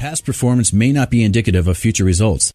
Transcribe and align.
Past 0.00 0.24
performance 0.24 0.72
may 0.72 0.92
not 0.92 1.10
be 1.10 1.22
indicative 1.22 1.68
of 1.68 1.76
future 1.76 2.06
results. 2.06 2.54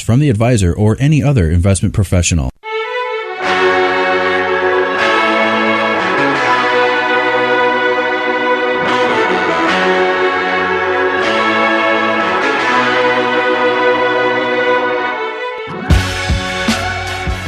from 0.01 0.19
the 0.19 0.29
advisor 0.29 0.73
or 0.73 0.97
any 0.99 1.23
other 1.23 1.49
investment 1.49 1.93
professional. 1.93 2.49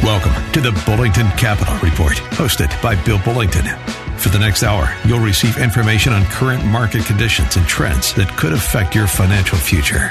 Welcome 0.03 0.51
to 0.51 0.61
the 0.61 0.71
Bullington 0.85 1.29
Capital 1.37 1.75
Report, 1.79 2.13
hosted 2.37 2.69
by 2.81 3.01
Bill 3.03 3.17
Bullington. 3.19 3.65
For 4.19 4.29
the 4.29 4.39
next 4.39 4.63
hour, 4.63 4.95
you'll 5.05 5.19
receive 5.19 5.57
information 5.57 6.13
on 6.13 6.23
current 6.25 6.63
market 6.65 7.05
conditions 7.05 7.57
and 7.57 7.67
trends 7.67 8.13
that 8.13 8.29
could 8.37 8.53
affect 8.53 8.95
your 8.95 9.07
financial 9.07 9.57
future. 9.57 10.09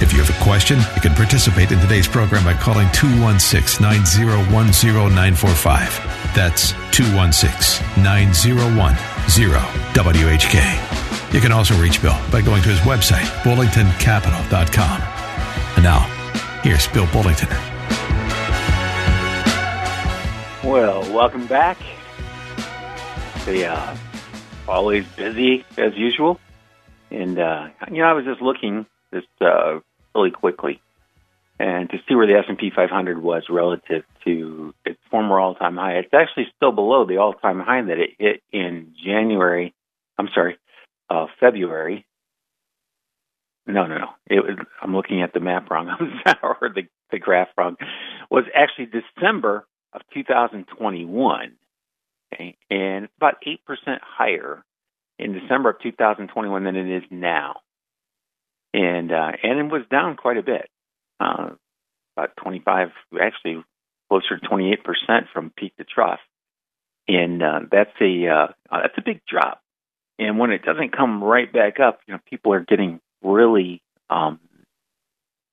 If 0.00 0.12
you 0.12 0.22
have 0.22 0.30
a 0.30 0.44
question, 0.44 0.78
you 0.94 1.00
can 1.00 1.12
participate 1.14 1.72
in 1.72 1.80
today's 1.80 2.06
program 2.06 2.44
by 2.44 2.54
calling 2.54 2.86
216 2.92 3.82
901 3.82 4.70
0945. 4.70 6.32
That's 6.36 6.70
216 6.92 8.04
901 8.04 8.94
WHK. 8.94 11.34
You 11.34 11.40
can 11.40 11.50
also 11.50 11.74
reach 11.82 12.00
Bill 12.00 12.16
by 12.30 12.42
going 12.42 12.62
to 12.62 12.68
his 12.68 12.78
website, 12.80 13.26
bullingtoncapital.com. 13.42 15.02
And 15.74 15.82
now, 15.82 16.06
here's 16.62 16.86
Bill 16.86 17.06
Bullington. 17.06 17.50
Well, 20.62 21.00
welcome 21.12 21.48
back. 21.48 21.76
The 23.46 23.66
uh, 23.66 23.96
always 24.68 25.08
busy 25.08 25.64
as 25.76 25.96
usual, 25.96 26.38
and 27.10 27.36
uh, 27.38 27.68
you 27.90 27.98
know 27.98 28.04
I 28.04 28.12
was 28.12 28.24
just 28.24 28.40
looking 28.40 28.86
just 29.12 29.26
uh, 29.40 29.80
really 30.18 30.30
quickly, 30.30 30.80
and 31.58 31.88
to 31.90 31.98
see 32.08 32.14
where 32.14 32.26
the 32.26 32.34
S 32.34 32.44
and 32.48 32.58
P 32.58 32.70
500 32.74 33.22
was 33.22 33.44
relative 33.48 34.04
to 34.24 34.74
its 34.84 34.98
former 35.10 35.38
all-time 35.38 35.76
high. 35.76 35.94
It's 35.94 36.12
actually 36.12 36.46
still 36.56 36.72
below 36.72 37.06
the 37.06 37.18
all-time 37.18 37.60
high 37.60 37.82
that 37.82 37.98
it 37.98 38.10
hit 38.18 38.42
in 38.52 38.94
January. 39.04 39.74
I'm 40.18 40.28
sorry, 40.34 40.58
uh, 41.08 41.26
February. 41.40 42.04
No, 43.66 43.86
no, 43.86 43.98
no. 43.98 44.08
It 44.26 44.40
was, 44.40 44.56
I'm 44.82 44.94
looking 44.94 45.22
at 45.22 45.32
the 45.34 45.40
map 45.40 45.70
wrong, 45.70 45.88
or 46.42 46.70
the, 46.74 46.82
the 47.12 47.18
graph 47.18 47.48
wrong. 47.56 47.76
Was 48.30 48.44
actually 48.54 48.86
December 48.86 49.66
of 49.92 50.02
2021, 50.14 51.52
okay? 52.32 52.56
and 52.70 53.08
about 53.18 53.36
8% 53.46 53.58
higher 54.02 54.64
in 55.18 55.32
December 55.32 55.70
of 55.70 55.80
2021 55.82 56.64
than 56.64 56.76
it 56.76 56.96
is 56.96 57.02
now. 57.10 57.56
And 58.74 59.10
uh, 59.12 59.32
and 59.42 59.58
it 59.58 59.72
was 59.72 59.82
down 59.90 60.16
quite 60.16 60.36
a 60.36 60.42
bit, 60.42 60.68
uh, 61.20 61.50
about 62.16 62.36
25, 62.36 62.88
actually 63.20 63.64
closer 64.08 64.38
to 64.38 64.46
28% 64.46 64.78
from 65.32 65.52
peak 65.56 65.74
to 65.76 65.84
trough. 65.84 66.20
And 67.06 67.42
uh, 67.42 67.60
that's 67.70 67.94
a 68.00 68.26
uh, 68.28 68.46
that's 68.70 68.98
a 68.98 69.02
big 69.02 69.22
drop. 69.26 69.62
And 70.18 70.38
when 70.38 70.50
it 70.50 70.62
doesn't 70.62 70.96
come 70.96 71.22
right 71.22 71.50
back 71.50 71.80
up, 71.80 72.00
you 72.06 72.14
know, 72.14 72.20
people 72.28 72.52
are 72.52 72.60
getting 72.60 73.00
really 73.22 73.80
um, 74.10 74.40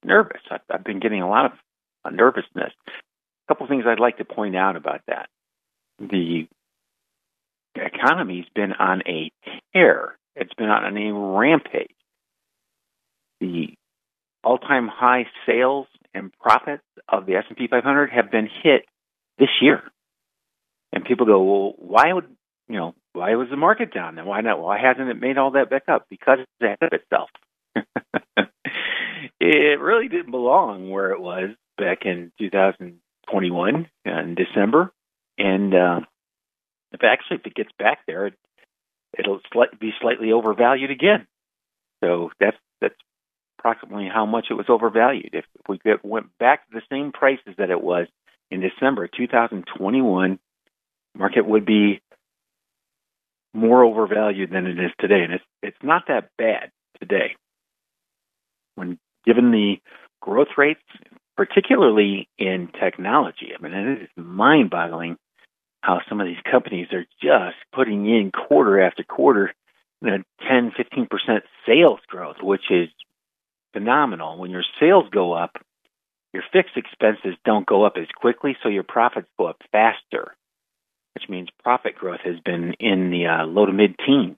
nervous. 0.03 0.41
I've, 0.49 0.61
I've 0.69 0.83
been 0.83 0.99
getting 0.99 1.21
a 1.21 1.29
lot 1.29 1.45
of 1.45 1.51
uh, 2.03 2.09
nervousness 2.09 2.73
a 3.45 3.53
couple 3.53 3.67
things 3.67 3.85
I'd 3.87 3.99
like 3.99 4.17
to 4.17 4.25
point 4.25 4.55
out 4.55 4.75
about 4.75 5.01
that. 5.07 5.29
The 5.99 6.47
economy's 7.75 8.45
been 8.53 8.73
on 8.73 9.03
a 9.07 9.31
tear. 9.73 10.17
It's 10.35 10.53
been 10.53 10.69
on 10.69 10.97
a 10.97 11.13
rampage. 11.13 11.94
The 13.45 13.75
all-time 14.43 14.87
high 14.87 15.27
sales 15.45 15.87
and 16.13 16.33
profits 16.39 16.83
of 17.07 17.27
the 17.27 17.35
S&P 17.35 17.67
500 17.67 18.09
have 18.11 18.31
been 18.31 18.49
hit 18.63 18.85
this 19.37 19.49
year. 19.61 19.83
And 20.91 21.05
people 21.05 21.27
go, 21.27 21.43
"Well, 21.43 21.73
why 21.77 22.11
would, 22.11 22.27
you 22.67 22.77
know, 22.77 22.95
why 23.13 23.35
was 23.35 23.49
the 23.49 23.57
market 23.57 23.93
down 23.93 24.15
then? 24.15 24.25
Why 24.25 24.41
not? 24.41 24.59
Why 24.59 24.79
hasn't 24.79 25.09
it 25.09 25.19
made 25.19 25.37
all 25.37 25.51
that 25.51 25.69
back 25.69 25.83
up? 25.87 26.07
Because 26.09 26.39
it's 26.39 26.51
ahead 26.61 26.77
of 26.81 26.93
itself." 26.93 27.29
it 29.39 29.79
really 29.79 30.07
didn't 30.07 30.31
belong 30.31 30.89
where 30.89 31.11
it 31.11 31.21
was 31.21 31.49
back 31.77 32.05
in 32.05 32.31
2021 32.39 33.89
in 34.05 34.35
December, 34.35 34.91
and 35.37 35.75
uh, 35.75 35.99
if 36.93 37.03
actually 37.03 37.37
if 37.37 37.45
it 37.45 37.55
gets 37.55 37.71
back 37.77 37.99
there, 38.07 38.27
it, 38.27 38.33
it'll 39.19 39.41
slight, 39.51 39.77
be 39.79 39.91
slightly 40.01 40.31
overvalued 40.31 40.91
again. 40.91 41.27
So 42.03 42.31
that's 42.39 42.57
that's 42.81 42.95
approximately 43.65 44.07
how 44.13 44.25
much 44.25 44.47
it 44.49 44.53
was 44.53 44.67
overvalued. 44.69 45.31
If, 45.33 45.45
we 45.67 45.79
went 46.03 46.37
back 46.37 46.67
to 46.67 46.75
the 46.75 46.81
same 46.91 47.11
prices 47.11 47.55
that 47.57 47.71
it 47.71 47.81
was 47.81 48.07
in 48.51 48.61
December 48.61 49.07
2021, 49.07 50.39
market 51.17 51.45
would 51.47 51.65
be 51.65 52.01
more 53.53 53.83
overvalued 53.83 54.51
than 54.51 54.67
it 54.67 54.77
is 54.77 54.91
today, 54.99 55.21
and 55.23 55.33
it's 55.33 55.43
it's 55.63 55.77
not 55.81 56.03
that 56.09 56.29
bad 56.37 56.71
today. 56.99 57.35
When 58.75 58.99
given 59.25 59.51
the 59.51 59.77
growth 60.21 60.49
rates 60.57 60.81
particularly 61.35 62.29
in 62.37 62.69
technology. 62.79 63.49
I 63.57 63.61
mean, 63.61 63.73
it 63.73 64.03
is 64.03 64.09
mind 64.15 64.69
boggling 64.69 65.17
how 65.81 65.99
some 66.07 66.21
of 66.21 66.27
these 66.27 66.37
companies 66.49 66.87
are 66.93 67.05
just 67.21 67.57
putting 67.73 68.05
in 68.05 68.31
quarter 68.31 68.79
after 68.79 69.03
quarter 69.03 69.53
you 70.01 70.11
know, 70.11 70.23
10, 70.47 70.71
15% 70.71 71.41
sales 71.65 71.99
growth, 72.07 72.37
which 72.41 72.69
is 72.69 72.87
phenomenal. 73.75 74.37
When 74.37 74.51
your 74.51 74.63
sales 74.79 75.05
go 75.11 75.33
up, 75.33 75.51
your 76.33 76.43
fixed 76.51 76.77
expenses 76.77 77.37
don't 77.45 77.65
go 77.65 77.85
up 77.85 77.93
as 77.97 78.07
quickly, 78.15 78.57
so 78.61 78.69
your 78.69 78.83
profits 78.83 79.27
go 79.37 79.47
up 79.47 79.57
faster, 79.71 80.35
which 81.13 81.29
means 81.29 81.49
profit 81.63 81.95
growth 81.95 82.21
has 82.23 82.39
been 82.43 82.73
in 82.79 83.09
the 83.11 83.27
uh, 83.27 83.45
low 83.45 83.65
to 83.65 83.73
mid 83.73 83.95
teens. 84.05 84.37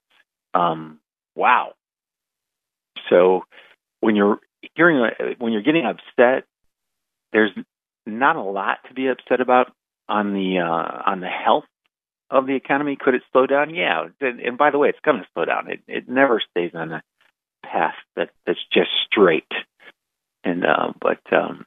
Um, 0.54 1.00
wow. 1.36 1.74
So 3.10 3.44
when 4.00 4.16
you're 4.16 4.40
hearing, 4.76 4.98
uh, 5.02 5.24
when 5.38 5.54
you're 5.54 5.64
getting 5.64 5.86
upset 5.86 6.46
there's 7.32 7.52
not 8.06 8.36
a 8.36 8.42
lot 8.42 8.80
to 8.88 8.94
be 8.94 9.08
upset 9.08 9.42
about 9.42 9.72
on 10.08 10.34
the 10.34 10.60
uh, 10.60 11.02
on 11.12 11.20
the 11.20 11.28
health 11.28 11.66
of 12.30 12.48
the 12.48 12.56
economy. 12.56 12.98
Could 13.00 13.16
it 13.16 13.24
slow 13.32 13.46
down? 13.46 13.74
Yeah. 13.74 14.08
And, 14.22 14.40
and 14.40 14.58
by 14.58 14.72
the 14.72 14.78
way, 14.78 14.90
it's 14.90 15.00
going 15.04 15.20
to 15.20 15.28
slow 15.34 15.46
down. 15.46 15.70
It 15.70 15.82
it 15.88 16.10
never 16.10 16.42
stays 16.52 16.72
on 16.74 16.94
a 16.94 17.02
path 17.72 17.96
that 18.16 18.30
that's 18.46 18.64
just 18.72 18.90
straight. 19.06 19.52
And 20.44 20.66
uh, 20.66 20.94
but 21.02 21.22
um, 21.32 21.66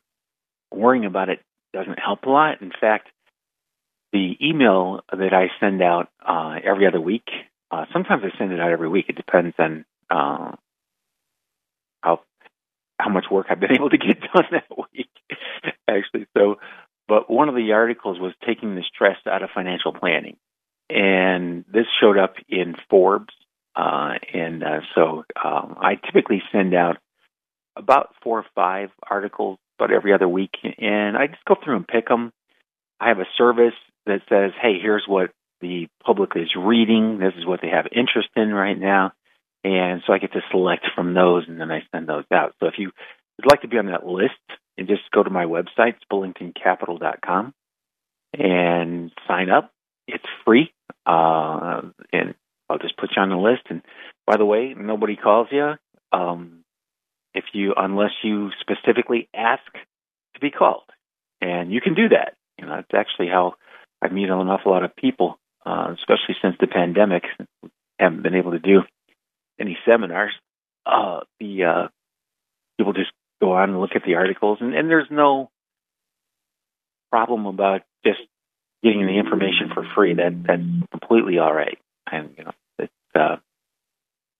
worrying 0.72 1.04
about 1.04 1.28
it 1.28 1.40
doesn't 1.72 1.98
help 1.98 2.24
a 2.24 2.30
lot. 2.30 2.62
In 2.62 2.72
fact, 2.80 3.08
the 4.12 4.36
email 4.42 5.00
that 5.10 5.32
I 5.32 5.48
send 5.60 5.82
out 5.82 6.08
uh, 6.26 6.56
every 6.64 6.86
other 6.86 7.00
week. 7.00 7.28
Uh, 7.70 7.84
sometimes 7.92 8.22
I 8.24 8.36
send 8.36 8.52
it 8.52 8.60
out 8.60 8.70
every 8.70 8.88
week. 8.88 9.06
It 9.08 9.16
depends 9.16 9.54
on 9.58 9.84
uh, 10.10 10.52
how 12.00 12.20
how 12.98 13.10
much 13.10 13.26
work 13.30 13.46
I've 13.48 13.60
been 13.60 13.72
able 13.74 13.90
to 13.90 13.98
get 13.98 14.20
done 14.20 14.44
that 14.50 14.66
week, 14.92 15.10
actually. 15.88 16.26
So, 16.36 16.56
but 17.08 17.30
one 17.30 17.48
of 17.48 17.54
the 17.54 17.72
articles 17.72 18.18
was 18.18 18.32
taking 18.46 18.74
the 18.74 18.82
stress 18.82 19.18
out 19.26 19.42
of 19.42 19.50
financial 19.54 19.92
planning, 19.92 20.36
and 20.88 21.64
this 21.72 21.86
showed 22.00 22.18
up 22.18 22.34
in 22.48 22.74
Forbes. 22.88 23.34
Uh, 23.74 24.14
and 24.34 24.62
uh, 24.62 24.80
so 24.94 25.24
um, 25.42 25.76
I 25.80 25.94
typically 25.94 26.42
send 26.52 26.74
out 26.74 26.98
about 27.76 28.14
four 28.22 28.40
or 28.40 28.46
five 28.54 28.90
articles 29.08 29.58
about 29.78 29.92
every 29.92 30.12
other 30.12 30.28
week, 30.28 30.52
and 30.78 31.16
I 31.16 31.28
just 31.28 31.44
go 31.46 31.56
through 31.62 31.76
and 31.76 31.88
pick 31.88 32.08
them. 32.08 32.32
I 32.98 33.08
have 33.08 33.18
a 33.18 33.28
service 33.38 33.74
that 34.06 34.20
says, 34.28 34.52
"Hey, 34.60 34.78
here's 34.80 35.04
what 35.06 35.30
the 35.60 35.88
public 36.04 36.32
is 36.36 36.50
reading. 36.56 37.18
This 37.18 37.34
is 37.38 37.46
what 37.46 37.60
they 37.62 37.68
have 37.68 37.86
interest 37.92 38.28
in 38.36 38.52
right 38.52 38.78
now," 38.78 39.12
and 39.64 40.02
so 40.06 40.12
I 40.12 40.18
get 40.18 40.32
to 40.32 40.42
select 40.50 40.86
from 40.94 41.14
those, 41.14 41.44
and 41.48 41.60
then 41.60 41.70
I 41.70 41.82
send 41.92 42.08
those 42.08 42.24
out. 42.32 42.54
So 42.60 42.66
if 42.66 42.74
you 42.76 42.90
would 43.38 43.50
like 43.50 43.62
to 43.62 43.68
be 43.68 43.78
on 43.78 43.86
that 43.86 44.06
list, 44.06 44.34
and 44.76 44.88
just 44.88 45.02
go 45.12 45.22
to 45.22 45.30
my 45.30 45.44
website, 45.44 45.94
bullingtoncapital.com, 46.12 47.54
and 48.38 49.12
sign 49.28 49.50
up. 49.50 49.72
It's 50.08 50.24
free, 50.44 50.72
uh, 51.06 51.82
and 52.12 52.34
I'll 52.70 52.78
just 52.78 52.96
put 52.96 53.10
you 53.16 53.22
on 53.22 53.30
the 53.30 53.36
list. 53.36 53.62
And 53.68 53.82
by 54.26 54.36
the 54.36 54.44
way, 54.44 54.74
nobody 54.76 55.16
calls 55.16 55.48
you 55.50 55.74
um, 56.12 56.64
if 57.34 57.44
you 57.52 57.74
unless 57.76 58.12
you 58.22 58.50
specifically 58.60 59.28
ask 59.34 59.62
to 60.34 60.40
be 60.40 60.50
called, 60.50 60.84
and 61.40 61.72
you 61.72 61.80
can 61.80 61.94
do 61.94 62.08
that. 62.10 62.34
You 62.58 62.66
know, 62.66 62.76
it's 62.76 62.94
actually 62.94 63.28
how 63.28 63.54
I 64.02 64.08
meet 64.08 64.28
an 64.28 64.48
awful 64.48 64.72
lot 64.72 64.84
of 64.84 64.94
people, 64.94 65.38
uh, 65.66 65.94
especially 65.94 66.36
since 66.42 66.56
the 66.60 66.66
pandemic. 66.66 67.24
Haven't 67.98 68.22
been 68.22 68.34
able 68.34 68.52
to 68.52 68.58
do 68.58 68.80
any 69.60 69.76
seminars. 69.86 70.32
Uh, 70.86 71.20
the 71.38 71.64
uh, 71.64 71.88
people 72.78 72.92
just 72.92 73.12
go 73.42 73.52
on 73.52 73.70
and 73.70 73.80
look 73.80 73.94
at 73.94 74.02
the 74.06 74.14
articles, 74.14 74.58
and, 74.60 74.74
and 74.74 74.88
there's 74.88 75.08
no 75.10 75.50
problem 77.10 77.46
about 77.46 77.82
just 78.04 78.20
getting 78.82 79.06
the 79.06 79.18
information 79.18 79.70
for 79.74 79.84
free. 79.94 80.14
That 80.14 80.42
that's 80.46 80.90
completely 80.90 81.38
all 81.38 81.52
right. 81.52 81.78
And 82.10 82.30
you 82.38 82.44
know, 82.44 82.52
uh, 83.14 83.36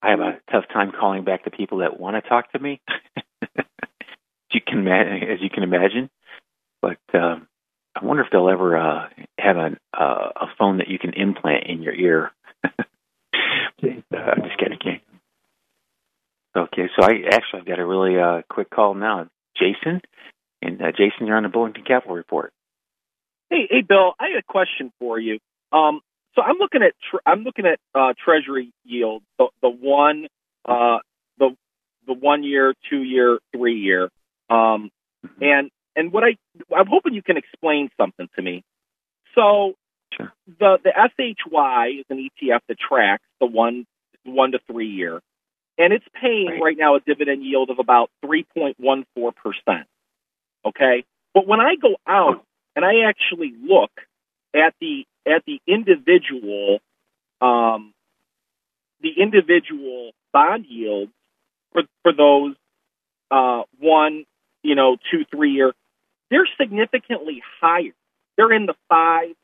I 0.02 0.10
have 0.10 0.20
a 0.20 0.40
tough 0.50 0.64
time 0.72 0.92
calling 0.98 1.24
back 1.24 1.44
the 1.44 1.50
people 1.50 1.78
that 1.78 1.98
want 1.98 2.22
to 2.22 2.28
talk 2.28 2.52
to 2.52 2.58
me, 2.58 2.80
as 3.42 3.66
you 4.52 4.60
can 4.66 4.86
as 4.88 5.40
you 5.40 5.50
can 5.50 5.62
imagine. 5.62 6.10
But 6.80 6.98
um, 7.14 7.48
I 7.94 8.04
wonder 8.04 8.22
if 8.22 8.30
they'll 8.30 8.48
ever 8.48 8.76
uh, 8.76 9.08
have 9.38 9.56
a 9.56 9.76
uh, 9.92 10.30
a 10.36 10.46
phone 10.58 10.78
that 10.78 10.88
you 10.88 10.98
can 10.98 11.12
implant 11.12 11.66
in 11.66 11.82
your 11.82 11.94
ear. 11.94 12.30
uh, 12.64 12.78
I'm 13.82 14.42
just 14.42 14.58
kidding. 14.58 15.00
Okay, 16.56 16.88
so 16.96 17.04
I 17.04 17.10
actually 17.30 17.60
I've 17.60 17.66
got 17.66 17.78
a 17.78 17.86
really 17.86 18.18
uh, 18.18 18.42
quick 18.48 18.70
call 18.70 18.94
now, 18.94 19.28
Jason, 19.56 20.00
and 20.62 20.82
uh, 20.82 20.90
Jason, 20.90 21.26
you're 21.26 21.36
on 21.36 21.44
the 21.44 21.48
Bullington 21.48 21.84
Capital 21.86 22.16
Report. 22.16 22.52
Hey, 23.50 23.68
hey, 23.70 23.82
Bill, 23.82 24.14
I 24.18 24.28
had 24.28 24.38
a 24.38 24.42
question 24.42 24.92
for 24.98 25.18
you. 25.18 25.38
Um, 25.72 26.00
so 26.34 26.42
I'm 26.42 26.56
looking 26.58 26.82
at 26.82 26.92
tre- 27.10 27.20
I'm 27.26 27.42
looking 27.42 27.66
at 27.66 27.78
uh, 27.94 28.14
Treasury 28.24 28.72
yield, 28.84 29.22
the, 29.38 29.48
the 29.62 29.68
one, 29.68 30.26
uh, 30.64 30.98
the 31.38 31.56
the 32.06 32.14
one 32.14 32.42
year, 32.42 32.74
two 32.88 33.02
year, 33.02 33.38
three 33.54 33.80
year, 33.80 34.04
um, 34.48 34.90
mm-hmm. 35.24 35.42
and 35.42 35.70
and 35.96 36.12
what 36.12 36.24
I 36.24 36.36
I'm 36.74 36.86
hoping 36.86 37.14
you 37.14 37.22
can 37.22 37.36
explain 37.36 37.90
something 37.96 38.28
to 38.36 38.42
me. 38.42 38.62
So 39.34 39.74
sure. 40.14 40.32
the 40.58 40.78
the 40.82 40.92
SHY 40.94 42.00
is 42.00 42.06
an 42.10 42.28
ETF 42.28 42.60
that 42.68 42.78
tracks 42.78 43.24
the 43.40 43.46
one 43.46 43.86
one 44.24 44.52
to 44.52 44.58
three 44.66 44.88
year 44.88 45.20
and 45.80 45.94
it's 45.94 46.04
paying 46.20 46.46
right. 46.46 46.62
right 46.62 46.76
now 46.78 46.96
a 46.96 47.00
dividend 47.00 47.42
yield 47.42 47.70
of 47.70 47.78
about 47.78 48.10
3.14%. 48.22 48.74
Okay? 50.66 51.04
But 51.32 51.46
when 51.46 51.60
I 51.60 51.76
go 51.80 51.96
out 52.06 52.44
and 52.76 52.84
I 52.84 53.08
actually 53.08 53.54
look 53.62 53.90
at 54.54 54.74
the 54.80 55.06
at 55.26 55.44
the 55.46 55.60
individual 55.66 56.78
um, 57.40 57.94
the 59.02 59.10
individual 59.16 60.12
bond 60.32 60.66
yields 60.68 61.12
for 61.72 61.82
for 62.02 62.12
those 62.12 62.54
uh, 63.30 63.62
one, 63.78 64.24
you 64.62 64.74
know, 64.74 64.96
two, 65.10 65.24
three 65.30 65.52
year, 65.52 65.72
they're 66.30 66.48
significantly 66.60 67.42
higher. 67.60 67.94
They're 68.36 68.52
in 68.52 68.66
the 68.66 68.74
five. 68.88 69.34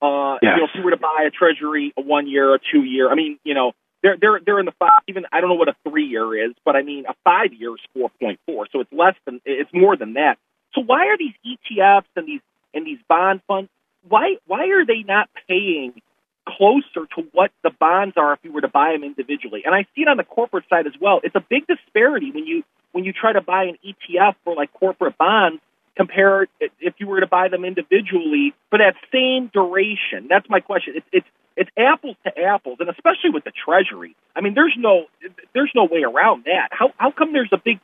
Uh, 0.00 0.38
yes. 0.40 0.52
you 0.54 0.56
know, 0.56 0.64
if 0.64 0.70
you 0.74 0.82
were 0.82 0.92
to 0.92 0.96
buy 0.96 1.26
a 1.26 1.30
treasury, 1.30 1.92
a 1.96 2.00
one 2.00 2.28
year, 2.28 2.54
a 2.54 2.58
two 2.72 2.84
year, 2.84 3.10
I 3.10 3.16
mean, 3.16 3.38
you 3.44 3.54
know, 3.54 3.72
they're 4.02 4.16
they're 4.20 4.40
they're 4.44 4.60
in 4.60 4.66
the 4.66 4.74
five. 4.78 5.00
Even 5.08 5.26
I 5.32 5.40
don't 5.40 5.50
know 5.50 5.56
what 5.56 5.68
a 5.68 5.76
three 5.88 6.06
year 6.06 6.46
is, 6.46 6.54
but 6.64 6.76
I 6.76 6.82
mean 6.82 7.04
a 7.06 7.14
five 7.24 7.52
year 7.52 7.74
is 7.74 7.80
four 7.94 8.10
point 8.20 8.38
four, 8.46 8.68
so 8.72 8.80
it's 8.80 8.92
less 8.92 9.14
than 9.24 9.40
it's 9.44 9.70
more 9.74 9.96
than 9.96 10.14
that. 10.14 10.38
So 10.74 10.82
why 10.82 11.06
are 11.06 11.18
these 11.18 11.34
ETFs 11.44 12.04
and 12.14 12.26
these 12.26 12.40
and 12.72 12.86
these 12.86 12.98
bond 13.08 13.40
funds? 13.48 13.70
Why 14.06 14.36
why 14.46 14.68
are 14.68 14.84
they 14.84 15.02
not 15.02 15.28
paying 15.48 16.00
closer 16.46 17.06
to 17.16 17.22
what 17.32 17.50
the 17.62 17.70
bonds 17.70 18.16
are 18.16 18.32
if 18.32 18.38
you 18.42 18.52
were 18.52 18.60
to 18.60 18.68
buy 18.68 18.92
them 18.92 19.04
individually? 19.04 19.62
And 19.64 19.74
I 19.74 19.82
see 19.94 20.02
it 20.02 20.08
on 20.08 20.16
the 20.16 20.24
corporate 20.24 20.64
side 20.68 20.86
as 20.86 20.94
well. 21.00 21.20
It's 21.22 21.34
a 21.34 21.44
big 21.48 21.66
disparity 21.66 22.30
when 22.32 22.46
you 22.46 22.64
when 22.92 23.04
you 23.04 23.12
try 23.12 23.32
to 23.32 23.40
buy 23.40 23.64
an 23.64 23.78
ETF 23.84 24.34
for 24.44 24.54
like 24.54 24.72
corporate 24.72 25.18
bonds 25.18 25.60
compared 25.96 26.48
if 26.60 26.94
you 26.98 27.06
were 27.08 27.20
to 27.20 27.26
buy 27.26 27.48
them 27.48 27.64
individually 27.64 28.54
for 28.70 28.78
that 28.78 28.94
same 29.12 29.50
duration. 29.52 30.28
That's 30.28 30.48
my 30.48 30.60
question. 30.60 30.94
It's 30.96 31.06
it's 31.12 31.26
it's 31.56 31.70
apples 31.76 32.16
to 32.24 32.38
apples, 32.38 32.78
and 32.80 32.88
especially 32.88 33.30
with 33.30 33.42
the 33.42 33.50
Treasury. 33.50 34.14
I 34.34 34.40
mean, 34.40 34.54
there's 34.54 34.76
no 34.78 35.06
there's 35.54 35.72
no 35.74 35.84
way 35.84 36.04
around 36.04 36.44
that. 36.44 36.68
How 36.70 36.92
how 36.96 37.10
come 37.10 37.32
there's 37.32 37.50
a 37.52 37.58
big 37.58 37.80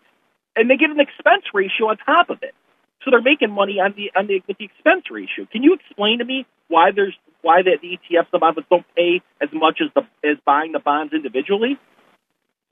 and 0.56 0.70
they 0.70 0.76
get 0.76 0.90
an 0.90 1.00
expense 1.00 1.44
ratio 1.52 1.88
on 1.88 1.96
top 1.99 2.31
of 2.31 2.43
it, 2.43 2.55
so 3.05 3.11
they're 3.11 3.23
making 3.23 3.51
money 3.51 3.79
on 3.81 3.95
the 3.97 4.11
on 4.19 4.27
the 4.27 4.43
with 4.49 4.59
the 4.59 4.65
expense 4.65 5.05
ratio. 5.11 5.47
Can 5.51 5.62
you 5.62 5.75
explain 5.75 6.19
to 6.19 6.25
me 6.25 6.47
why 6.69 6.91
there's 6.95 7.15
why 7.43 7.62
the, 7.62 7.77
the 7.81 7.99
ETFs 7.99 8.31
the 8.33 8.39
bonds 8.39 8.61
don't 8.71 8.87
pay 8.97 9.21
as 9.41 9.51
much 9.53 9.81
as 9.83 9.91
the 9.95 10.03
as 10.29 10.39
buying 10.45 10.73
the 10.73 10.81
bonds 10.81 11.12
individually? 11.12 11.79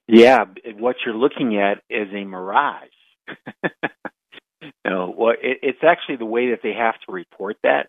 Yeah, 0.09 0.45
what 0.79 0.97
you're 1.05 1.15
looking 1.15 1.59
at 1.59 1.83
is 1.89 2.09
a 2.13 2.25
mirage. 2.25 2.89
no, 4.85 5.15
well, 5.17 5.35
it, 5.41 5.59
it's 5.63 5.83
actually 5.83 6.17
the 6.17 6.27
way 6.27 6.51
that 6.51 6.61
they 6.63 6.73
have 6.73 6.95
to 7.07 7.13
report 7.13 7.57
that. 7.63 7.89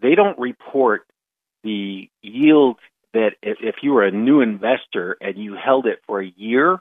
They 0.00 0.14
don't 0.14 0.38
report 0.38 1.06
the 1.62 2.10
yield 2.22 2.78
that 3.12 3.30
if, 3.42 3.58
if 3.60 3.76
you 3.82 3.92
were 3.92 4.04
a 4.04 4.10
new 4.10 4.40
investor 4.40 5.16
and 5.20 5.38
you 5.38 5.54
held 5.54 5.86
it 5.86 6.00
for 6.06 6.20
a 6.20 6.32
year, 6.36 6.78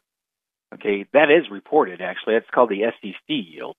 okay, 0.73 1.05
that 1.13 1.29
is 1.29 1.49
reported 1.51 2.01
actually. 2.01 2.33
That's 2.33 2.49
called 2.49 2.69
the 2.69 2.83
SEC 3.01 3.15
yield, 3.27 3.75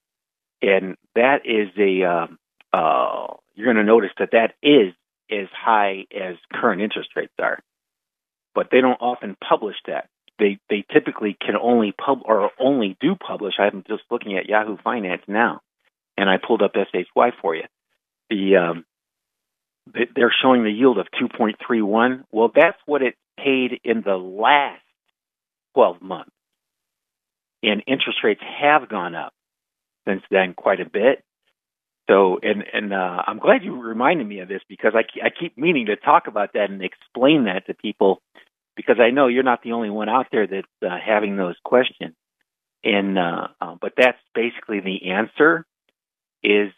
and 0.64 0.96
that 1.14 1.42
is 1.44 1.68
a 1.78 2.04
um, 2.04 2.38
uh, 2.72 3.34
you're 3.54 3.66
going 3.72 3.76
to 3.76 3.84
notice 3.84 4.10
that 4.18 4.30
that 4.32 4.54
is 4.62 4.94
as 5.30 5.48
high 5.52 6.04
as 6.14 6.36
current 6.52 6.82
interest 6.82 7.10
rates 7.16 7.32
are, 7.38 7.60
but 8.54 8.68
they 8.70 8.80
don't 8.80 9.00
often 9.00 9.36
publish 9.46 9.76
that. 9.86 10.08
They 10.38 10.58
they 10.68 10.84
typically 10.92 11.36
can 11.40 11.56
only 11.60 11.92
pub 11.92 12.20
or 12.24 12.50
only 12.58 12.96
do 13.00 13.14
publish. 13.14 13.54
I'm 13.58 13.84
just 13.86 14.02
looking 14.10 14.36
at 14.36 14.46
Yahoo 14.46 14.76
Finance 14.82 15.22
now, 15.28 15.60
and 16.16 16.28
I 16.28 16.36
pulled 16.44 16.62
up 16.62 16.72
SHY 16.74 17.30
for 17.40 17.54
you. 17.54 17.64
The 18.30 18.56
um, 18.56 18.84
they're 20.16 20.34
showing 20.42 20.64
the 20.64 20.70
yield 20.70 20.98
of 20.98 21.06
2.31. 21.20 22.24
Well, 22.32 22.50
that's 22.54 22.78
what 22.86 23.02
it 23.02 23.16
paid 23.38 23.80
in 23.84 24.02
the 24.02 24.16
last 24.16 24.80
12 25.74 26.00
months. 26.00 26.30
And 27.62 27.82
interest 27.86 28.18
rates 28.24 28.40
have 28.60 28.88
gone 28.88 29.14
up 29.14 29.34
since 30.06 30.22
then 30.30 30.54
quite 30.54 30.80
a 30.80 30.88
bit. 30.88 31.24
So, 32.08 32.38
and 32.42 32.64
and 32.72 32.92
uh, 32.92 33.22
I'm 33.26 33.38
glad 33.38 33.64
you 33.64 33.80
reminded 33.80 34.26
me 34.26 34.40
of 34.40 34.48
this 34.48 34.60
because 34.68 34.92
I 34.94 35.04
I 35.24 35.30
keep 35.30 35.56
meaning 35.56 35.86
to 35.86 35.96
talk 35.96 36.26
about 36.26 36.52
that 36.52 36.70
and 36.70 36.82
explain 36.82 37.44
that 37.44 37.66
to 37.66 37.74
people 37.74 38.20
because 38.76 38.96
I 39.00 39.10
know 39.10 39.28
you're 39.28 39.42
not 39.42 39.62
the 39.62 39.72
only 39.72 39.90
one 39.90 40.08
out 40.08 40.26
there 40.30 40.46
that's 40.46 40.66
uh, 40.82 40.96
having 41.04 41.36
those 41.36 41.56
questions. 41.64 42.14
And 42.82 43.18
uh, 43.18 43.48
uh, 43.60 43.76
but 43.80 43.92
that's 43.96 44.18
basically 44.34 44.80
the 44.80 45.10
answer 45.10 45.64
is 46.42 46.70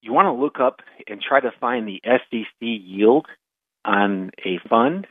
you 0.00 0.12
want 0.12 0.26
to 0.26 0.40
look 0.40 0.60
up 0.60 0.80
and 1.08 1.20
try 1.20 1.40
to 1.40 1.50
find 1.60 1.88
the 1.88 2.00
SEC 2.04 2.46
yield 2.60 3.26
on 3.84 4.30
a 4.44 4.60
fund, 4.68 5.08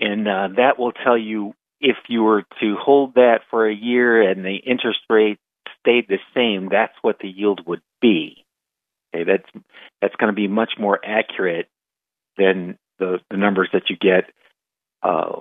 and 0.00 0.26
uh, 0.26 0.48
that 0.56 0.78
will 0.78 0.92
tell 0.92 1.18
you 1.18 1.52
if 1.80 1.96
you 2.08 2.22
were 2.22 2.44
to 2.60 2.76
hold 2.80 3.14
that 3.14 3.40
for 3.50 3.68
a 3.68 3.74
year 3.74 4.22
and 4.30 4.42
the 4.42 4.56
interest 4.56 5.00
rate 5.10 5.38
stayed 5.82 6.08
the 6.08 6.18
same, 6.34 6.68
that's 6.70 6.94
what 7.02 7.18
the 7.20 7.28
yield 7.28 7.66
would 7.66 7.82
be. 8.00 8.44
Okay, 9.14 9.24
that's 9.24 9.64
that's 10.00 10.16
going 10.16 10.32
to 10.32 10.36
be 10.36 10.48
much 10.48 10.72
more 10.78 10.98
accurate 11.04 11.68
than 12.36 12.78
the 12.98 13.18
the 13.30 13.36
numbers 13.36 13.68
that 13.72 13.90
you 13.90 13.96
get. 13.96 14.30
Uh, 15.02 15.40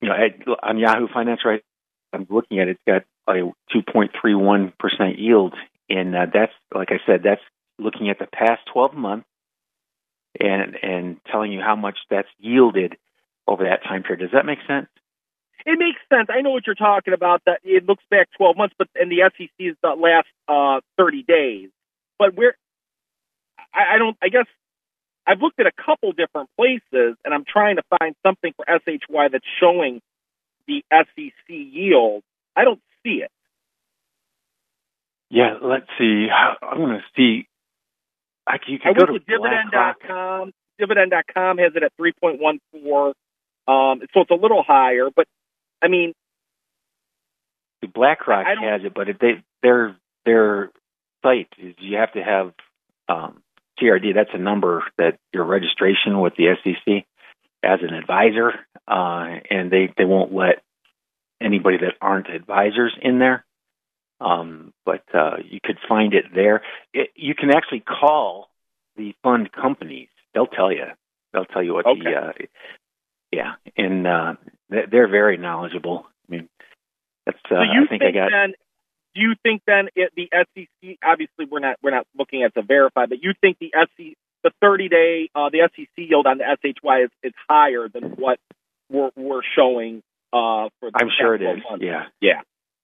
you 0.00 0.08
know, 0.08 0.14
at, 0.14 0.46
on 0.62 0.78
Yahoo 0.78 1.08
Finance, 1.12 1.40
right? 1.44 1.62
I'm 2.12 2.26
looking 2.28 2.58
at 2.58 2.68
it, 2.68 2.78
it's 2.86 3.06
got 3.26 3.34
a 3.34 3.52
2.31 3.74 4.76
percent 4.78 5.18
yield 5.18 5.54
and 5.92 6.16
uh, 6.16 6.26
that's 6.32 6.52
like 6.74 6.88
I 6.90 7.00
said, 7.06 7.20
that's 7.22 7.42
looking 7.78 8.08
at 8.08 8.18
the 8.18 8.26
past 8.26 8.62
12 8.72 8.94
months 8.94 9.26
and 10.40 10.76
and 10.82 11.16
telling 11.30 11.52
you 11.52 11.60
how 11.60 11.76
much 11.76 11.98
that's 12.10 12.28
yielded 12.38 12.96
over 13.46 13.64
that 13.64 13.82
time 13.84 14.02
period. 14.02 14.20
Does 14.20 14.32
that 14.32 14.46
make 14.46 14.58
sense? 14.66 14.88
It 15.64 15.78
makes 15.78 16.00
sense. 16.12 16.28
I 16.30 16.40
know 16.40 16.50
what 16.50 16.66
you're 16.66 16.74
talking 16.74 17.14
about. 17.14 17.42
That 17.46 17.60
it 17.62 17.86
looks 17.86 18.04
back 18.10 18.28
12 18.36 18.56
months, 18.56 18.74
but 18.78 18.88
and 18.94 19.10
the 19.10 19.30
SEC 19.36 19.50
is 19.58 19.76
the 19.82 19.90
last 19.90 20.28
uh, 20.48 20.80
30 20.98 21.22
days. 21.22 21.70
But 22.18 22.34
where 22.34 22.54
I, 23.74 23.94
I 23.94 23.98
don't, 23.98 24.16
I 24.22 24.28
guess 24.28 24.46
I've 25.26 25.40
looked 25.40 25.60
at 25.60 25.66
a 25.66 25.72
couple 25.72 26.12
different 26.12 26.50
places, 26.56 27.16
and 27.24 27.32
I'm 27.32 27.44
trying 27.44 27.76
to 27.76 27.82
find 27.98 28.14
something 28.26 28.52
for 28.56 28.64
SHY 28.66 29.28
that's 29.30 29.44
showing 29.60 30.00
the 30.66 30.84
SEC 30.90 31.32
yield. 31.48 32.22
I 32.56 32.64
don't 32.64 32.80
see 33.04 33.22
it? 33.22 33.30
Yeah, 35.30 35.54
let's 35.62 35.86
see. 35.98 36.26
I'm 36.30 36.78
going 36.78 36.98
to 36.98 37.04
see. 37.16 37.48
I, 38.46 38.58
you 38.66 38.78
can 38.78 38.94
I 38.94 38.98
go 38.98 39.06
to 39.06 39.12
to 39.12 39.18
dividend.com. 39.20 40.52
Dividend.com 40.78 41.58
has 41.58 41.72
it 41.74 41.82
at 41.82 41.92
3.14. 41.98 43.14
Um, 43.68 44.00
so 44.12 44.20
it's 44.20 44.30
a 44.30 44.34
little 44.34 44.62
higher, 44.66 45.08
but 45.14 45.26
I 45.82 45.88
mean, 45.88 46.14
BlackRock 47.92 48.46
I 48.46 48.64
has 48.64 48.82
it, 48.84 48.94
but 48.94 49.08
it, 49.08 49.16
they 49.20 49.42
their 49.62 49.96
their 50.24 50.70
site 51.22 51.48
is 51.58 51.74
you 51.78 51.96
have 51.98 52.12
to 52.12 52.22
have 52.22 52.52
um, 53.08 53.42
CRD. 53.80 54.14
That's 54.14 54.30
a 54.32 54.38
number 54.38 54.84
that 54.98 55.18
your 55.32 55.44
registration 55.44 56.20
with 56.20 56.34
the 56.36 56.54
SEC 56.62 57.04
as 57.64 57.80
an 57.82 57.94
advisor, 57.94 58.52
uh, 58.86 59.40
and 59.50 59.70
they 59.70 59.92
they 59.96 60.04
won't 60.04 60.32
let 60.32 60.62
anybody 61.40 61.78
that 61.78 61.94
aren't 62.00 62.28
advisors 62.30 62.96
in 63.00 63.18
there. 63.18 63.44
Um, 64.20 64.72
but 64.86 65.02
uh, 65.12 65.38
you 65.44 65.58
could 65.62 65.78
find 65.88 66.14
it 66.14 66.26
there. 66.32 66.62
It, 66.94 67.10
you 67.16 67.34
can 67.34 67.50
actually 67.50 67.80
call 67.80 68.48
the 68.96 69.14
fund 69.24 69.50
companies. 69.50 70.08
They'll 70.32 70.46
tell 70.46 70.70
you. 70.70 70.84
They'll 71.32 71.44
tell 71.44 71.62
you 71.62 71.74
what 71.74 71.86
Okay. 71.86 72.00
the 72.04 72.10
uh, 72.14 72.32
yeah, 73.32 73.54
and 73.76 74.06
uh, 74.06 74.34
they're 74.90 75.08
very 75.08 75.36
knowledgeable. 75.36 76.06
I 76.28 76.32
mean, 76.32 76.48
that's 77.26 77.38
uh, 77.46 77.56
so 77.56 77.62
you 77.62 77.84
I 77.84 77.86
think, 77.88 78.02
I 78.02 78.10
got. 78.10 78.30
then? 78.30 78.54
Do 79.14 79.20
you 79.20 79.34
think 79.42 79.62
then 79.66 79.88
it, 79.94 80.10
the 80.16 80.28
SEC? 80.32 80.96
Obviously, 81.04 81.44
we're 81.50 81.60
not 81.60 81.76
we're 81.82 81.90
not 81.90 82.06
looking 82.18 82.42
at 82.44 82.54
the 82.54 82.62
verify, 82.62 83.06
but 83.06 83.22
you 83.22 83.32
think 83.40 83.58
the 83.60 83.70
SEC, 83.74 84.14
the 84.42 84.50
30 84.60 84.88
day, 84.88 85.28
uh, 85.34 85.50
the 85.50 85.68
SEC 85.76 85.88
yield 85.96 86.26
on 86.26 86.38
the 86.38 86.44
SHY 86.44 87.04
is, 87.04 87.10
is 87.22 87.32
higher 87.48 87.88
than 87.92 88.12
what 88.16 88.38
we're, 88.90 89.10
we're 89.16 89.42
showing 89.56 90.02
uh, 90.32 90.68
for 90.80 90.90
the 90.90 90.92
I'm 90.94 91.08
sure 91.20 91.34
it 91.34 91.42
is. 91.42 91.46
past 91.46 91.56
is. 91.58 91.62
12 91.62 91.70
months? 91.80 91.84
Yeah. 91.84 92.04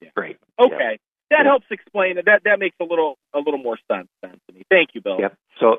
Yeah. 0.00 0.08
Great. 0.14 0.36
Okay, 0.60 0.98
that 1.30 1.38
Yeah. 1.40 1.44
helps 1.44 1.66
explain 1.70 2.18
it. 2.18 2.26
That 2.26 2.42
that 2.44 2.58
makes 2.60 2.76
a 2.80 2.84
little 2.84 3.16
a 3.34 3.38
little 3.38 3.58
more 3.58 3.78
sense 3.90 4.08
then 4.22 4.32
to 4.48 4.54
me. 4.54 4.62
Thank 4.70 4.90
you, 4.94 5.00
Bill. 5.00 5.18
Yep. 5.20 5.34
So, 5.60 5.76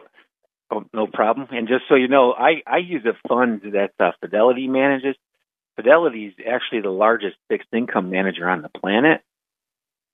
oh, 0.72 0.84
no 0.94 1.08
problem. 1.08 1.48
And 1.51 1.68
just 1.68 1.84
so 1.88 1.96
you 1.96 2.08
know, 2.08 2.34
I 2.34 2.62
I 2.68 2.78
use 2.80 3.06
a 3.06 3.16
fund 3.28 3.62
that 3.74 3.92
uh, 4.00 4.12
Fidelity 4.20 4.68
manages. 4.68 5.16
Fidelity 5.79 6.25
is 6.25 6.33
actually 6.45 6.81
the 6.81 6.89
largest 6.89 7.38
fixed 7.48 7.69
income 7.71 8.09
manager 8.09 8.50
on 8.50 8.62
the 8.62 8.67
planet, 8.67 9.21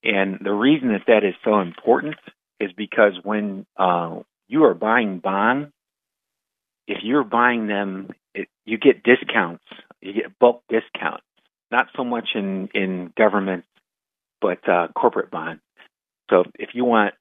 and 0.04 0.38
the 0.40 0.54
reason 0.54 0.90
that 0.90 1.06
that 1.08 1.24
is 1.24 1.34
so 1.44 1.60
important 1.60 2.18
is 2.60 2.72
because 2.78 3.14
when 3.24 3.66
uh, 3.76 4.20
you 4.48 4.66
are 4.66 4.76
buying 4.76 5.18
bonds, 5.18 5.72
if 6.86 7.00
you're 7.02 7.24
buying 7.24 7.66
them, 7.66 8.12
it, 8.36 8.48
you 8.64 8.78
get 8.78 9.02
discounts. 9.02 9.64
You 10.02 10.14
get 10.14 10.38
bulk 10.38 10.62
discounts. 10.70 11.26
Not 11.72 11.88
so 11.98 12.04
much 12.04 12.30
in 12.36 12.70
in 12.76 13.12
government, 13.18 13.66
but 14.42 14.70
uh, 14.70 14.90
corporate 14.96 15.32
bonds. 15.32 15.64
So 16.30 16.44
if 16.60 16.76
you 16.76 16.86
want 16.86 17.16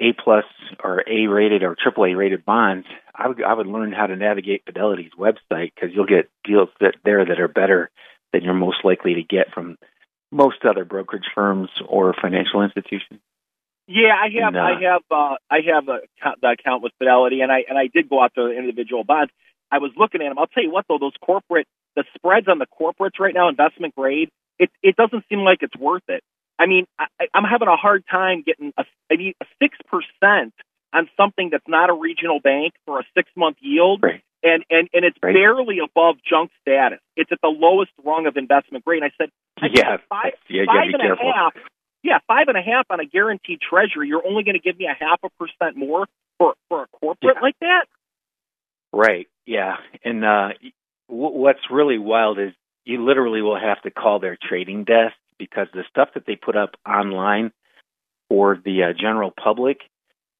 a 0.00 0.12
plus 0.12 0.44
or 0.82 1.02
A 1.08 1.26
rated 1.26 1.62
or 1.62 1.76
triple 1.80 2.04
A 2.04 2.14
rated 2.14 2.44
bonds, 2.44 2.86
I 3.14 3.28
would 3.28 3.42
I 3.42 3.54
would 3.54 3.66
learn 3.66 3.92
how 3.92 4.06
to 4.06 4.16
navigate 4.16 4.64
Fidelity's 4.66 5.12
website 5.18 5.72
because 5.74 5.90
you'll 5.94 6.06
get 6.06 6.30
deals 6.44 6.68
that 6.80 6.94
there 7.04 7.24
that 7.24 7.40
are 7.40 7.48
better 7.48 7.90
than 8.32 8.42
you're 8.42 8.54
most 8.54 8.84
likely 8.84 9.14
to 9.14 9.22
get 9.22 9.52
from 9.54 9.78
most 10.32 10.64
other 10.68 10.84
brokerage 10.84 11.24
firms 11.34 11.70
or 11.88 12.14
financial 12.20 12.62
institutions. 12.62 13.20
Yeah, 13.88 14.14
I 14.20 14.28
have, 14.42 14.54
And, 14.54 14.56
uh, 14.56 14.60
I 14.60 14.82
have, 14.82 15.02
uh, 15.10 15.36
I 15.48 15.58
have 15.72 15.88
a 15.88 16.00
account, 16.18 16.40
the 16.42 16.48
account 16.48 16.82
with 16.82 16.92
Fidelity, 16.98 17.40
and 17.40 17.52
I 17.52 17.62
and 17.68 17.78
I 17.78 17.86
did 17.86 18.08
go 18.08 18.22
out 18.22 18.34
to 18.34 18.50
individual 18.50 19.04
bonds. 19.04 19.32
I 19.70 19.78
was 19.78 19.92
looking 19.96 20.20
at 20.22 20.28
them. 20.28 20.38
I'll 20.38 20.48
tell 20.48 20.62
you 20.62 20.72
what, 20.72 20.86
though, 20.88 20.98
those 20.98 21.14
corporate, 21.24 21.66
the 21.94 22.04
spreads 22.16 22.48
on 22.48 22.58
the 22.58 22.66
corporates 22.66 23.18
right 23.20 23.34
now, 23.34 23.48
investment 23.48 23.94
grade, 23.94 24.30
it 24.58 24.70
it 24.82 24.96
doesn't 24.96 25.24
seem 25.28 25.40
like 25.40 25.58
it's 25.62 25.76
worth 25.76 26.02
it. 26.08 26.22
I 26.58 26.66
mean, 26.66 26.86
I, 26.98 27.06
I'm 27.34 27.44
having 27.44 27.68
a 27.68 27.76
hard 27.76 28.04
time 28.10 28.42
getting 28.46 28.72
a, 28.78 28.84
I 29.10 29.16
mean, 29.16 29.34
a 29.42 29.46
six 29.62 29.76
percent 29.88 30.54
on 30.92 31.08
something 31.16 31.50
that's 31.50 31.66
not 31.68 31.90
a 31.90 31.94
regional 31.94 32.40
bank 32.40 32.74
for 32.86 33.00
a 33.00 33.04
six 33.16 33.30
month 33.36 33.58
yield, 33.60 34.02
Right. 34.02 34.22
and 34.42 34.64
and 34.70 34.88
and 34.92 35.04
it's 35.04 35.18
Right. 35.22 35.34
barely 35.34 35.78
above 35.80 36.16
junk 36.28 36.50
status. 36.62 37.00
It's 37.16 37.30
at 37.32 37.38
the 37.42 37.48
lowest 37.48 37.92
rung 38.04 38.26
of 38.26 38.36
investment 38.36 38.84
grade. 38.84 39.02
And 39.02 39.10
I 39.12 39.14
said, 39.22 39.30
I 39.60 39.66
Yeah, 39.72 39.96
five, 40.08 40.32
yeah, 40.48 40.64
five 40.66 40.88
and 40.92 41.02
a 41.12 41.16
half. 41.16 41.54
Yeah, 42.02 42.18
five 42.28 42.46
and 42.48 42.56
a 42.56 42.62
half 42.62 42.86
on 42.90 43.00
a 43.00 43.04
guaranteed 43.04 43.60
treasury. 43.60 44.08
You're 44.08 44.26
only 44.26 44.44
going 44.44 44.54
to 44.54 44.60
give 44.60 44.78
me 44.78 44.86
a 44.86 44.94
half 44.94 45.18
a 45.24 45.28
percent 45.38 45.76
more 45.76 46.06
for 46.38 46.54
for 46.68 46.84
a 46.84 46.86
corporate 47.00 47.36
Yeah. 47.36 47.42
like 47.42 47.56
that. 47.60 47.86
Right. 48.92 49.26
Yeah. 49.44 49.76
And 50.04 50.24
uh, 50.24 50.48
w- 51.08 51.36
what's 51.38 51.70
really 51.70 51.98
wild 51.98 52.38
is 52.38 52.52
you 52.84 53.04
literally 53.04 53.42
will 53.42 53.58
have 53.58 53.82
to 53.82 53.90
call 53.90 54.20
their 54.20 54.38
trading 54.40 54.84
desk 54.84 55.14
because 55.38 55.68
the 55.72 55.84
stuff 55.90 56.10
that 56.14 56.24
they 56.26 56.36
put 56.36 56.56
up 56.56 56.70
online 56.86 57.52
for 58.28 58.60
the 58.64 58.84
uh, 58.84 58.92
general 58.98 59.30
public 59.30 59.78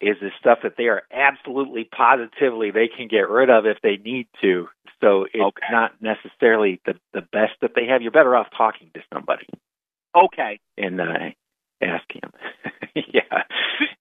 is 0.00 0.16
the 0.20 0.30
stuff 0.38 0.58
that 0.62 0.74
they 0.76 0.84
are 0.88 1.02
absolutely 1.10 1.84
positively 1.84 2.70
they 2.70 2.88
can 2.88 3.08
get 3.08 3.28
rid 3.30 3.48
of 3.48 3.64
if 3.66 3.78
they 3.82 3.96
need 3.96 4.28
to. 4.42 4.68
So 5.00 5.24
it's 5.24 5.42
Okay. 5.42 5.66
not 5.70 5.92
necessarily 6.00 6.80
the 6.86 6.94
the 7.12 7.22
best 7.22 7.52
that 7.60 7.72
they 7.74 7.86
have. 7.86 8.02
You're 8.02 8.10
better 8.12 8.34
off 8.36 8.48
talking 8.56 8.90
to 8.94 9.00
somebody 9.12 9.46
Okay. 10.14 10.58
and 10.78 11.00
uh, 11.00 11.30
ask 11.82 12.04
him. 12.10 12.30
yeah, 12.94 13.42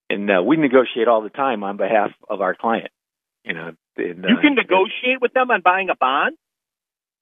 and 0.10 0.30
uh, 0.30 0.42
we 0.44 0.58
negotiate 0.58 1.08
all 1.08 1.22
the 1.22 1.30
time 1.30 1.64
on 1.64 1.78
behalf 1.78 2.12
of 2.30 2.42
our 2.42 2.56
client. 2.56 2.90
You 3.44 3.54
know, 3.54 3.72
and, 3.98 4.26
You 4.26 4.38
uh, 4.38 4.42
can 4.42 4.56
negotiate 4.56 5.22
with 5.22 5.34
them 5.34 5.52
on 5.52 5.62
buying 5.62 5.90
a 5.90 5.96
bond. 5.96 6.38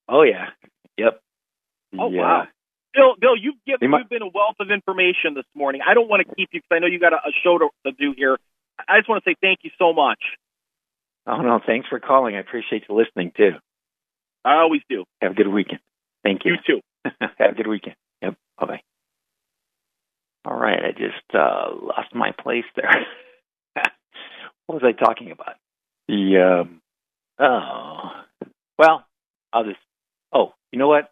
Oh 0.08 0.24
yeah, 0.24 0.50
yep. 0.98 1.20
Oh 1.98 2.08
Yeah. 2.08 2.22
wow. 2.22 2.48
Bill, 2.94 3.16
Bill, 3.20 3.36
you've 3.36 3.56
given 3.66 3.90
might- 3.90 4.00
you've 4.00 4.10
been 4.10 4.22
a 4.22 4.28
wealth 4.28 4.56
of 4.60 4.70
information 4.72 5.34
this 5.34 5.46
morning. 5.56 5.82
I 5.86 5.94
don't 5.94 6.10
want 6.10 6.28
to 6.28 6.36
keep 6.36 6.50
you 6.54 6.62
because 6.62 6.76
I 6.76 6.80
know 6.80 6.88
you 6.88 7.00
got 7.00 7.14
a, 7.14 7.18
a 7.18 7.32
show 7.44 7.58
to, 7.58 7.70
to 7.86 7.92
do 7.92 8.14
here. 8.16 8.38
I 8.88 9.00
just 9.00 9.10
want 9.10 9.24
to 9.24 9.30
say 9.30 9.36
thank 9.42 9.60
you 9.64 9.72
so 9.78 9.94
much. 9.94 10.20
Oh 11.26 11.42
no, 11.42 11.60
thanks 11.66 11.88
for 11.88 12.00
calling. 12.00 12.36
I 12.36 12.40
appreciate 12.40 12.84
you 12.90 12.96
listening 12.96 13.32
too. 13.36 13.52
I 14.44 14.56
always 14.56 14.82
do. 14.90 15.06
Have 15.22 15.32
a 15.32 15.36
good 15.36 15.48
weekend. 15.48 15.80
Thank 16.24 16.44
you. 16.46 16.54
You 16.66 16.82
too. 17.06 17.12
Have 17.40 17.52
a 17.52 17.56
good 17.56 17.68
weekend. 17.68 17.96
Yep. 18.22 18.36
Bye 18.60 18.66
bye. 18.66 18.82
All 20.46 20.56
right, 20.60 20.80
I 20.84 20.92
just 20.92 21.24
uh, 21.34 21.70
lost 21.82 22.14
my 22.14 22.32
place 22.38 22.66
there. 22.76 22.90
what 24.68 24.82
was 24.82 24.84
I 24.84 24.92
talking 24.92 25.32
about? 25.32 25.56
The 26.10 26.62
um, 26.62 26.82
oh, 27.40 28.10
well, 28.78 29.06
I'll 29.54 29.64
just. 29.64 29.80
Oh, 30.34 30.54
you 30.72 30.80
know 30.80 30.90
what? 30.90 31.10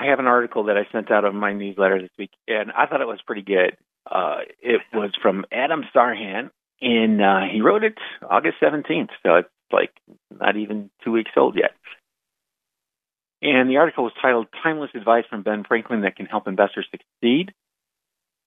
I 0.00 0.06
have 0.06 0.18
an 0.18 0.26
article 0.26 0.64
that 0.64 0.78
I 0.78 0.90
sent 0.92 1.10
out 1.10 1.26
of 1.26 1.34
my 1.34 1.52
newsletter 1.52 2.00
this 2.00 2.10
week, 2.18 2.30
and 2.48 2.72
I 2.72 2.86
thought 2.86 3.02
it 3.02 3.06
was 3.06 3.20
pretty 3.26 3.42
good. 3.42 3.76
Uh, 4.10 4.38
it 4.62 4.80
was 4.94 5.10
from 5.20 5.44
Adam 5.52 5.84
Sarhan, 5.94 6.48
and 6.80 7.20
uh, 7.20 7.40
he 7.52 7.60
wrote 7.60 7.84
it 7.84 7.98
August 8.22 8.56
seventeenth, 8.60 9.10
so 9.22 9.36
it's 9.36 9.48
like 9.70 9.92
not 10.30 10.56
even 10.56 10.90
two 11.04 11.12
weeks 11.12 11.32
old 11.36 11.54
yet. 11.54 11.72
And 13.42 13.68
the 13.68 13.76
article 13.76 14.04
was 14.04 14.14
titled 14.22 14.46
"Timeless 14.62 14.90
Advice 14.94 15.24
from 15.28 15.42
Ben 15.42 15.64
Franklin 15.68 16.00
That 16.00 16.16
Can 16.16 16.24
Help 16.24 16.48
Investors 16.48 16.88
Succeed." 16.90 17.52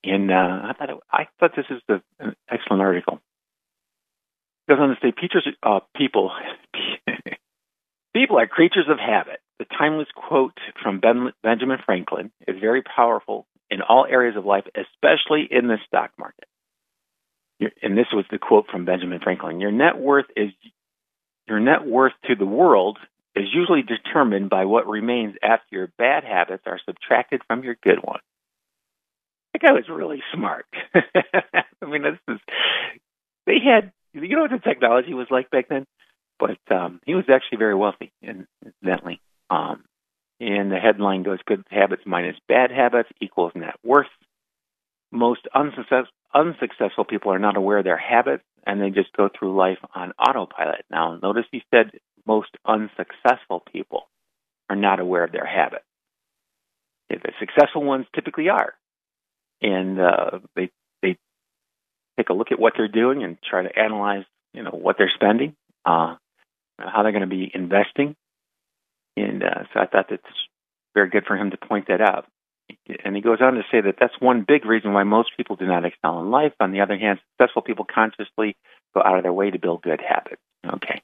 And 0.03 0.31
uh, 0.31 0.33
I 0.33 0.74
thought 0.77 0.89
it, 0.89 0.98
I 1.12 1.27
thought 1.39 1.51
this 1.55 1.65
is 1.69 1.81
the, 1.88 2.01
an 2.19 2.36
excellent 2.50 2.81
article. 2.81 3.22
It 4.67 4.72
goes 4.72 4.79
on 4.79 4.89
to 4.89 4.95
say, 5.03 5.12
"Peachers, 5.12 5.48
uh, 5.62 5.81
people, 5.95 6.31
people 8.13 8.39
are 8.39 8.48
creatures 8.48 8.88
of 8.89 9.00
habit." 9.00 9.39
The 9.60 9.65
timeless 9.65 10.08
quote 10.15 10.58
from 10.82 11.00
ben, 11.00 11.32
Benjamin 11.41 11.79
Franklin 11.86 12.32
is 12.48 12.60
very 12.60 12.82
powerful 12.82 13.48
in 13.70 13.82
all 13.82 14.05
areas 14.05 14.36
of 14.36 14.46
life, 14.46 14.65
especially 14.75 15.48
in 15.50 15.67
the 15.67 15.77
stock 15.88 16.12
market. 16.17 16.48
And 17.82 17.98
this 17.98 18.08
was 18.12 18.25
the 18.29 18.39
quote 18.39 18.67
from 18.67 18.86
Benjamin 18.86 19.20
Franklin: 19.20 19.60
"Your 19.60 19.72
net 19.72 19.98
worth 19.98 20.25
is 20.36 20.51
your 21.48 21.60
net 21.60 21.86
worth 21.86 22.13
to 22.25 22.36
the 22.36 22.46
world 22.46 22.98
is 23.36 23.46
usually 23.53 23.82
determined 23.82 24.50
by 24.50 24.65
what 24.65 24.88
remains 24.88 25.36
after 25.41 25.65
your 25.75 25.91
bad 25.98 26.24
habits 26.24 26.63
are 26.65 26.79
subtracted 26.86 27.41
from 27.48 27.63
your 27.63 27.75
good 27.82 28.03
ones. 28.03 28.22
That 29.53 29.62
guy 29.62 29.72
was 29.72 29.89
really 29.89 30.22
smart. 30.34 30.65
I 30.93 31.86
mean, 31.86 32.03
this 32.03 32.20
is 32.27 32.39
they 33.46 33.58
had 33.63 33.91
you 34.13 34.36
know 34.36 34.43
what 34.43 34.51
the 34.51 34.60
technology 34.60 35.13
was 35.13 35.27
like 35.32 35.50
back 35.50 35.67
then, 35.70 35.86
but 36.39 36.57
um, 36.71 36.99
he 37.05 37.15
was 37.15 37.25
actually 37.29 37.57
very 37.57 37.75
wealthy, 37.75 38.11
incidentally. 38.21 39.21
Um, 39.49 39.83
and 40.39 40.71
the 40.71 40.77
headline 40.77 41.23
goes: 41.23 41.39
"Good 41.45 41.63
habits 41.69 42.03
minus 42.05 42.35
bad 42.47 42.71
habits 42.71 43.09
equals 43.21 43.53
net 43.55 43.75
worth." 43.83 44.07
Most 45.11 45.47
unsuccess, 45.53 46.07
unsuccessful 46.33 47.05
people 47.05 47.31
are 47.31 47.39
not 47.39 47.55
aware 47.55 47.77
of 47.77 47.83
their 47.83 47.97
habits, 47.97 48.43
and 48.65 48.81
they 48.81 48.89
just 48.89 49.15
go 49.15 49.29
through 49.29 49.55
life 49.55 49.77
on 49.93 50.11
autopilot. 50.19 50.85
Now, 50.89 51.19
notice 51.21 51.45
he 51.51 51.63
said 51.71 51.91
most 52.25 52.49
unsuccessful 52.65 53.63
people 53.71 54.09
are 54.69 54.75
not 54.75 54.99
aware 54.99 55.23
of 55.23 55.31
their 55.31 55.45
habits. 55.45 55.85
The 57.09 57.31
successful 57.39 57.83
ones 57.83 58.07
typically 58.15 58.49
are, 58.49 58.73
and 59.61 59.99
uh, 59.99 60.39
they 60.55 60.71
they 61.03 61.17
take 62.17 62.29
a 62.29 62.33
look 62.33 62.51
at 62.51 62.59
what 62.59 62.73
they're 62.75 62.87
doing 62.87 63.23
and 63.23 63.37
try 63.47 63.61
to 63.61 63.79
analyze, 63.79 64.25
you 64.53 64.63
know, 64.63 64.71
what 64.71 64.97
they're 64.97 65.11
spending, 65.13 65.55
uh, 65.85 66.15
how 66.77 67.03
they're 67.03 67.11
going 67.11 67.21
to 67.21 67.27
be 67.27 67.51
investing, 67.53 68.15
and 69.15 69.43
uh, 69.43 69.63
so 69.73 69.79
I 69.79 69.85
thought 69.85 70.07
that's 70.09 70.23
very 70.93 71.09
good 71.09 71.25
for 71.25 71.37
him 71.37 71.51
to 71.51 71.57
point 71.57 71.87
that 71.87 72.01
out. 72.01 72.25
And 73.03 73.15
he 73.15 73.21
goes 73.21 73.39
on 73.41 73.55
to 73.55 73.63
say 73.71 73.81
that 73.81 73.95
that's 73.99 74.13
one 74.19 74.45
big 74.47 74.65
reason 74.65 74.93
why 74.93 75.03
most 75.03 75.31
people 75.35 75.55
do 75.55 75.65
not 75.65 75.85
excel 75.85 76.19
in 76.21 76.31
life. 76.31 76.53
On 76.59 76.71
the 76.71 76.81
other 76.81 76.97
hand, 76.97 77.19
successful 77.37 77.61
people 77.61 77.85
consciously 77.85 78.55
go 78.93 79.01
out 79.03 79.17
of 79.17 79.23
their 79.23 79.33
way 79.33 79.51
to 79.51 79.59
build 79.59 79.81
good 79.81 80.01
habits. 80.01 80.41
Okay. 80.65 81.01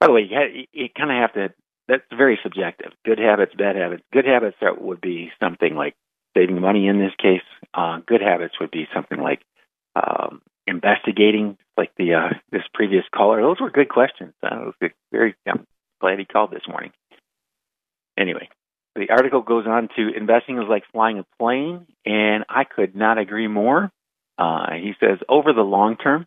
By 0.00 0.06
the 0.06 0.12
way, 0.12 0.28
you, 0.28 0.64
you 0.72 0.88
kind 0.96 1.10
of 1.10 1.16
have 1.16 1.32
to, 1.34 1.54
that's 1.86 2.02
very 2.16 2.38
subjective. 2.42 2.92
Good 3.04 3.18
habits, 3.18 3.54
bad 3.56 3.76
habits. 3.76 4.02
Good 4.12 4.26
habits 4.26 4.56
that 4.60 4.80
would 4.80 5.00
be 5.00 5.30
something 5.40 5.74
like 5.74 5.94
saving 6.36 6.60
money 6.60 6.88
in 6.88 6.98
this 6.98 7.14
case. 7.20 7.42
Uh, 7.72 8.00
good 8.06 8.20
habits 8.20 8.54
would 8.60 8.70
be 8.70 8.86
something 8.94 9.20
like 9.20 9.40
um, 9.96 10.42
investigating, 10.66 11.56
like 11.78 11.92
the 11.96 12.14
uh, 12.14 12.34
this 12.50 12.62
previous 12.74 13.04
caller. 13.14 13.40
Those 13.40 13.60
were 13.60 13.70
good 13.70 13.88
questions. 13.88 14.34
Uh, 14.42 14.70
was 14.82 14.90
very 15.12 15.34
I'm 15.46 15.66
glad 16.00 16.18
he 16.18 16.26
called 16.26 16.50
this 16.50 16.68
morning. 16.68 16.90
Anyway, 18.18 18.48
the 18.96 19.10
article 19.10 19.42
goes 19.42 19.66
on 19.66 19.88
to 19.96 20.08
investing 20.14 20.58
is 20.58 20.68
like 20.68 20.82
flying 20.92 21.20
a 21.20 21.24
plane, 21.38 21.86
and 22.04 22.44
I 22.48 22.64
could 22.64 22.96
not 22.96 23.16
agree 23.16 23.48
more. 23.48 23.90
Uh, 24.36 24.72
he 24.72 24.92
says 25.00 25.18
over 25.28 25.52
the 25.52 25.62
long 25.62 25.96
term, 25.96 26.26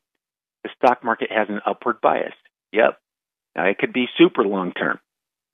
the 0.63 0.70
stock 0.77 1.03
market 1.03 1.31
has 1.31 1.48
an 1.50 1.60
upward 1.65 2.01
bias. 2.01 2.34
Yep. 2.72 2.98
Now 3.55 3.65
it 3.65 3.77
could 3.77 3.93
be 3.93 4.08
super 4.17 4.43
long 4.43 4.72
term. 4.72 5.00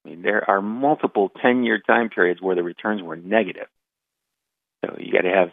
I 0.05 0.09
mean, 0.09 0.21
there 0.21 0.47
are 0.49 0.61
multiple 0.61 1.31
10 1.41 1.63
year 1.63 1.79
time 1.79 2.09
periods 2.09 2.41
where 2.41 2.55
the 2.55 2.63
returns 2.63 3.01
were 3.01 3.15
negative. 3.15 3.67
So 4.85 4.95
you 4.99 5.11
got 5.11 5.27
to 5.27 5.35
have 5.35 5.49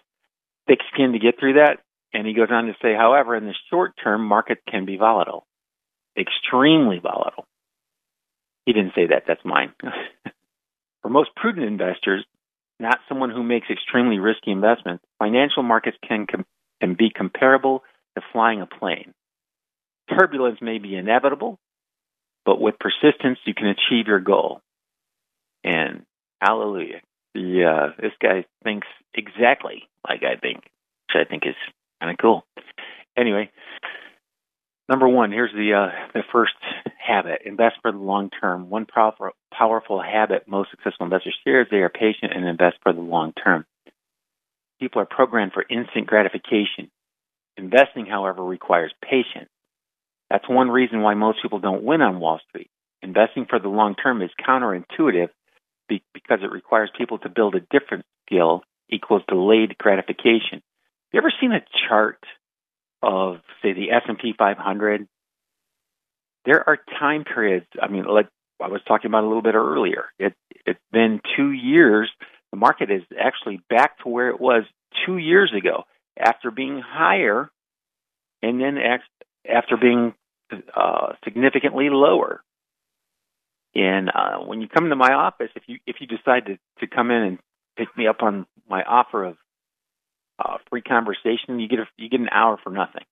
thick 0.66 0.78
skin 0.92 1.12
to 1.12 1.18
get 1.18 1.38
through 1.40 1.54
that. 1.54 1.78
And 2.14 2.26
he 2.28 2.32
goes 2.32 2.48
on 2.50 2.66
to 2.66 2.74
say, 2.80 2.94
however, 2.94 3.34
in 3.34 3.44
the 3.44 3.54
short 3.70 3.94
term, 4.02 4.24
markets 4.24 4.62
can 4.70 4.86
be 4.86 4.96
volatile, 4.96 5.46
extremely 6.16 7.00
volatile. 7.00 7.44
He 8.64 8.72
didn't 8.72 8.92
say 8.94 9.08
that, 9.08 9.24
that's 9.26 9.44
mine. 9.44 9.72
For 11.02 11.08
most 11.08 11.30
prudent 11.34 11.66
investors, 11.66 12.24
not 12.78 13.00
someone 13.08 13.30
who 13.30 13.42
makes 13.42 13.66
extremely 13.68 14.20
risky 14.20 14.52
investments, 14.52 15.04
financial 15.18 15.64
markets 15.64 15.96
can, 16.06 16.26
com- 16.26 16.46
can 16.80 16.94
be 16.94 17.10
comparable 17.10 17.82
to 18.16 18.22
flying 18.32 18.62
a 18.62 18.66
plane. 18.66 19.12
Turbulence 20.08 20.58
may 20.62 20.78
be 20.78 20.94
inevitable, 20.94 21.58
but 22.44 22.60
with 22.60 22.76
persistence, 22.78 23.38
you 23.44 23.54
can 23.54 23.66
achieve 23.66 24.06
your 24.06 24.20
goal. 24.20 24.60
And 25.64 26.04
hallelujah. 26.40 27.00
Uh, 27.36 27.88
this 28.00 28.12
guy 28.22 28.44
thinks 28.62 28.86
exactly 29.14 29.88
like 30.08 30.22
I 30.22 30.36
think, 30.36 30.58
which 30.58 31.16
I 31.16 31.24
think 31.28 31.44
is 31.46 31.56
kind 32.04 32.12
of 32.12 32.18
cool. 32.20 32.44
Anyway, 33.16 33.50
number 34.88 35.08
one, 35.08 35.32
here's 35.32 35.52
the 35.52 35.72
uh, 35.72 36.08
the 36.12 36.22
first 36.32 36.52
habit: 36.98 37.42
invest 37.44 37.76
for 37.82 37.92
the 37.92 37.98
long 37.98 38.30
term. 38.40 38.68
One 38.68 38.86
powerful 38.86 39.30
powerful 39.52 40.02
habit 40.02 40.46
most 40.46 40.70
successful 40.70 41.04
investors 41.04 41.36
share 41.44 41.62
is 41.62 41.68
they 41.70 41.78
are 41.78 41.88
patient 41.88 42.32
and 42.34 42.46
invest 42.46 42.76
for 42.82 42.92
the 42.92 43.00
long 43.00 43.32
term. 43.32 43.64
People 44.80 45.00
are 45.00 45.06
programmed 45.06 45.52
for 45.52 45.64
instant 45.68 46.06
gratification. 46.06 46.90
Investing, 47.56 48.06
however, 48.06 48.44
requires 48.44 48.92
patience. 49.00 49.48
That's 50.28 50.48
one 50.48 50.68
reason 50.68 51.00
why 51.00 51.14
most 51.14 51.38
people 51.40 51.60
don't 51.60 51.84
win 51.84 52.02
on 52.02 52.18
Wall 52.18 52.40
Street. 52.48 52.68
Investing 53.00 53.46
for 53.48 53.60
the 53.60 53.68
long 53.68 53.94
term 53.94 54.20
is 54.20 54.30
counterintuitive 54.46 55.28
because 55.88 56.40
it 56.42 56.50
requires 56.50 56.90
people 56.98 57.18
to 57.18 57.28
build 57.28 57.54
a 57.54 57.60
different 57.60 58.04
skill 58.26 58.62
equals 58.90 59.22
delayed 59.28 59.78
gratification. 59.78 60.62
You 61.14 61.18
ever 61.18 61.32
seen 61.40 61.52
a 61.52 61.60
chart 61.88 62.18
of, 63.00 63.36
say, 63.62 63.72
the 63.72 63.92
S&P 63.92 64.34
500? 64.36 65.06
There 66.44 66.68
are 66.68 66.76
time 66.98 67.22
periods. 67.22 67.66
I 67.80 67.86
mean, 67.86 68.02
like 68.02 68.26
I 68.60 68.66
was 68.66 68.80
talking 68.88 69.12
about 69.12 69.22
a 69.22 69.28
little 69.28 69.40
bit 69.40 69.54
earlier. 69.54 70.06
It, 70.18 70.34
it's 70.66 70.80
been 70.90 71.20
two 71.36 71.52
years. 71.52 72.10
The 72.50 72.56
market 72.56 72.90
is 72.90 73.02
actually 73.16 73.60
back 73.70 73.98
to 73.98 74.08
where 74.08 74.30
it 74.30 74.40
was 74.40 74.64
two 75.06 75.16
years 75.16 75.52
ago 75.56 75.84
after 76.18 76.50
being 76.50 76.82
higher 76.84 77.48
and 78.42 78.60
then 78.60 78.76
after 79.48 79.76
being 79.80 80.14
uh, 80.76 81.12
significantly 81.22 81.90
lower. 81.90 82.42
And 83.72 84.08
uh, 84.08 84.38
when 84.38 84.60
you 84.60 84.66
come 84.66 84.82
into 84.82 84.96
my 84.96 85.12
office, 85.12 85.50
if 85.54 85.62
you 85.68 85.78
if 85.86 85.96
you 86.00 86.08
decide 86.08 86.46
to, 86.46 86.58
to 86.80 86.92
come 86.92 87.12
in 87.12 87.22
and 87.22 87.38
pick 87.78 87.96
me 87.96 88.08
up 88.08 88.20
on 88.20 88.46
my 88.68 88.82
offer 88.82 89.22
of 89.22 89.36
uh, 90.38 90.58
free 90.70 90.82
conversation, 90.82 91.60
you 91.60 91.68
get 91.68 91.80
a, 91.80 91.86
you 91.96 92.08
get 92.08 92.20
an 92.20 92.28
hour 92.30 92.58
for 92.62 92.70
nothing, 92.70 93.04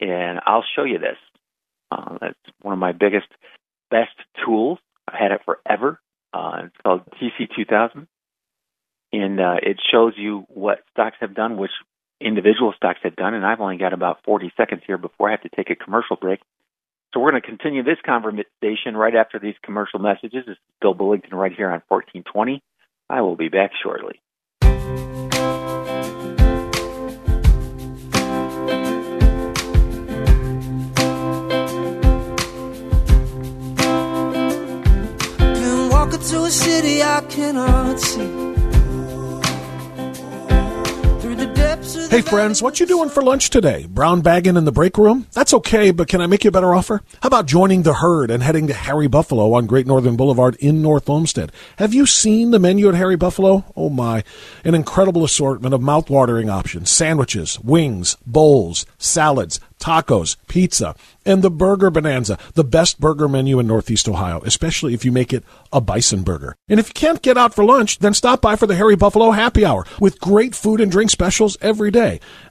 and 0.00 0.40
I'll 0.44 0.64
show 0.76 0.84
you 0.84 0.98
this. 0.98 1.18
Uh, 1.90 2.18
that's 2.20 2.38
one 2.62 2.72
of 2.72 2.78
my 2.78 2.92
biggest, 2.92 3.28
best 3.90 4.14
tools. 4.44 4.78
I've 5.08 5.18
had 5.18 5.32
it 5.32 5.40
forever. 5.44 6.00
Uh, 6.32 6.62
it's 6.64 6.76
called 6.82 7.02
TC2000, 7.20 8.06
and 9.12 9.40
uh, 9.40 9.56
it 9.62 9.78
shows 9.92 10.14
you 10.16 10.44
what 10.48 10.80
stocks 10.92 11.16
have 11.20 11.34
done, 11.34 11.56
which 11.56 11.72
individual 12.20 12.72
stocks 12.76 13.00
have 13.02 13.16
done. 13.16 13.34
And 13.34 13.44
I've 13.44 13.60
only 13.60 13.76
got 13.76 13.92
about 13.92 14.24
40 14.24 14.52
seconds 14.56 14.82
here 14.86 14.98
before 14.98 15.28
I 15.28 15.32
have 15.32 15.42
to 15.42 15.50
take 15.54 15.70
a 15.70 15.76
commercial 15.76 16.16
break. 16.16 16.40
So 17.12 17.20
we're 17.20 17.32
going 17.32 17.42
to 17.42 17.48
continue 17.48 17.82
this 17.82 17.98
conversation 18.06 18.96
right 18.96 19.14
after 19.14 19.38
these 19.38 19.56
commercial 19.62 19.98
messages. 19.98 20.44
This 20.46 20.52
is 20.52 20.58
Bill 20.80 20.94
Bullington 20.94 21.32
right 21.32 21.52
here 21.54 21.66
on 21.66 21.82
1420. 21.88 22.62
I 23.10 23.20
will 23.20 23.36
be 23.36 23.48
back 23.48 23.72
shortly. 23.82 24.21
To 36.30 36.44
a 36.44 36.50
city 36.50 37.02
I 37.02 37.20
cannot 37.28 37.98
see. 37.98 38.52
Hey 42.12 42.20
friends, 42.20 42.60
what 42.60 42.78
you 42.78 42.84
doing 42.84 43.08
for 43.08 43.22
lunch 43.22 43.48
today? 43.48 43.86
Brown 43.88 44.20
bagging 44.20 44.58
in 44.58 44.66
the 44.66 44.70
break 44.70 44.98
room? 44.98 45.28
That's 45.32 45.54
okay, 45.54 45.92
but 45.92 46.08
can 46.08 46.20
I 46.20 46.26
make 46.26 46.44
you 46.44 46.48
a 46.48 46.52
better 46.52 46.74
offer? 46.74 47.00
How 47.22 47.28
about 47.28 47.46
joining 47.46 47.84
the 47.84 47.94
herd 47.94 48.30
and 48.30 48.42
heading 48.42 48.66
to 48.66 48.74
Harry 48.74 49.06
Buffalo 49.06 49.54
on 49.54 49.64
Great 49.64 49.86
Northern 49.86 50.14
Boulevard 50.14 50.56
in 50.56 50.82
North 50.82 51.08
Olmsted? 51.08 51.52
Have 51.78 51.94
you 51.94 52.04
seen 52.04 52.50
the 52.50 52.58
menu 52.58 52.86
at 52.90 52.94
Harry 52.96 53.16
Buffalo? 53.16 53.64
Oh 53.74 53.88
my, 53.88 54.24
an 54.62 54.74
incredible 54.74 55.24
assortment 55.24 55.72
of 55.72 55.80
mouth-watering 55.80 56.50
options, 56.50 56.90
sandwiches, 56.90 57.58
wings, 57.60 58.18
bowls, 58.26 58.84
salads, 58.98 59.58
tacos, 59.82 60.36
pizza, 60.48 60.94
and 61.26 61.42
the 61.42 61.50
Burger 61.50 61.90
Bonanza, 61.90 62.38
the 62.54 62.62
best 62.62 63.00
burger 63.00 63.28
menu 63.28 63.58
in 63.58 63.66
Northeast 63.66 64.08
Ohio, 64.08 64.40
especially 64.44 64.94
if 64.94 65.04
you 65.04 65.10
make 65.10 65.32
it 65.32 65.44
a 65.72 65.80
bison 65.80 66.22
burger. 66.22 66.54
And 66.68 66.78
if 66.78 66.88
you 66.88 66.94
can't 66.94 67.22
get 67.22 67.36
out 67.36 67.54
for 67.54 67.64
lunch, 67.64 67.98
then 67.98 68.14
stop 68.14 68.40
by 68.40 68.54
for 68.56 68.66
the 68.66 68.76
Harry 68.76 68.96
Buffalo 68.96 69.32
Happy 69.32 69.64
Hour 69.64 69.84
with 69.98 70.20
great 70.20 70.54
food 70.54 70.80
and 70.80 70.90
drink 70.90 71.10
specials 71.10 71.56
every 71.60 71.90
day. 71.90 72.01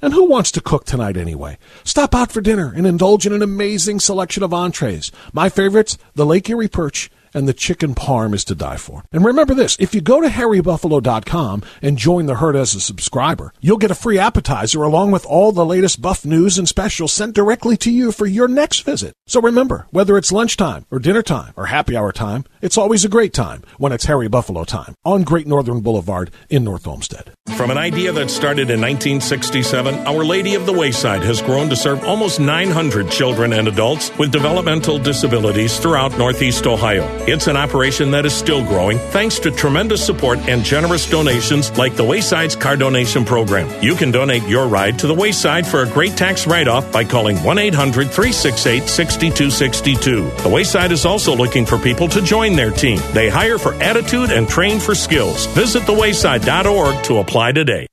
And 0.01 0.13
who 0.13 0.29
wants 0.29 0.51
to 0.53 0.61
cook 0.61 0.85
tonight 0.85 1.17
anyway? 1.17 1.57
Stop 1.83 2.15
out 2.15 2.31
for 2.31 2.41
dinner 2.41 2.73
and 2.75 2.87
indulge 2.87 3.25
in 3.25 3.33
an 3.33 3.41
amazing 3.41 3.99
selection 3.99 4.43
of 4.43 4.53
entrees. 4.53 5.11
My 5.33 5.49
favorites, 5.49 5.97
the 6.15 6.25
Lake 6.25 6.49
Erie 6.49 6.67
Perch 6.67 7.09
and 7.33 7.47
the 7.47 7.53
chicken 7.53 7.95
parm 7.95 8.33
is 8.33 8.43
to 8.45 8.55
die 8.55 8.77
for. 8.77 9.03
And 9.11 9.23
remember 9.23 9.53
this, 9.53 9.77
if 9.79 9.95
you 9.95 10.01
go 10.01 10.21
to 10.21 10.27
harrybuffalo.com 10.27 11.63
and 11.81 11.97
join 11.97 12.25
the 12.25 12.35
herd 12.35 12.55
as 12.55 12.75
a 12.75 12.81
subscriber, 12.81 13.53
you'll 13.61 13.77
get 13.77 13.91
a 13.91 13.95
free 13.95 14.19
appetizer 14.19 14.83
along 14.83 15.11
with 15.11 15.25
all 15.25 15.51
the 15.51 15.65
latest 15.65 16.01
buff 16.01 16.25
news 16.25 16.57
and 16.57 16.67
specials 16.67 17.13
sent 17.13 17.35
directly 17.35 17.77
to 17.77 17.91
you 17.91 18.11
for 18.11 18.25
your 18.25 18.47
next 18.47 18.81
visit. 18.81 19.13
So 19.27 19.41
remember, 19.41 19.87
whether 19.91 20.17
it's 20.17 20.31
lunchtime 20.31 20.85
or 20.91 20.99
dinner 20.99 21.21
time 21.21 21.53
or 21.55 21.67
happy 21.67 21.95
hour 21.95 22.11
time, 22.11 22.43
it's 22.62 22.78
always 22.78 23.04
a 23.04 23.10
great 23.10 23.34
time 23.34 23.63
when 23.78 23.91
it's 23.91 24.06
Harry 24.06 24.28
Buffalo 24.28 24.63
time 24.63 24.95
on 25.04 25.24
Great 25.24 25.47
Northern 25.47 25.82
Boulevard 25.82 26.32
in 26.50 26.63
North 26.63 26.88
Olmsted. 26.88 27.32
From 27.58 27.71
an 27.71 27.78
idea 27.78 28.12
that 28.12 28.30
started 28.30 28.69
in 28.69 28.80
1967, 28.80 30.08
Our 30.08 30.24
Lady 30.24 30.56
of 30.56 30.65
the 30.65 30.74
Wayside 30.74 31.24
has 31.24 31.41
grown 31.41 31.69
to 31.69 31.76
serve 31.76 32.04
almost 32.04 32.39
900 32.39 33.10
children 33.10 33.54
and 33.54 33.67
adults 33.67 34.15
with 34.17 34.32
developmental 34.32 35.00
disabilities 35.00 35.80
throughout 35.80 36.17
Northeast 36.17 36.65
Ohio. 36.67 37.04
It's 37.28 37.47
an 37.47 37.58
operation 37.58 38.12
that 38.12 38.26
is 38.26 38.34
still 38.34 38.63
growing 38.65 39.00
thanks 39.10 39.39
to 39.39 39.52
tremendous 39.52 40.06
support 40.06 40.39
and 40.47 40.63
generous 40.63 41.10
donations 41.10 41.76
like 41.78 41.95
the 41.95 42.04
Wayside's 42.04 42.56
car 42.56 42.78
donation 42.78 43.26
program. 43.26 43.69
You 43.84 43.95
can 43.95 44.12
donate 44.12 44.47
your 44.47 44.67
ride 44.67 45.00
to 45.00 45.08
the 45.08 45.15
Wayside 45.15 45.67
for 45.67 45.82
a 45.82 45.89
great 45.89 46.15
tax 46.15 46.47
write 46.47 46.67
off 46.67 46.91
by 46.91 47.04
calling 47.04 47.43
1 47.43 47.58
800 47.58 48.10
368 48.10 48.84
6262. 48.84 50.30
The 50.43 50.50
Wayside 50.50 50.91
is 50.91 51.06
also 51.06 51.36
looking 51.36 51.65
for 51.65 51.78
people 51.78 52.08
to 52.08 52.21
join 52.21 52.50
their 52.55 52.71
team. 52.71 52.99
They 53.13 53.29
hire 53.29 53.57
for 53.57 53.73
attitude 53.75 54.31
and 54.31 54.47
train 54.47 54.79
for 54.79 54.95
skills. 54.95 55.45
Visit 55.47 55.83
thewayside.org 55.83 57.03
to 57.05 57.17
apply 57.17 57.51
today. 57.51 57.90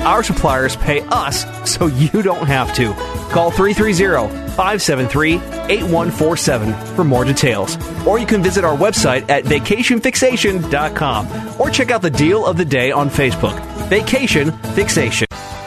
Our 0.00 0.22
suppliers 0.22 0.76
pay 0.76 1.00
us 1.08 1.44
so 1.70 1.86
you 1.86 2.22
don't 2.22 2.46
have 2.46 2.74
to. 2.74 2.92
Call 3.30 3.50
330 3.50 4.28
573 4.56 5.34
8147 5.34 6.72
for 6.94 7.04
more 7.04 7.24
details. 7.24 7.76
Or 8.06 8.18
you 8.18 8.26
can 8.26 8.42
visit 8.42 8.64
our 8.64 8.76
website 8.76 9.28
at 9.28 9.44
vacationfixation.com 9.44 11.60
or 11.60 11.70
check 11.70 11.90
out 11.90 12.02
the 12.02 12.10
deal 12.10 12.46
of 12.46 12.56
the 12.56 12.64
day 12.64 12.90
on 12.90 13.10
Facebook. 13.10 13.60
Vacation 13.88 14.52
Fixation. 14.74 15.25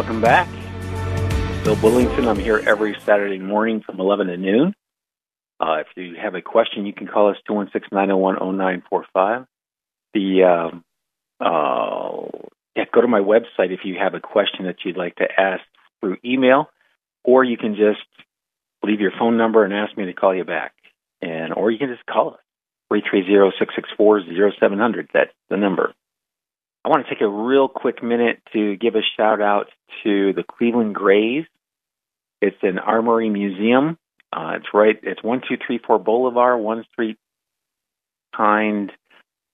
welcome 0.00 0.22
back. 0.22 0.48
Bill 1.62 1.76
Bullington. 1.76 2.26
I'm 2.26 2.38
here 2.38 2.62
every 2.66 2.96
Saturday 3.04 3.38
morning 3.38 3.82
from 3.84 4.00
11 4.00 4.28
to 4.28 4.38
noon. 4.38 4.72
Uh, 5.60 5.80
if 5.80 5.88
you 5.94 6.14
have 6.14 6.34
a 6.34 6.40
question, 6.40 6.86
you 6.86 6.94
can 6.94 7.06
call 7.06 7.28
us 7.28 7.36
216-901-0945. 7.50 9.46
The 10.14 10.44
um, 10.44 10.82
uh, 11.38 12.22
yeah, 12.74 12.84
go 12.94 13.02
to 13.02 13.08
my 13.08 13.20
website 13.20 13.72
if 13.72 13.80
you 13.84 13.98
have 13.98 14.14
a 14.14 14.20
question 14.20 14.64
that 14.64 14.76
you'd 14.86 14.96
like 14.96 15.16
to 15.16 15.28
ask 15.38 15.62
through 16.00 16.16
email, 16.24 16.70
or 17.22 17.44
you 17.44 17.58
can 17.58 17.74
just 17.74 18.00
leave 18.82 19.00
your 19.00 19.12
phone 19.18 19.36
number 19.36 19.66
and 19.66 19.74
ask 19.74 19.94
me 19.98 20.06
to 20.06 20.14
call 20.14 20.34
you 20.34 20.44
back, 20.44 20.72
and 21.20 21.52
or 21.52 21.70
you 21.70 21.78
can 21.78 21.90
just 21.90 22.06
call 22.06 22.30
us 22.30 22.40
330-664-0700. 22.90 25.08
That's 25.12 25.34
the 25.50 25.58
number. 25.58 25.92
I 26.84 26.88
want 26.88 27.06
to 27.06 27.14
take 27.14 27.20
a 27.20 27.28
real 27.28 27.68
quick 27.68 28.02
minute 28.02 28.40
to 28.52 28.76
give 28.76 28.94
a 28.94 29.02
shout 29.16 29.40
out 29.42 29.66
to 30.02 30.32
the 30.32 30.42
Cleveland 30.42 30.94
Grays. 30.94 31.44
It's 32.40 32.56
an 32.62 32.78
armory 32.78 33.28
museum. 33.28 33.98
Uh, 34.32 34.54
it's 34.56 34.68
right. 34.72 34.98
It's 35.02 35.22
one 35.22 35.42
two 35.46 35.56
three 35.66 35.78
four 35.78 35.98
Bolivar, 35.98 36.56
one 36.56 36.84
street 36.92 37.18
behind. 38.32 38.92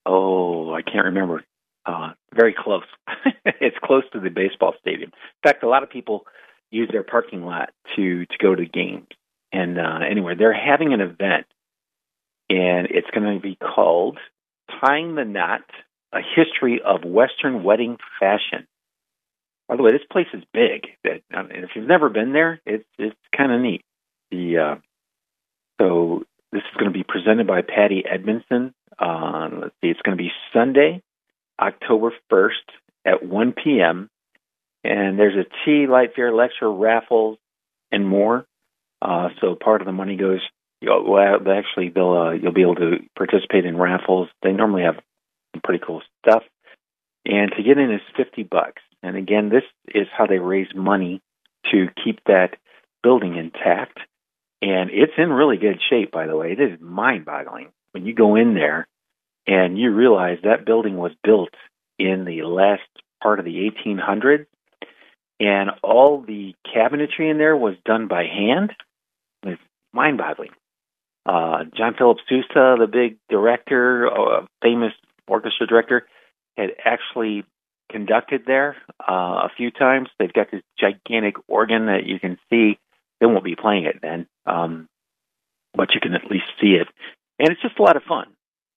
Oh, 0.05 0.73
I 0.73 0.83
can't 0.83 1.07
remember. 1.07 1.43
Uh, 1.85 2.13
very 2.35 2.55
close. 2.57 2.85
it's 3.45 3.77
close 3.83 4.05
to 4.13 4.21
the 4.21 4.31
baseball 4.31 4.75
stadium. 4.81 5.11
In 5.11 5.49
fact, 5.49 5.65
a 5.65 5.69
lot 5.69 5.83
of 5.83 5.91
people 5.91 6.27
use 6.71 6.89
their 6.93 7.03
parking 7.03 7.45
lot 7.45 7.71
to 7.97 8.27
to 8.27 8.39
go 8.41 8.55
to 8.55 8.67
games. 8.67 9.09
And 9.53 9.79
uh, 9.79 10.01
anyway, 10.09 10.35
they're 10.39 10.53
having 10.53 10.93
an 10.93 11.01
event, 11.01 11.47
and 12.51 12.89
it's 12.91 13.11
going 13.13 13.35
to 13.35 13.41
be 13.41 13.57
called 13.57 14.19
"Tying 14.81 15.17
the 15.17 15.25
Knot." 15.25 15.63
A 16.13 16.21
history 16.21 16.81
of 16.85 17.05
Western 17.05 17.63
wedding 17.63 17.99
fashion. 18.21 18.67
By 19.69 19.77
the 19.77 19.83
way, 19.83 19.93
this 19.93 20.07
place 20.11 20.29
is 20.33 20.43
big. 20.53 20.87
If 21.03 21.71
you've 21.75 21.89
never 21.89 22.09
been 22.09 22.33
there, 22.33 22.61
it's 22.65 22.87
it's 22.99 23.17
kind 23.37 23.53
of 23.53 23.61
neat. 23.61 23.83
The 24.31 24.59
uh, 24.59 24.75
so 25.81 26.25
this 26.53 26.63
is 26.63 26.77
going 26.79 26.93
to 26.93 26.97
be 26.97 27.05
presented 27.05 27.47
by 27.47 27.63
Patty 27.63 28.05
Edmondson. 28.09 28.75
Uh, 28.99 29.49
let's 29.61 29.75
see, 29.81 29.89
it's 29.89 30.01
going 30.03 30.17
to 30.17 30.23
be 30.23 30.31
Sunday, 30.53 31.03
October 31.61 32.13
first 32.31 32.63
at 33.05 33.25
1 33.25 33.53
p.m. 33.53 34.09
And 34.85 35.19
there's 35.19 35.35
a 35.35 35.45
tea, 35.65 35.87
light 35.87 36.15
fair, 36.15 36.33
lecture, 36.33 36.71
raffles, 36.71 37.39
and 37.91 38.07
more. 38.07 38.47
Uh, 39.03 39.29
so 39.41 39.55
part 39.57 39.83
of 39.83 39.87
the 39.87 39.93
money 39.93 40.17
goes. 40.17 40.41
Well, 40.83 41.41
actually, 41.49 41.89
they'll 41.89 42.13
uh, 42.13 42.31
you'll 42.33 42.53
be 42.53 42.63
able 42.63 42.77
to 42.77 42.99
participate 43.17 43.65
in 43.65 43.77
raffles. 43.77 44.29
They 44.43 44.53
normally 44.53 44.83
have 44.83 44.97
some 45.57 45.61
pretty 45.63 45.83
cool 45.85 46.03
stuff. 46.23 46.43
And 47.25 47.51
to 47.57 47.63
get 47.63 47.79
in 47.79 47.93
is 47.93 48.01
50 48.17 48.45
bucks. 48.45 48.83
And 49.03 49.17
again, 49.17 49.49
this 49.49 49.65
is 49.95 50.07
how 50.17 50.27
they 50.27 50.39
raise 50.39 50.69
money 50.75 51.21
to 51.73 51.89
keep 52.05 52.21
that 52.27 52.57
building 53.03 53.37
intact. 53.37 53.99
And 54.63 54.91
it's 54.91 55.13
in 55.19 55.31
really 55.31 55.57
good 55.57 55.81
shape, 55.91 56.13
by 56.13 56.27
the 56.27 56.37
way. 56.37 56.53
It 56.53 56.61
is 56.61 56.81
mind 56.81 57.25
boggling 57.25 57.69
when 57.93 58.07
you 58.07 58.15
go 58.15 58.37
in 58.37 58.55
there 58.55 58.87
and 59.47 59.79
you 59.79 59.93
realize 59.93 60.39
that 60.45 60.65
building 60.65 60.97
was 60.97 61.13
built 61.23 61.51
in 61.99 62.25
the 62.25 62.43
last 62.43 62.83
part 63.23 63.39
of 63.39 63.45
the 63.45 63.71
1800s. 63.87 64.47
And 65.39 65.71
all 65.83 66.23
the 66.23 66.55
cabinetry 66.75 67.31
in 67.31 67.39
there 67.39 67.57
was 67.57 67.75
done 67.85 68.09
by 68.09 68.25
hand. 68.25 68.73
It's 69.43 69.61
mind 69.93 70.19
boggling. 70.19 70.51
Uh, 71.27 71.65
John 71.77 71.95
Philip 71.99 72.19
Sousa, 72.29 72.77
the 72.79 72.89
big 72.91 73.19
director, 73.29 74.09
uh, 74.09 74.47
famous 74.63 74.93
orchestra 75.29 75.67
director, 75.67 76.07
had 76.57 76.71
actually 76.85 77.45
conducted 77.91 78.43
there 78.47 78.77
uh, 79.01 79.47
a 79.47 79.51
few 79.57 79.71
times. 79.71 80.09
They've 80.19 80.33
got 80.33 80.51
this 80.51 80.63
gigantic 80.79 81.37
organ 81.49 81.87
that 81.87 82.05
you 82.07 82.19
can 82.19 82.39
see. 82.51 82.79
They 83.21 83.27
won't 83.27 83.45
be 83.45 83.57
playing 83.57 83.85
it 83.85 84.01
then, 84.03 84.27
um, 84.45 84.89
but 85.75 85.95
you 85.95 86.01
can 86.01 86.15
at 86.15 86.31
least 86.31 86.45
see 86.61 86.77
it, 86.81 86.89
and 87.39 87.49
it's 87.49 87.63
just 87.63 87.79
a 87.79 87.83
lot 87.83 87.97
of 87.97 88.03
fun. 88.03 88.27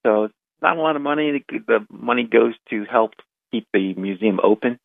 So 0.05 0.25
it's 0.25 0.33
not 0.61 0.77
a 0.77 0.81
lot 0.81 0.95
of 0.95 1.01
money. 1.01 1.43
The 1.49 1.85
money 1.89 2.23
goes 2.23 2.53
to 2.69 2.85
help 2.85 3.11
keep 3.51 3.67
the 3.73 3.93
museum 3.95 4.39
open. 4.41 4.79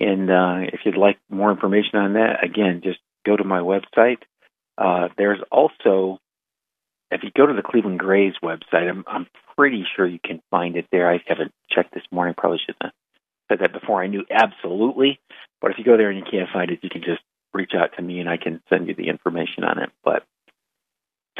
And 0.00 0.30
uh, 0.30 0.70
if 0.72 0.80
you'd 0.84 0.96
like 0.96 1.18
more 1.30 1.50
information 1.50 1.98
on 1.98 2.14
that, 2.14 2.42
again, 2.42 2.80
just 2.82 2.98
go 3.24 3.36
to 3.36 3.44
my 3.44 3.60
website. 3.60 4.18
Uh, 4.76 5.08
there's 5.16 5.40
also 5.52 6.18
if 7.14 7.22
you 7.22 7.30
go 7.36 7.46
to 7.46 7.54
the 7.54 7.62
Cleveland 7.62 7.98
Grays 8.00 8.34
website, 8.42 8.88
I'm, 8.88 9.04
I'm 9.06 9.26
pretty 9.56 9.84
sure 9.94 10.06
you 10.06 10.18
can 10.22 10.42
find 10.50 10.76
it 10.76 10.86
there. 10.90 11.10
I 11.10 11.22
haven't 11.26 11.52
checked 11.70 11.94
this 11.94 12.02
morning. 12.10 12.34
Probably 12.36 12.58
should 12.64 12.76
have 12.80 12.92
said 13.48 13.60
that 13.60 13.72
before. 13.72 14.02
I 14.02 14.08
knew 14.08 14.24
absolutely, 14.30 15.20
but 15.60 15.70
if 15.70 15.78
you 15.78 15.84
go 15.84 15.96
there 15.96 16.10
and 16.10 16.18
you 16.18 16.24
can't 16.28 16.50
find 16.52 16.70
it, 16.70 16.80
you 16.82 16.90
can 16.90 17.02
just 17.02 17.22
reach 17.52 17.72
out 17.76 17.90
to 17.96 18.02
me 18.02 18.20
and 18.20 18.28
I 18.28 18.36
can 18.36 18.60
send 18.68 18.88
you 18.88 18.94
the 18.94 19.08
information 19.08 19.64
on 19.64 19.80
it. 19.82 19.90
But 20.04 20.24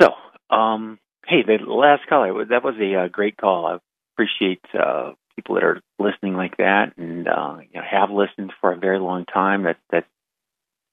so, 0.00 0.10
um, 0.54 0.98
hey, 1.26 1.42
the 1.42 1.58
last 1.64 2.06
call 2.08 2.44
that 2.48 2.64
was 2.64 2.76
a 2.80 3.04
uh, 3.04 3.08
great 3.08 3.36
call. 3.36 3.66
I 3.66 3.78
appreciate 4.14 4.60
uh, 4.74 5.12
people 5.34 5.56
that 5.56 5.64
are 5.64 5.80
listening 5.98 6.34
like 6.34 6.56
that 6.58 6.92
and 6.96 7.26
uh, 7.26 7.56
you 7.72 7.80
know, 7.80 7.86
have 7.88 8.10
listened 8.10 8.52
for 8.60 8.72
a 8.72 8.78
very 8.78 9.00
long 9.00 9.24
time. 9.24 9.64
That 9.64 9.78
that 9.90 10.04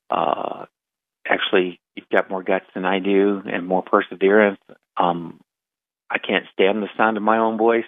uh, 0.10 0.65
actually 1.32 1.80
you've 1.96 2.10
got 2.10 2.30
more 2.30 2.44
guts 2.44 2.65
than 2.74 2.86
I 2.86 3.00
do 3.00 3.41
and 3.46 3.65
more 3.65 3.84
perseverance. 3.84 4.60
Um, 4.98 5.39
I 6.10 6.17
can't 6.17 6.46
stand 6.54 6.84
the 6.84 6.89
sound 6.98 7.17
of 7.17 7.24
my 7.24 7.38
own 7.38 7.58
voice, 7.58 7.86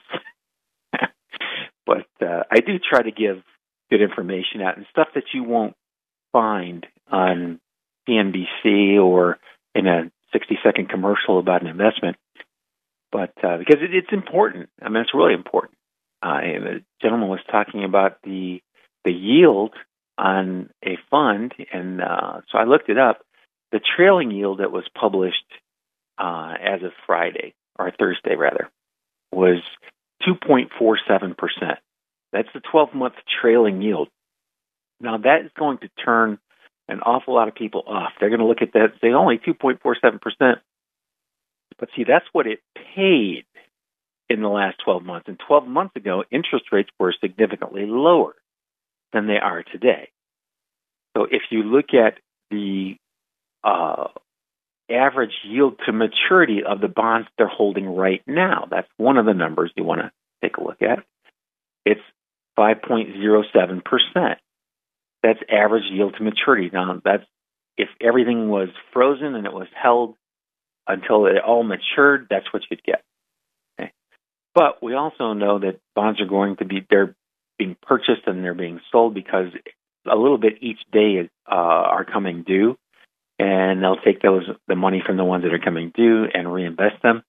but 1.85 2.07
uh, 2.21 2.43
I 2.51 2.59
do 2.59 2.79
try 2.79 3.01
to 3.01 3.11
give 3.11 3.43
good 3.91 4.01
information 4.01 4.61
out 4.61 4.77
and 4.77 4.85
stuff 4.89 5.09
that 5.15 5.25
you 5.33 5.43
won't 5.43 5.75
find 6.31 6.85
on 7.11 7.59
CNBC 8.07 9.01
or 9.01 9.37
in 9.75 9.87
a 9.87 10.11
60 10.31 10.57
second 10.63 10.89
commercial 10.89 11.39
about 11.39 11.61
an 11.61 11.67
investment. 11.67 12.17
But 13.11 13.33
uh, 13.43 13.57
because 13.57 13.81
it, 13.81 13.93
it's 13.93 14.11
important, 14.11 14.69
I 14.81 14.89
mean, 14.89 15.01
it's 15.01 15.13
really 15.13 15.33
important. 15.33 15.77
Uh, 16.21 16.39
the 16.41 16.83
gentleman 17.01 17.29
was 17.29 17.41
talking 17.51 17.83
about 17.83 18.17
the 18.23 18.61
the 19.05 19.11
yield 19.11 19.73
on 20.17 20.69
a 20.83 20.97
fund, 21.11 21.53
and 21.71 22.01
uh, 22.01 22.41
so 22.49 22.57
I 22.57 22.63
looked 22.63 22.89
it 22.89 22.97
up. 22.97 23.25
The 23.73 23.81
trailing 23.97 24.29
yield 24.29 24.59
that 24.59 24.71
was 24.71 24.85
published 24.93 25.43
uh, 26.19 26.53
as 26.61 26.83
of 26.83 26.91
Friday, 27.07 27.55
or 27.77 27.91
Thursday 27.91 28.35
rather, 28.35 28.69
was 29.31 29.63
2.47%. 30.27 31.35
That's 32.31 32.47
the 32.53 32.61
12 32.71 32.93
month 32.93 33.15
trailing 33.41 33.81
yield. 33.81 34.09
Now, 35.01 35.17
that 35.17 35.45
is 35.45 35.51
going 35.57 35.79
to 35.79 35.89
turn 36.05 36.37
an 36.87 36.99
awful 36.99 37.33
lot 37.33 37.47
of 37.47 37.55
people 37.55 37.83
off. 37.87 38.11
They're 38.19 38.29
going 38.29 38.41
to 38.41 38.45
look 38.45 38.61
at 38.61 38.73
that 38.73 38.91
and 38.91 38.93
say, 39.01 39.07
only 39.07 39.39
2.47%. 39.39 40.19
But 41.79 41.89
see, 41.95 42.03
that's 42.03 42.25
what 42.31 42.45
it 42.45 42.59
paid 42.95 43.45
in 44.29 44.41
the 44.43 44.49
last 44.49 44.77
12 44.85 45.03
months. 45.03 45.27
And 45.27 45.39
12 45.47 45.67
months 45.67 45.95
ago, 45.95 46.23
interest 46.29 46.65
rates 46.71 46.91
were 46.99 47.15
significantly 47.19 47.87
lower 47.87 48.35
than 49.13 49.25
they 49.25 49.37
are 49.37 49.63
today. 49.63 50.09
So 51.17 51.23
if 51.23 51.41
you 51.49 51.63
look 51.63 51.95
at 51.95 52.19
the 52.51 52.97
uh, 53.63 54.07
average 54.89 55.33
yield 55.43 55.79
to 55.85 55.93
maturity 55.93 56.61
of 56.67 56.81
the 56.81 56.87
bonds 56.87 57.27
they're 57.37 57.47
holding 57.47 57.85
right 57.87 58.21
now, 58.27 58.67
that's 58.69 58.87
one 58.97 59.17
of 59.17 59.25
the 59.25 59.33
numbers 59.33 59.71
you 59.75 59.83
want 59.83 60.01
to 60.01 60.11
take 60.41 60.57
a 60.57 60.63
look 60.63 60.81
at. 60.81 61.03
It's 61.85 62.01
5.07%. 62.57 64.35
That's 65.23 65.39
average 65.49 65.85
yield 65.89 66.15
to 66.17 66.23
maturity. 66.23 66.69
Now, 66.71 67.01
that's 67.03 67.23
if 67.77 67.89
everything 68.01 68.49
was 68.49 68.69
frozen 68.91 69.35
and 69.35 69.45
it 69.45 69.53
was 69.53 69.67
held 69.73 70.15
until 70.87 71.25
it 71.25 71.37
all 71.45 71.63
matured, 71.63 72.27
that's 72.29 72.51
what 72.51 72.61
you'd 72.69 72.83
get. 72.83 73.03
Okay. 73.79 73.91
But 74.53 74.83
we 74.83 74.93
also 74.93 75.33
know 75.33 75.59
that 75.59 75.79
bonds 75.95 76.21
are 76.21 76.27
going 76.27 76.57
to 76.57 76.65
be 76.65 76.85
they're 76.89 77.15
being 77.57 77.75
purchased 77.81 78.27
and 78.27 78.43
they're 78.43 78.53
being 78.53 78.79
sold 78.91 79.13
because 79.13 79.47
a 80.05 80.15
little 80.15 80.37
bit 80.37 80.61
each 80.61 80.79
day 80.91 81.29
uh, 81.49 81.55
are 81.55 82.05
coming 82.05 82.43
due, 82.43 82.77
and 83.39 83.81
they'll 83.81 83.97
take 83.97 84.21
those 84.21 84.43
the 84.67 84.75
money 84.75 85.01
from 85.05 85.17
the 85.17 85.23
ones 85.23 85.43
that 85.43 85.53
are 85.53 85.59
coming 85.59 85.91
due 85.95 86.25
and 86.33 86.51
reinvest 86.51 87.01
them. 87.01 87.23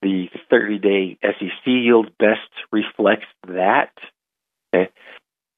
The 0.00 0.28
30-day 0.52 1.18
SEC 1.22 1.66
yield 1.66 2.10
best 2.18 2.48
reflects 2.70 3.26
that. 3.46 3.92
Okay. 4.74 4.90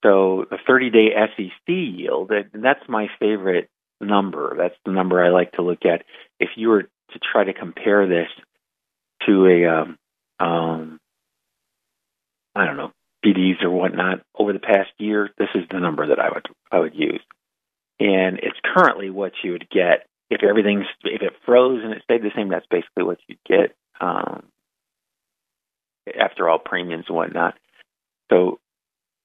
So 0.03 0.45
the 0.49 0.57
30-day 0.67 1.09
SEC 1.37 1.67
yield, 1.67 2.31
and 2.31 2.63
that's 2.63 2.87
my 2.89 3.07
favorite 3.19 3.69
number. 3.99 4.55
That's 4.57 4.75
the 4.83 4.91
number 4.91 5.23
I 5.23 5.29
like 5.29 5.53
to 5.53 5.61
look 5.61 5.85
at. 5.85 6.03
If 6.39 6.49
you 6.55 6.69
were 6.69 6.83
to 6.83 7.19
try 7.31 7.43
to 7.43 7.53
compare 7.53 8.07
this 8.07 8.27
to 9.27 9.45
a, 9.45 9.67
um, 9.67 9.97
um, 10.39 10.99
I 12.55 12.65
don't 12.65 12.77
know, 12.77 12.91
CDs 13.23 13.63
or 13.63 13.69
whatnot 13.69 14.21
over 14.35 14.53
the 14.53 14.59
past 14.59 14.89
year, 14.97 15.29
this 15.37 15.49
is 15.53 15.65
the 15.69 15.79
number 15.79 16.07
that 16.07 16.19
I 16.19 16.29
would 16.29 16.47
I 16.71 16.79
would 16.79 16.95
use. 16.95 17.21
And 18.01 18.39
it's 18.39 18.57
currently 18.73 19.11
what 19.11 19.33
you 19.43 19.51
would 19.51 19.69
get 19.69 20.07
if 20.31 20.41
everything's 20.43 20.87
if 21.03 21.21
it 21.21 21.33
froze 21.45 21.81
and 21.83 21.93
it 21.93 22.01
stayed 22.03 22.23
the 22.23 22.31
same. 22.35 22.49
That's 22.49 22.65
basically 22.71 23.03
what 23.03 23.19
you'd 23.27 23.37
get 23.47 23.75
um, 23.99 24.45
after 26.19 26.49
all 26.49 26.57
premiums 26.57 27.05
and 27.07 27.15
whatnot. 27.15 27.53
So 28.31 28.59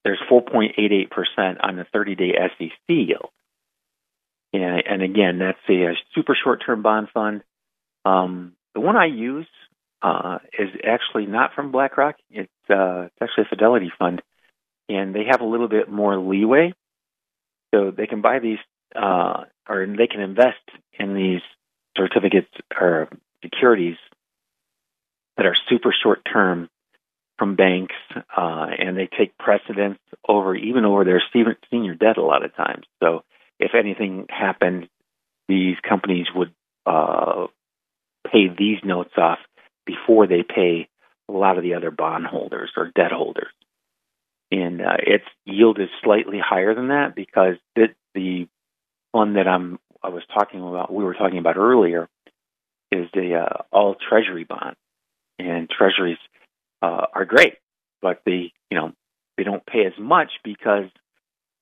there's 0.05 0.21
4.88% 0.31 1.09
on 1.63 1.77
the 1.77 1.87
30-day 1.95 2.35
SEC 2.59 2.71
yield. 2.89 3.31
And, 4.53 4.83
and 4.87 5.03
again, 5.03 5.39
that's 5.39 5.59
a, 5.71 5.73
a 5.73 5.95
super 6.15 6.37
short-term 6.45 6.83
bond 6.83 7.09
fund. 7.15 7.43
Um, 8.05 8.53
the 8.75 8.81
one 8.81 8.97
I 8.97 9.07
use 9.07 9.49
uh, 10.03 10.39
is 10.59 10.69
actually 10.85 11.27
not 11.27 11.55
from 11.55 11.73
BlackRock. 11.73 12.17
It's, 12.31 12.51
uh, 12.69 13.07
it's 13.07 13.17
actually 13.23 13.45
a 13.45 13.49
Fidelity 13.49 13.91
fund, 13.99 14.21
and 14.89 15.15
they 15.15 15.25
have 15.31 15.41
a 15.41 15.47
little 15.47 15.69
bit 15.69 15.91
more 15.91 16.19
leeway. 16.19 16.75
So 17.77 17.91
they 17.91 18.07
can 18.07 18.23
buy 18.23 18.39
these, 18.39 18.59
uh, 18.95 19.45
or 19.69 19.87
they 19.87 20.07
can 20.07 20.21
invest 20.21 20.65
in 20.99 21.15
these 21.15 21.43
certificates 21.97 22.49
or 22.81 23.09
securities 23.43 23.97
that 25.37 25.45
are 25.45 25.57
super 25.69 25.95
short-term 26.03 26.71
from 27.39 27.55
banks, 27.55 27.95
uh, 28.35 28.67
and 28.79 28.97
they 28.97 29.09
take 29.19 29.37
precedence 29.37 29.99
over 30.27 30.55
even 30.55 30.87
over 30.87 31.05
their 31.05 31.23
senior 31.71 31.95
debt 31.95 32.17
a 32.17 32.23
lot 32.23 32.47
of 32.47 32.57
times. 32.57 32.87
So 33.03 33.25
if 33.59 33.73
anything 33.75 34.25
happened, 34.31 34.89
these 35.47 35.77
companies 35.87 36.27
would 36.35 36.55
uh, 36.87 37.49
pay 38.33 38.49
these 38.49 38.79
notes 38.85 39.13
off 39.19 39.39
before 39.85 40.27
they 40.27 40.43
pay 40.43 40.89
a 41.29 41.33
lot 41.33 41.59
of 41.59 41.63
the 41.63 41.75
other 41.75 41.91
bondholders 41.91 42.71
or 42.75 42.91
debt 42.95 43.13
holders. 43.13 43.53
And 44.53 44.81
uh, 44.81 44.97
its 44.99 45.25
yield 45.45 45.81
is 45.81 45.89
slightly 46.05 46.39
higher 46.39 46.75
than 46.75 46.89
that 46.89 47.15
because 47.17 47.57
the, 47.75 47.89
the 48.15 48.49
one 49.13 49.35
that 49.35 49.49
I'm 49.49 49.79
I 50.03 50.09
was 50.09 50.23
talking 50.33 50.61
about, 50.61 50.93
we 50.93 51.05
were 51.05 51.15
talking 51.15 51.39
about 51.39 51.57
earlier, 51.57 52.09
is 52.93 53.09
the 53.13 53.45
uh, 53.45 53.63
all 53.73 53.97
Treasury 53.97 54.45
bond, 54.45 54.77
and 55.39 55.69
Treasuries 55.69 56.19
uh, 56.83 57.07
are 57.13 57.25
great, 57.25 57.55
but 58.01 58.23
they 58.25 58.53
you 58.71 58.79
know 58.79 58.93
they 59.37 59.43
don't 59.43 59.67
pay 59.67 59.85
as 59.87 59.99
much 59.99 60.31
because 60.45 60.85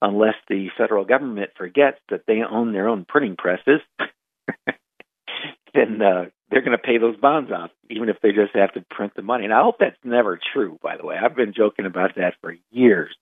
unless 0.02 0.34
the 0.48 0.68
federal 0.76 1.04
government 1.04 1.50
forgets 1.56 1.98
that 2.10 2.24
they 2.26 2.42
own 2.42 2.72
their 2.72 2.88
own 2.88 3.06
printing 3.08 3.36
presses, 3.36 3.80
then 5.74 6.02
uh, 6.02 6.26
they're 6.54 6.62
going 6.62 6.78
to 6.78 6.78
pay 6.78 6.98
those 6.98 7.16
bonds 7.16 7.50
off, 7.50 7.70
even 7.90 8.08
if 8.08 8.20
they 8.22 8.28
just 8.28 8.54
have 8.54 8.72
to 8.74 8.84
print 8.88 9.12
the 9.16 9.22
money. 9.22 9.42
And 9.42 9.52
I 9.52 9.64
hope 9.64 9.78
that's 9.80 9.96
never 10.04 10.38
true. 10.52 10.78
By 10.80 10.96
the 10.96 11.04
way, 11.04 11.16
I've 11.20 11.34
been 11.34 11.52
joking 11.52 11.84
about 11.84 12.14
that 12.14 12.34
for 12.40 12.54
years. 12.70 13.12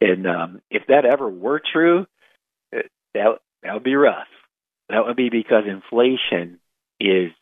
And 0.00 0.28
um, 0.28 0.62
if 0.70 0.86
that 0.86 1.04
ever 1.04 1.28
were 1.28 1.60
true, 1.72 2.06
uh, 2.72 2.82
that 3.14 3.38
that 3.64 3.74
would 3.74 3.82
be 3.82 3.96
rough. 3.96 4.28
That 4.90 5.04
would 5.04 5.16
be 5.16 5.28
because 5.28 5.64
inflation 5.66 6.60
is 7.00 7.32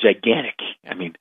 gigantic. 0.00 0.56
I 0.88 0.94
mean, 0.94 1.16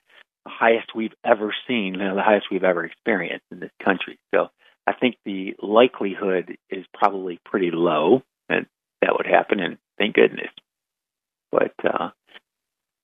the 0.46 0.52
highest 0.52 0.96
we've 0.96 1.16
ever 1.26 1.54
seen, 1.68 1.98
the 1.98 2.24
highest 2.24 2.48
we've 2.50 2.64
ever 2.64 2.86
experienced 2.86 3.46
in 3.52 3.60
this 3.60 3.72
country. 3.84 4.18
So 4.34 4.48
I 4.88 4.94
think 4.94 5.18
the 5.26 5.56
likelihood 5.62 6.58
is 6.70 6.86
probably 6.94 7.42
pretty 7.44 7.72
low 7.74 8.22
that 8.48 8.66
that 9.02 9.18
would 9.18 9.28
happen, 9.28 9.60
and 9.60 9.78
thank 9.98 10.16
goodness. 10.16 10.52
But 11.52 11.74
uh, 11.84 12.12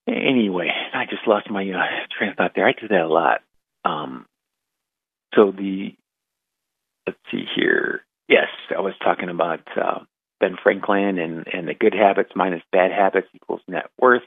anyway, 0.08 0.72
I 0.94 1.06
just 1.06 1.28
lost 1.28 1.50
my 1.50 1.64
uh, 1.64 2.08
train 2.18 2.32
of 2.32 2.38
thought 2.38 2.52
there. 2.56 2.68
I 2.68 2.74
do 2.74 2.88
that 2.90 3.02
a 3.02 3.08
lot. 3.08 3.42
Um, 3.86 4.26
so 5.36 5.52
the 5.52 5.96
let's 7.08 7.20
see 7.32 7.46
here. 7.56 8.02
Yes, 8.28 8.48
I 8.76 8.82
was 8.82 8.94
talking 9.04 9.30
about 9.30 9.62
uh, 9.76 10.00
Ben 10.40 10.56
Franklin 10.62 11.20
and 11.20 11.48
and 11.52 11.68
the 11.68 11.74
good 11.74 11.94
habits 11.94 12.32
minus 12.36 12.62
bad 12.72 12.92
habits 12.92 13.28
equals 13.34 13.62
net 13.68 13.90
worth. 14.00 14.24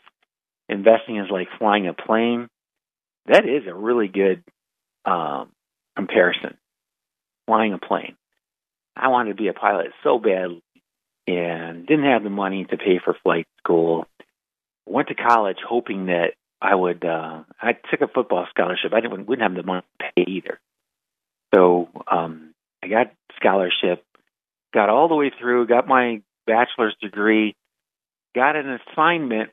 Investing 0.69 1.19
is 1.19 1.31
like 1.31 1.49
flying 1.59 1.89
a 1.89 1.95
plane 1.95 2.49
that 3.27 3.45
is 3.49 3.67
a 3.67 3.75
really 3.75 4.09
good 4.09 4.43
um, 5.05 5.51
comparison. 5.97 6.57
Flying 7.47 7.73
a 7.73 7.79
plane. 7.79 8.17
I 8.97 9.09
wanted 9.09 9.31
to 9.31 9.43
be 9.43 9.49
a 9.49 9.53
pilot 9.53 9.89
so 10.03 10.19
bad 10.19 10.51
and 11.27 11.87
didn't 11.87 12.05
have 12.05 12.23
the 12.23 12.31
money 12.31 12.65
to 12.65 12.77
pay 12.77 13.01
for 13.05 13.17
flight 13.23 13.47
school. 13.59 14.07
Went 14.87 15.09
to 15.09 15.15
college 15.15 15.59
hoping 15.67 16.07
that 16.07 16.35
I 16.61 16.75
would. 16.75 17.05
Uh, 17.05 17.43
I 17.61 17.73
took 17.91 18.01
a 18.01 18.13
football 18.13 18.47
scholarship. 18.51 18.93
I 18.93 19.01
didn't 19.01 19.27
wouldn't 19.27 19.43
have 19.43 19.55
the 19.55 19.67
money 19.67 19.83
to 20.01 20.05
pay 20.15 20.31
either. 20.31 20.61
So 21.55 21.89
um, 22.11 22.55
I 22.83 22.89
got 22.89 23.13
scholarship, 23.37 24.05
got 24.73 24.89
all 24.89 25.09
the 25.09 25.15
way 25.15 25.31
through, 25.39 25.67
got 25.67 25.87
my 25.87 26.23
bachelor's 26.47 26.97
degree, 27.01 27.55
got 28.35 28.57
an 28.57 28.79
assignment 28.91 29.51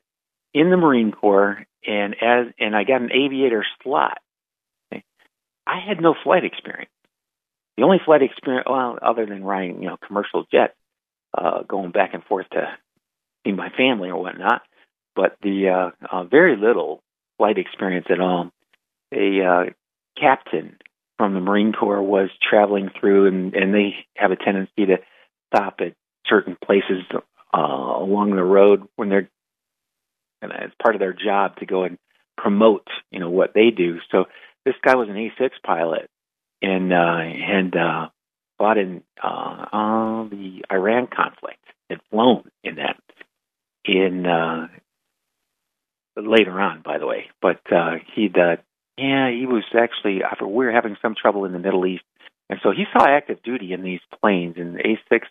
in 0.54 0.70
the 0.70 0.78
Marine 0.78 1.12
Corps, 1.12 1.66
and 1.86 2.16
as 2.16 2.54
and 2.60 2.76
I 2.76 2.84
got 2.84 3.02
an 3.02 3.12
aviator 3.12 3.66
slot. 3.84 4.20
I 4.92 5.80
had 5.88 6.02
no 6.02 6.16
flight 6.24 6.44
experience. 6.44 6.92
The 7.78 7.84
only 7.84 8.00
flight 8.04 8.22
experience, 8.22 8.68
well, 8.70 8.98
other 9.02 9.26
than 9.26 9.44
riding, 9.44 9.82
you 9.82 9.90
know, 9.90 9.98
commercial 10.06 10.46
jets, 10.52 10.74
uh, 11.38 11.64
going 11.64 11.92
back 11.92 12.14
and 12.14 12.24
forth 12.24 12.50
to 12.52 12.68
see 13.46 13.54
my 13.54 13.70
family 13.70 14.10
or 14.10 14.22
whatnot, 14.22 14.64
but 15.16 15.38
the 15.42 15.70
uh, 15.70 16.06
uh, 16.12 16.24
very 16.24 16.56
little 16.56 17.02
flight 17.38 17.58
experience 17.58 18.08
at 18.10 18.20
all. 18.20 18.52
A 19.14 19.44
uh, 19.44 19.64
captain 20.20 20.78
from 21.18 21.34
the 21.34 21.40
Marine 21.40 21.74
Corps 21.74 22.02
was 22.02 22.30
traveling 22.48 22.90
through, 23.00 23.28
and, 23.28 23.54
and 23.54 23.74
they 23.74 23.96
have 24.16 24.32
a 24.32 24.36
tendency 24.36 24.86
to 24.86 24.98
stop 25.54 25.76
at 25.80 25.94
certain 26.28 26.58
places 26.64 27.04
uh, 27.54 27.58
along 27.58 28.36
the 28.36 28.44
road 28.44 28.88
when 28.96 29.10
they're 29.10 29.30
and 30.42 30.52
it's 30.52 30.74
part 30.82 30.96
of 30.96 31.00
their 31.00 31.14
job 31.14 31.58
to 31.58 31.66
go 31.66 31.84
and 31.84 31.98
promote, 32.38 32.88
you 33.12 33.20
know, 33.20 33.30
what 33.30 33.54
they 33.54 33.70
do. 33.70 34.00
So 34.12 34.26
this 34.66 34.74
guy 34.84 34.96
was 34.96 35.08
an 35.08 35.16
A6 35.16 35.52
pilot 35.64 36.10
and 36.62 36.92
uh, 36.92 36.96
and 36.96 37.76
uh, 37.76 38.08
fought 38.58 38.78
in 38.78 39.04
uh, 39.24 39.66
uh, 39.72 40.30
the 40.30 40.64
Iran 40.72 41.08
conflict. 41.08 41.60
Had 41.90 42.00
flown 42.10 42.50
in 42.64 42.76
that 42.76 42.96
in 43.84 44.26
uh, 44.26 44.68
later 46.16 46.60
on, 46.60 46.82
by 46.82 46.98
the 46.98 47.08
way. 47.08 47.26
But 47.42 47.62
uh, 47.72 47.96
he'd 48.16 48.38
uh, 48.38 48.58
yeah, 48.98 49.32
he 49.32 49.46
was 49.46 49.64
actually 49.78 50.22
we 50.42 50.66
were 50.66 50.72
having 50.72 50.98
some 51.02 51.16
trouble 51.20 51.46
in 51.46 51.54
the 51.54 51.60
Middle 51.60 51.86
East, 51.86 52.04
and 52.50 52.60
so 52.62 52.72
he 52.72 52.86
saw 52.94 53.06
active 53.06 53.42
duty 53.44 53.74
in 53.74 53.84
these 53.84 54.02
planes. 54.20 54.56
And 54.58 54.78
A6, 54.78 55.22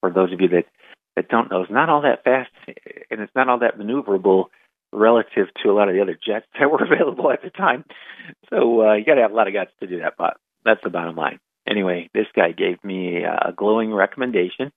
for 0.00 0.10
those 0.10 0.32
of 0.32 0.40
you 0.40 0.48
that 0.48 0.66
that 1.16 1.28
don't 1.28 1.50
know 1.50 1.62
is 1.62 1.70
not 1.70 1.88
all 1.88 2.02
that 2.02 2.24
fast 2.24 2.50
and 3.10 3.20
it's 3.20 3.34
not 3.34 3.48
all 3.48 3.60
that 3.60 3.78
maneuverable 3.78 4.46
relative 4.92 5.48
to 5.62 5.70
a 5.70 5.72
lot 5.72 5.88
of 5.88 5.94
the 5.94 6.02
other 6.02 6.14
jets 6.14 6.46
that 6.58 6.70
were 6.70 6.84
available 6.92 7.30
at 7.30 7.42
the 7.42 7.50
time. 7.50 7.84
So 8.50 8.86
uh, 8.86 8.94
you 8.94 9.04
got 9.04 9.14
to 9.14 9.22
have 9.22 9.32
a 9.32 9.34
lot 9.34 9.48
of 9.48 9.54
guts 9.54 9.72
to 9.80 9.86
do 9.86 10.00
that, 10.00 10.14
but 10.18 10.36
that's 10.64 10.80
the 10.84 10.90
bottom 10.90 11.16
line. 11.16 11.38
Anyway, 11.68 12.10
this 12.14 12.26
guy 12.34 12.52
gave 12.52 12.82
me 12.84 13.24
a 13.24 13.52
glowing 13.56 13.92
recommendation, 13.92 14.70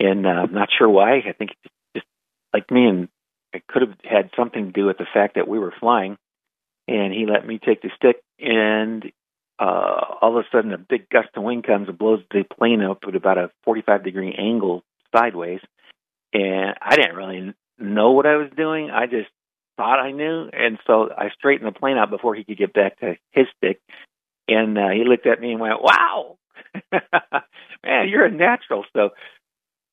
and 0.00 0.26
uh, 0.26 0.30
I'm 0.30 0.54
not 0.54 0.70
sure 0.76 0.88
why. 0.88 1.18
I 1.18 1.32
think 1.36 1.50
just, 1.62 1.74
just 1.96 2.06
like 2.54 2.70
me, 2.70 2.86
and 2.86 3.08
it 3.54 3.66
could 3.66 3.82
have 3.82 3.96
had 4.04 4.30
something 4.36 4.66
to 4.66 4.72
do 4.72 4.86
with 4.86 4.98
the 4.98 5.06
fact 5.12 5.34
that 5.36 5.48
we 5.48 5.58
were 5.58 5.74
flying, 5.78 6.16
and 6.88 7.12
he 7.12 7.26
let 7.26 7.46
me 7.46 7.58
take 7.58 7.82
the 7.82 7.90
stick, 7.96 8.22
and 8.38 9.10
uh, 9.58 10.16
all 10.20 10.36
of 10.36 10.44
a 10.44 10.48
sudden 10.50 10.72
a 10.72 10.78
big 10.78 11.08
gust 11.08 11.28
of 11.36 11.42
wind 11.42 11.64
comes 11.64 11.88
and 11.88 11.98
blows 11.98 12.20
the 12.30 12.44
plane 12.58 12.82
up 12.82 12.98
at 13.06 13.14
about 13.14 13.38
a 13.38 13.50
45 13.64 14.04
degree 14.04 14.34
angle 14.36 14.82
sideways. 15.14 15.60
And 16.32 16.74
I 16.82 16.96
didn't 16.96 17.14
really 17.14 17.54
know 17.78 18.12
what 18.12 18.26
I 18.26 18.36
was 18.36 18.50
doing. 18.56 18.90
I 18.90 19.06
just 19.06 19.30
thought 19.76 20.00
I 20.00 20.10
knew. 20.10 20.48
And 20.52 20.78
so 20.86 21.08
I 21.16 21.28
straightened 21.30 21.68
the 21.72 21.78
plane 21.78 21.96
out 21.96 22.10
before 22.10 22.34
he 22.34 22.44
could 22.44 22.58
get 22.58 22.72
back 22.72 22.98
to 23.00 23.14
his 23.30 23.46
stick. 23.56 23.80
And 24.48 24.76
uh, 24.76 24.90
he 24.90 25.04
looked 25.04 25.26
at 25.26 25.40
me 25.40 25.52
and 25.52 25.60
went, 25.60 25.82
wow, 25.82 26.36
man, 26.92 28.08
you're 28.08 28.26
a 28.26 28.30
natural. 28.30 28.84
So 28.94 29.10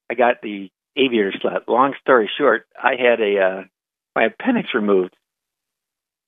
I 0.10 0.16
got 0.16 0.42
the 0.42 0.70
aviator 0.96 1.34
slot. 1.42 1.64
Long 1.68 1.94
story 2.02 2.30
short, 2.38 2.66
I 2.82 2.92
had 2.92 3.20
a 3.22 3.40
uh, 3.40 3.64
my 4.16 4.26
appendix 4.26 4.70
removed 4.74 5.16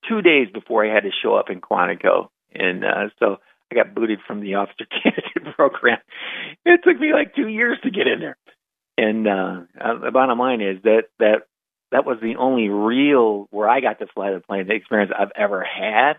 two 0.07 0.21
days 0.21 0.47
before 0.53 0.85
I 0.85 0.93
had 0.93 1.03
to 1.03 1.11
show 1.21 1.35
up 1.35 1.49
in 1.49 1.61
Quantico, 1.61 2.29
and 2.53 2.83
uh, 2.83 3.09
so 3.19 3.37
I 3.71 3.75
got 3.75 3.95
booted 3.95 4.19
from 4.25 4.41
the 4.41 4.55
officer 4.55 4.85
candidate 5.03 5.55
program. 5.55 5.99
It 6.65 6.81
took 6.83 6.99
me 6.99 7.13
like 7.13 7.35
two 7.35 7.47
years 7.47 7.77
to 7.83 7.91
get 7.91 8.07
in 8.07 8.19
there. 8.19 8.37
And 8.97 9.27
uh, 9.27 9.61
uh, 9.79 9.99
the 9.99 10.11
bottom 10.11 10.37
line 10.37 10.61
is 10.61 10.81
that 10.83 11.05
that 11.19 11.47
that 11.91 12.05
was 12.05 12.17
the 12.21 12.35
only 12.37 12.69
real 12.69 13.47
where 13.51 13.67
I 13.67 13.79
got 13.81 13.99
to 13.99 14.07
fly 14.07 14.31
the 14.31 14.39
plane 14.39 14.67
the 14.67 14.75
experience 14.75 15.11
I've 15.17 15.31
ever 15.35 15.63
had, 15.63 16.13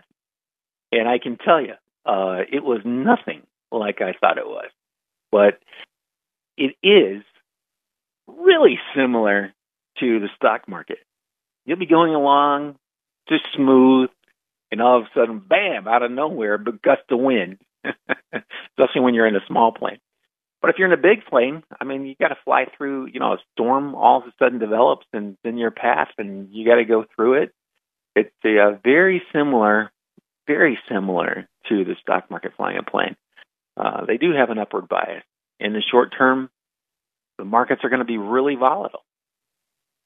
and 0.91 1.07
I 1.07 1.19
can 1.19 1.37
tell 1.37 1.61
you, 1.61 1.73
uh, 2.05 2.41
it 2.51 2.63
was 2.63 2.81
nothing 2.83 3.43
like 3.71 4.01
I 4.01 4.13
thought 4.19 4.37
it 4.37 4.45
was. 4.45 4.69
But 5.31 5.59
it 6.57 6.75
is 6.83 7.23
really 8.45 8.79
similar 8.95 9.53
to 9.99 10.19
the 10.19 10.29
stock 10.35 10.67
market. 10.67 10.99
You'll 11.65 11.79
be 11.79 11.87
going 11.87 12.13
along 12.13 12.75
just 13.27 13.43
smooth, 13.55 14.09
and 14.71 14.81
all 14.81 14.99
of 14.99 15.03
a 15.05 15.19
sudden, 15.19 15.39
bam, 15.39 15.87
out 15.87 16.03
of 16.03 16.11
nowhere, 16.11 16.55
a 16.55 16.59
gust 16.59 17.01
of 17.09 17.19
wind, 17.19 17.57
especially 17.83 19.01
when 19.01 19.13
you're 19.13 19.27
in 19.27 19.35
a 19.35 19.45
small 19.47 19.71
plane. 19.71 19.99
But 20.61 20.71
if 20.71 20.79
you're 20.79 20.91
in 20.91 20.97
a 20.97 21.01
big 21.01 21.25
plane, 21.25 21.63
I 21.79 21.83
mean, 21.83 22.05
you 22.05 22.15
got 22.19 22.29
to 22.29 22.37
fly 22.43 22.65
through, 22.75 23.07
you 23.13 23.19
know, 23.19 23.33
a 23.33 23.37
storm 23.53 23.93
all 23.93 24.19
of 24.21 24.27
a 24.27 24.33
sudden 24.39 24.59
develops 24.59 25.05
and 25.13 25.37
in 25.43 25.57
your 25.57 25.71
path, 25.71 26.09
and 26.17 26.49
you 26.51 26.65
got 26.65 26.75
to 26.75 26.85
go 26.85 27.05
through 27.15 27.43
it. 27.43 27.51
It's 28.15 28.33
uh, 28.43 28.77
very 28.83 29.21
similar, 29.33 29.91
very 30.47 30.79
similar 30.89 31.47
to 31.69 31.83
the 31.83 31.95
stock 32.01 32.31
market 32.31 32.53
flying 32.57 32.77
a 32.77 32.83
plane. 32.83 33.15
Uh, 33.77 34.05
they 34.05 34.17
do 34.17 34.31
have 34.31 34.49
an 34.49 34.57
upward 34.57 34.87
bias. 34.87 35.23
In 35.59 35.73
the 35.73 35.81
short 35.81 36.13
term, 36.17 36.49
the 37.37 37.45
markets 37.45 37.81
are 37.83 37.89
going 37.89 37.99
to 37.99 38.05
be 38.05 38.17
really 38.17 38.55
volatile. 38.55 39.03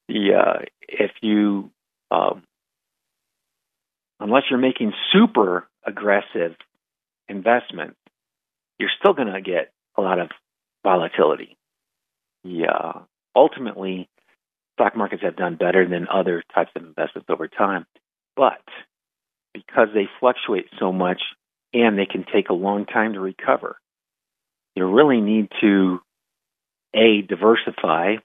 The 0.08 0.34
uh, 0.34 0.64
if 0.88 1.12
you 1.22 1.70
um, 2.10 2.42
unless 4.18 4.44
you're 4.50 4.58
making 4.58 4.92
super 5.12 5.68
aggressive 5.86 6.56
investment, 7.28 7.96
you're 8.78 8.90
still 8.98 9.14
going 9.14 9.32
to 9.32 9.40
get 9.40 9.72
a 9.96 10.02
lot 10.02 10.18
of 10.18 10.30
volatility. 10.82 11.56
Yeah, 12.42 12.92
ultimately, 13.36 14.08
stock 14.74 14.96
markets 14.96 15.22
have 15.22 15.36
done 15.36 15.56
better 15.56 15.86
than 15.88 16.08
other 16.08 16.42
types 16.54 16.70
of 16.74 16.82
investments 16.82 17.28
over 17.30 17.48
time, 17.48 17.86
but 18.36 18.62
because 19.52 19.88
they 19.94 20.08
fluctuate 20.18 20.66
so 20.78 20.92
much 20.92 21.20
and 21.72 21.98
they 21.98 22.06
can 22.06 22.24
take 22.32 22.48
a 22.48 22.54
long 22.54 22.86
time 22.86 23.12
to 23.12 23.20
recover, 23.20 23.76
you 24.74 24.86
really 24.86 25.20
need 25.20 25.48
to 25.60 26.00
a 26.94 27.22
diversify 27.22 28.16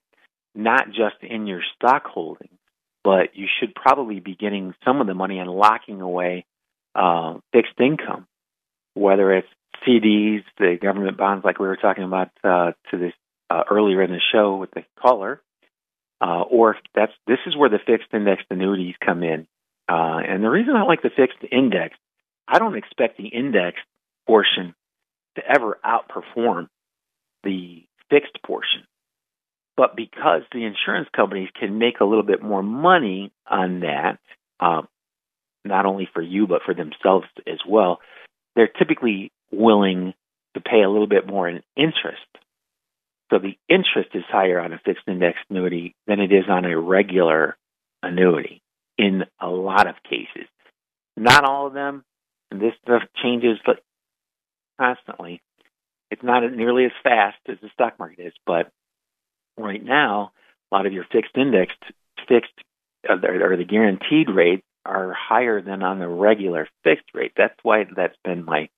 not 0.56 0.88
just 0.88 1.22
in 1.22 1.48
your 1.48 1.62
stock 1.76 2.06
holdings, 2.06 2.58
but 3.04 3.36
you 3.36 3.48
should 3.60 3.76
probably 3.76 4.20
be 4.20 4.36
getting 4.36 4.74
some 4.84 5.02
of 5.02 5.08
the 5.08 5.14
money 5.14 5.40
and 5.40 5.50
locking 5.50 6.02
away 6.02 6.46
uh, 6.96 7.36
fixed 7.52 7.80
income, 7.80 8.26
whether 8.94 9.34
it's 9.34 9.48
CDs, 9.86 10.44
the 10.58 10.78
government 10.82 11.18
bonds, 11.18 11.44
like 11.44 11.60
we 11.60 11.68
were 11.68 11.76
talking 11.76 12.06
about 12.06 12.30
uh, 12.44 12.72
to 12.90 12.98
this 12.98 13.14
uh, 13.50 13.64
earlier 13.70 14.02
in 14.02 14.12
the 14.12 14.22
show 14.32 14.56
with 14.56 14.72
the 14.72 14.84
caller, 15.00 15.42
uh, 16.22 16.42
or 16.42 16.78
that's 16.96 17.12
this 17.28 17.40
is 17.46 17.56
where 17.56 17.70
the 17.70 17.80
fixed 17.86 18.08
indexed 18.14 18.48
annuities 18.50 18.96
come 19.06 19.22
in. 19.24 19.46
Uh, 19.88 20.20
and 20.28 20.44
the 20.44 20.50
reason 20.50 20.76
I 20.76 20.84
like 20.84 21.04
the 21.04 21.12
fixed 21.16 21.38
index, 21.52 21.96
I 22.48 22.58
don't 22.58 22.78
expect 22.78 23.18
the 23.18 23.28
index 23.28 23.78
portion 24.26 24.74
to 25.36 25.44
ever 25.46 25.78
outperform 25.86 26.70
the 27.44 27.84
fixed 28.10 28.38
portion. 28.46 28.84
But 29.78 29.96
because 29.96 30.42
the 30.52 30.64
insurance 30.64 31.10
companies 31.16 31.50
can 31.60 31.78
make 31.78 32.00
a 32.00 32.06
little 32.06 32.24
bit 32.24 32.42
more 32.42 32.64
money 32.64 33.32
on 33.50 33.82
that, 33.82 34.20
um, 34.60 34.88
not 35.66 35.86
only 35.86 36.08
for 36.14 36.22
you, 36.22 36.48
but 36.48 36.62
for 36.66 36.74
themselves 36.74 37.28
as 37.48 37.60
well, 37.68 38.00
they're 38.56 38.68
typically 38.68 39.32
willing 39.52 40.14
to 40.54 40.62
pay 40.62 40.82
a 40.82 40.90
little 40.90 41.08
bit 41.08 41.28
more 41.28 41.50
in 41.50 41.62
interest. 41.76 42.22
So 43.32 43.40
the 43.40 43.58
interest 43.68 44.10
is 44.14 44.24
higher 44.30 44.60
on 44.60 44.72
a 44.72 44.80
fixed 44.86 45.08
index 45.08 45.38
annuity 45.50 45.96
than 46.08 46.20
it 46.20 46.32
is 46.32 46.46
on 46.48 46.64
a 46.64 46.80
regular 46.80 47.58
annuity 48.02 48.62
in 48.98 49.24
a 49.42 49.48
lot 49.48 49.88
of 49.88 49.96
cases. 50.08 50.48
Not 51.18 51.44
all 51.44 51.68
of 51.68 51.74
them, 51.74 52.04
and 52.52 52.62
this 52.62 52.74
stuff 52.84 53.02
changes 53.22 53.58
constantly. 54.80 55.42
It's 56.16 56.24
not 56.24 56.50
nearly 56.50 56.86
as 56.86 56.94
fast 57.04 57.36
as 57.50 57.58
the 57.62 57.68
stock 57.74 58.00
market 58.00 58.28
is, 58.28 58.34
but 58.46 58.72
right 59.58 59.84
now, 59.84 60.32
a 60.72 60.76
lot 60.76 60.86
of 60.86 60.94
your 60.94 61.04
fixed 61.12 61.36
indexed 61.36 61.84
fixed 62.26 62.54
uh, 63.10 63.16
or 63.22 63.58
the 63.58 63.66
guaranteed 63.66 64.30
rate 64.30 64.64
are 64.86 65.14
higher 65.14 65.62
than 65.62 65.84
on 65.84 66.00
the 66.00 66.08
regular 66.08 66.70
fixed 66.86 67.10
rate. 67.14 67.34
That's 67.36 67.58
why 67.64 67.84
that's 67.94 68.16
been 68.24 68.46
my 68.46 68.70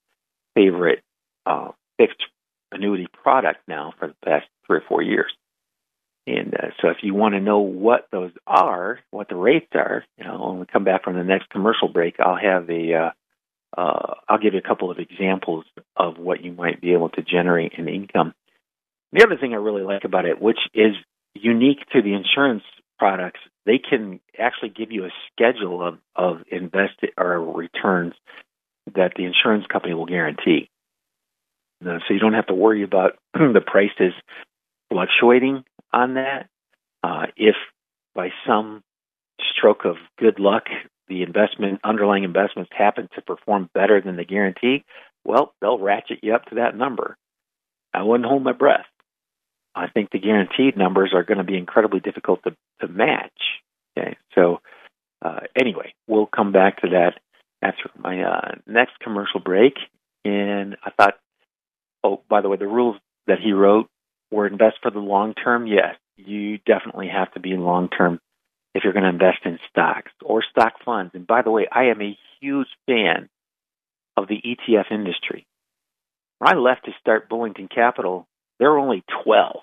favorite 0.56 1.04
uh, 1.46 1.74
fixed 2.00 2.24
annuity 2.72 3.06
product 3.22 3.60
now 3.68 3.94
for 4.00 4.08
the 4.08 4.16
past 4.26 4.48
three 4.66 4.80
or 4.80 4.84
four 4.88 5.04
years. 5.04 5.32
And 6.26 6.56
uh, 6.56 6.70
so, 6.82 6.90
if 6.90 6.98
you 7.04 7.14
want 7.14 7.36
to 7.36 7.40
know 7.40 7.60
what 7.60 8.08
those 8.12 8.32
are, 8.48 9.00
what 9.12 9.30
the 9.30 9.36
rates 9.36 9.70
are, 9.76 10.04
you 10.18 10.26
know, 10.26 10.48
when 10.50 10.60
we 10.60 10.66
come 10.66 10.86
back 10.86 11.04
from 11.04 11.16
the 11.16 11.24
next 11.24 11.52
commercial 11.52 11.88
break, 11.88 12.16
I'll 12.20 12.36
have 12.36 12.68
a, 12.72 12.94
uh, 12.96 13.10
uh, 13.78 14.16
I'll 14.28 14.40
give 14.40 14.54
you 14.54 14.60
a 14.60 14.68
couple 14.68 14.90
of 14.90 14.98
examples 14.98 15.66
of 15.96 16.18
what 16.18 16.44
you 16.44 16.52
might 16.52 16.82
be 16.82 16.94
able 16.94 17.10
to 17.10 17.22
generate 17.22 17.74
in 17.78 17.88
income. 17.88 18.34
The 19.14 19.24
other 19.24 19.38
thing 19.38 19.54
I 19.54 19.58
really 19.58 19.84
like 19.84 20.04
about 20.04 20.26
it, 20.26 20.42
which 20.42 20.60
is 20.74 20.96
unique 21.36 21.80
to 21.94 22.02
the 22.02 22.14
insurance 22.14 22.64
products, 22.98 23.40
they 23.66 23.78
can 23.78 24.20
actually 24.38 24.70
give 24.70 24.92
you 24.92 25.06
a 25.06 25.10
schedule 25.32 25.88
of, 25.88 26.00
of 26.16 26.38
invested 26.52 27.12
or 27.18 27.40
returns 27.40 28.14
that 28.96 29.14
the 29.16 29.26
insurance 29.26 29.66
company 29.72 29.94
will 29.94 30.06
guarantee. 30.06 30.70
So 31.84 32.00
you 32.10 32.20
don't 32.20 32.34
have 32.34 32.48
to 32.48 32.56
worry 32.56 32.84
about 32.84 33.12
the 33.34 33.62
prices 33.66 34.14
fluctuating 34.90 35.64
on 35.94 36.16
that. 36.16 36.48
Uh, 37.04 37.28
if 37.38 37.56
by 38.16 38.30
some 38.48 38.84
stroke 39.54 39.86
of 39.86 39.98
good 40.18 40.40
luck 40.40 40.64
the 41.08 41.24
investment 41.24 41.80
underlying 41.84 42.24
investments 42.24 42.72
happen 42.76 43.10
to 43.16 43.22
perform 43.22 43.70
better 43.74 44.02
than 44.02 44.16
the 44.16 44.26
guarantee, 44.26 44.84
well, 45.24 45.54
they'll 45.62 45.80
ratchet 45.80 46.20
you 46.24 46.34
up 46.34 46.46
to 46.46 46.56
that 46.56 46.76
number. 46.76 47.18
I 47.94 48.04
wouldn't 48.04 48.30
hold 48.30 48.44
my 48.44 48.54
breath. 48.54 48.86
I 49.76 49.88
think 49.88 50.10
the 50.12 50.20
guaranteed 50.20 50.76
numbers 50.76 51.12
are 51.14 51.24
going 51.24 51.38
to 51.38 51.44
be 51.44 51.58
incredibly 51.58 52.00
difficult 52.00 52.42
to, 52.44 52.56
to 52.82 52.88
match. 52.88 53.32
Okay, 53.98 54.18
so 54.34 54.60
uh, 55.24 55.42
anyway, 55.60 55.94
we'll 56.08 56.26
come 56.26 56.52
back 56.52 56.82
to 56.82 56.90
that 56.90 57.14
after 57.62 57.90
my 57.98 58.22
uh, 58.22 58.52
next 58.66 59.00
commercial 59.02 59.40
break. 59.40 59.74
And 60.26 60.78
I 60.84 60.92
thought, 60.92 61.16
oh, 62.04 62.22
by 62.30 62.42
the 62.42 62.50
way, 62.50 62.58
the 62.58 62.68
rules 62.68 62.98
that 63.28 63.40
he 63.44 63.52
wrote 63.52 63.88
were 64.32 64.48
invest 64.48 64.78
for 64.82 64.92
the 64.92 65.00
long 65.00 65.34
term. 65.34 65.68
Yes, 65.68 65.96
you 66.18 66.58
definitely 66.60 67.10
have 67.10 67.32
to 67.34 67.40
be 67.40 67.52
in 67.52 67.62
long 67.62 67.90
term 67.90 68.20
if 68.78 68.84
you're 68.84 68.94
going 68.94 69.04
to 69.04 69.10
invest 69.10 69.40
in 69.44 69.58
stocks 69.70 70.12
or 70.24 70.44
stock 70.44 70.74
funds. 70.86 71.12
And 71.16 71.26
by 71.26 71.42
the 71.42 71.50
way, 71.50 71.68
I 71.72 71.86
am 71.86 72.02
a 72.02 72.18
huge 72.40 72.68
fan 72.86 73.28
of 74.16 74.28
the 74.28 74.36
ETF 74.36 74.92
industry. 74.92 75.48
When 76.38 76.54
I 76.54 76.58
left 76.58 76.86
to 76.86 76.92
start 77.00 77.28
Bullington 77.28 77.70
Capital, 77.74 78.28
there 78.60 78.70
were 78.70 78.78
only 78.78 79.04
12. 79.26 79.62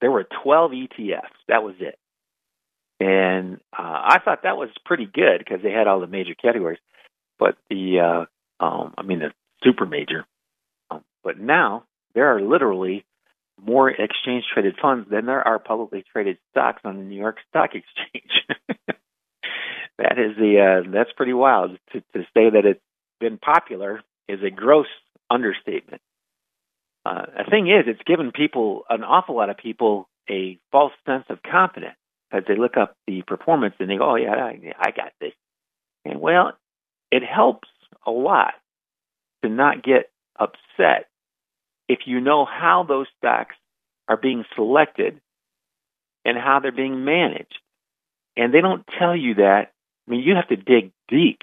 There 0.00 0.10
were 0.10 0.26
12 0.42 0.72
ETFs. 0.72 1.38
That 1.46 1.62
was 1.62 1.76
it. 1.78 1.96
And 2.98 3.60
uh, 3.72 3.82
I 3.82 4.18
thought 4.24 4.42
that 4.42 4.56
was 4.56 4.70
pretty 4.84 5.06
good 5.06 5.38
because 5.38 5.62
they 5.62 5.70
had 5.70 5.86
all 5.86 6.00
the 6.00 6.08
major 6.08 6.34
categories. 6.34 6.80
But 7.38 7.56
the, 7.70 8.26
uh, 8.60 8.64
um, 8.64 8.94
I 8.98 9.02
mean, 9.02 9.20
the 9.20 9.32
super 9.62 9.86
major. 9.86 10.26
Um, 10.90 11.02
but 11.22 11.38
now 11.38 11.84
there 12.14 12.34
are 12.34 12.40
literally 12.42 13.04
more 13.64 13.90
exchange 13.90 14.44
traded 14.52 14.76
funds 14.80 15.08
than 15.10 15.26
there 15.26 15.46
are 15.46 15.58
publicly 15.58 16.04
traded 16.12 16.38
stocks 16.50 16.80
on 16.84 16.96
the 16.96 17.04
New 17.04 17.18
York 17.18 17.38
Stock 17.48 17.70
Exchange. 17.74 18.30
that 19.98 20.18
is 20.18 20.36
the 20.36 20.82
uh, 20.86 20.90
that's 20.90 21.12
pretty 21.16 21.32
wild. 21.32 21.78
To, 21.92 22.00
to 22.00 22.22
say 22.34 22.50
that 22.50 22.64
it's 22.64 22.80
been 23.20 23.38
popular 23.38 24.02
is 24.28 24.40
a 24.42 24.50
gross 24.50 24.86
understatement. 25.30 26.02
Uh, 27.04 27.26
the 27.36 27.50
thing 27.50 27.68
is, 27.68 27.84
it's 27.86 28.02
given 28.06 28.30
people, 28.32 28.84
an 28.90 29.04
awful 29.04 29.36
lot 29.36 29.50
of 29.50 29.56
people, 29.56 30.08
a 30.28 30.58
false 30.70 30.92
sense 31.06 31.24
of 31.28 31.38
confidence 31.42 31.96
as 32.32 32.44
they 32.46 32.56
look 32.56 32.76
up 32.76 32.96
the 33.06 33.22
performance 33.22 33.74
and 33.78 33.90
they 33.90 33.96
go, 33.96 34.12
"Oh 34.12 34.16
yeah, 34.16 34.34
I, 34.34 34.72
I 34.78 34.90
got 34.90 35.12
this." 35.20 35.32
And 36.04 36.20
well, 36.20 36.52
it 37.10 37.22
helps 37.22 37.68
a 38.06 38.10
lot 38.10 38.54
to 39.42 39.50
not 39.50 39.82
get 39.82 40.10
upset 40.38 41.09
if 41.90 42.06
you 42.06 42.20
know 42.20 42.44
how 42.44 42.84
those 42.88 43.08
stocks 43.18 43.56
are 44.06 44.16
being 44.16 44.44
selected 44.54 45.20
and 46.24 46.38
how 46.38 46.60
they're 46.60 46.70
being 46.70 47.04
managed. 47.04 47.58
And 48.36 48.54
they 48.54 48.60
don't 48.60 48.86
tell 48.96 49.16
you 49.16 49.34
that. 49.34 49.72
I 50.06 50.10
mean, 50.10 50.20
you 50.20 50.36
have 50.36 50.48
to 50.48 50.56
dig 50.56 50.92
deep 51.08 51.40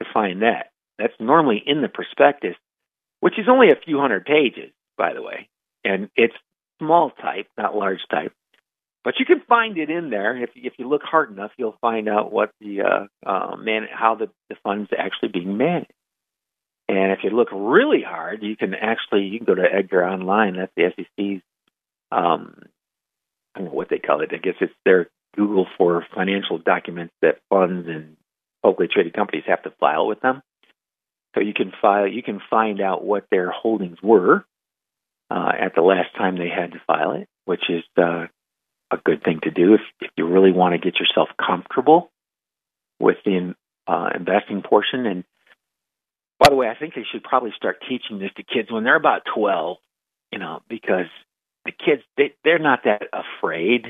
to 0.00 0.08
find 0.14 0.42
that. 0.42 0.70
That's 0.98 1.12
normally 1.18 1.60
in 1.66 1.82
the 1.82 1.88
prospectus, 1.88 2.54
which 3.18 3.40
is 3.40 3.46
only 3.48 3.70
a 3.70 3.84
few 3.84 3.98
hundred 3.98 4.24
pages, 4.24 4.70
by 4.96 5.14
the 5.14 5.22
way. 5.22 5.48
And 5.84 6.10
it's 6.14 6.34
small 6.78 7.10
type, 7.10 7.48
not 7.58 7.74
large 7.74 8.06
type. 8.08 8.32
But 9.02 9.14
you 9.18 9.26
can 9.26 9.42
find 9.48 9.76
it 9.78 9.90
in 9.90 10.10
there 10.10 10.40
if 10.40 10.50
if 10.54 10.74
you 10.78 10.88
look 10.88 11.02
hard 11.02 11.32
enough. 11.32 11.50
You'll 11.56 11.76
find 11.80 12.08
out 12.08 12.32
what 12.32 12.52
the 12.60 12.82
uh, 12.82 13.28
uh, 13.28 13.56
man 13.56 13.88
how 13.92 14.14
the 14.14 14.28
the 14.48 14.54
funds 14.62 14.90
actually 14.96 15.30
being 15.30 15.56
managed. 15.56 15.90
And 16.92 17.10
if 17.10 17.20
you 17.24 17.30
look 17.30 17.48
really 17.50 18.02
hard, 18.02 18.42
you 18.42 18.54
can 18.54 18.74
actually 18.74 19.22
you 19.22 19.38
can 19.38 19.46
go 19.46 19.54
to 19.54 19.62
Edgar 19.62 20.06
Online. 20.06 20.56
That's 20.56 20.72
the 20.76 20.92
SEC's 20.94 21.40
um, 22.10 22.54
I 23.54 23.60
don't 23.60 23.68
know 23.68 23.74
what 23.74 23.88
they 23.88 23.98
call 23.98 24.20
it. 24.20 24.30
I 24.34 24.36
guess 24.36 24.56
it's 24.60 24.74
their 24.84 25.08
Google 25.34 25.66
for 25.78 26.04
financial 26.14 26.58
documents 26.58 27.14
that 27.22 27.38
funds 27.48 27.88
and 27.88 28.18
publicly 28.62 28.88
traded 28.92 29.14
companies 29.14 29.44
have 29.46 29.62
to 29.62 29.72
file 29.80 30.06
with 30.06 30.20
them. 30.20 30.42
So 31.34 31.40
you 31.40 31.54
can 31.54 31.72
file, 31.80 32.06
you 32.06 32.22
can 32.22 32.42
find 32.50 32.82
out 32.82 33.02
what 33.02 33.24
their 33.30 33.50
holdings 33.50 33.96
were 34.02 34.44
uh, 35.30 35.52
at 35.58 35.74
the 35.74 35.80
last 35.80 36.14
time 36.14 36.36
they 36.36 36.50
had 36.50 36.72
to 36.72 36.82
file 36.86 37.12
it, 37.12 37.26
which 37.46 37.70
is 37.70 37.84
uh, 37.96 38.26
a 38.90 38.96
good 39.02 39.24
thing 39.24 39.40
to 39.44 39.50
do 39.50 39.74
if, 39.74 39.80
if 40.02 40.10
you 40.18 40.26
really 40.26 40.52
want 40.52 40.74
to 40.74 40.78
get 40.78 41.00
yourself 41.00 41.30
comfortable 41.38 42.10
with 43.00 43.16
the 43.24 43.54
uh, 43.86 44.10
investing 44.14 44.60
portion. 44.60 45.06
And 45.06 45.24
by 46.42 46.48
the 46.48 46.56
way, 46.56 46.68
I 46.68 46.74
think 46.74 46.94
they 46.94 47.06
should 47.10 47.22
probably 47.22 47.52
start 47.56 47.84
teaching 47.88 48.18
this 48.18 48.32
to 48.36 48.42
kids 48.42 48.70
when 48.70 48.82
they're 48.82 48.96
about 48.96 49.22
12, 49.32 49.76
you 50.32 50.40
know, 50.40 50.60
because 50.68 51.06
the 51.64 51.70
kids 51.70 52.02
they 52.16 52.34
they're 52.42 52.58
not 52.58 52.80
that 52.84 53.02
afraid 53.12 53.86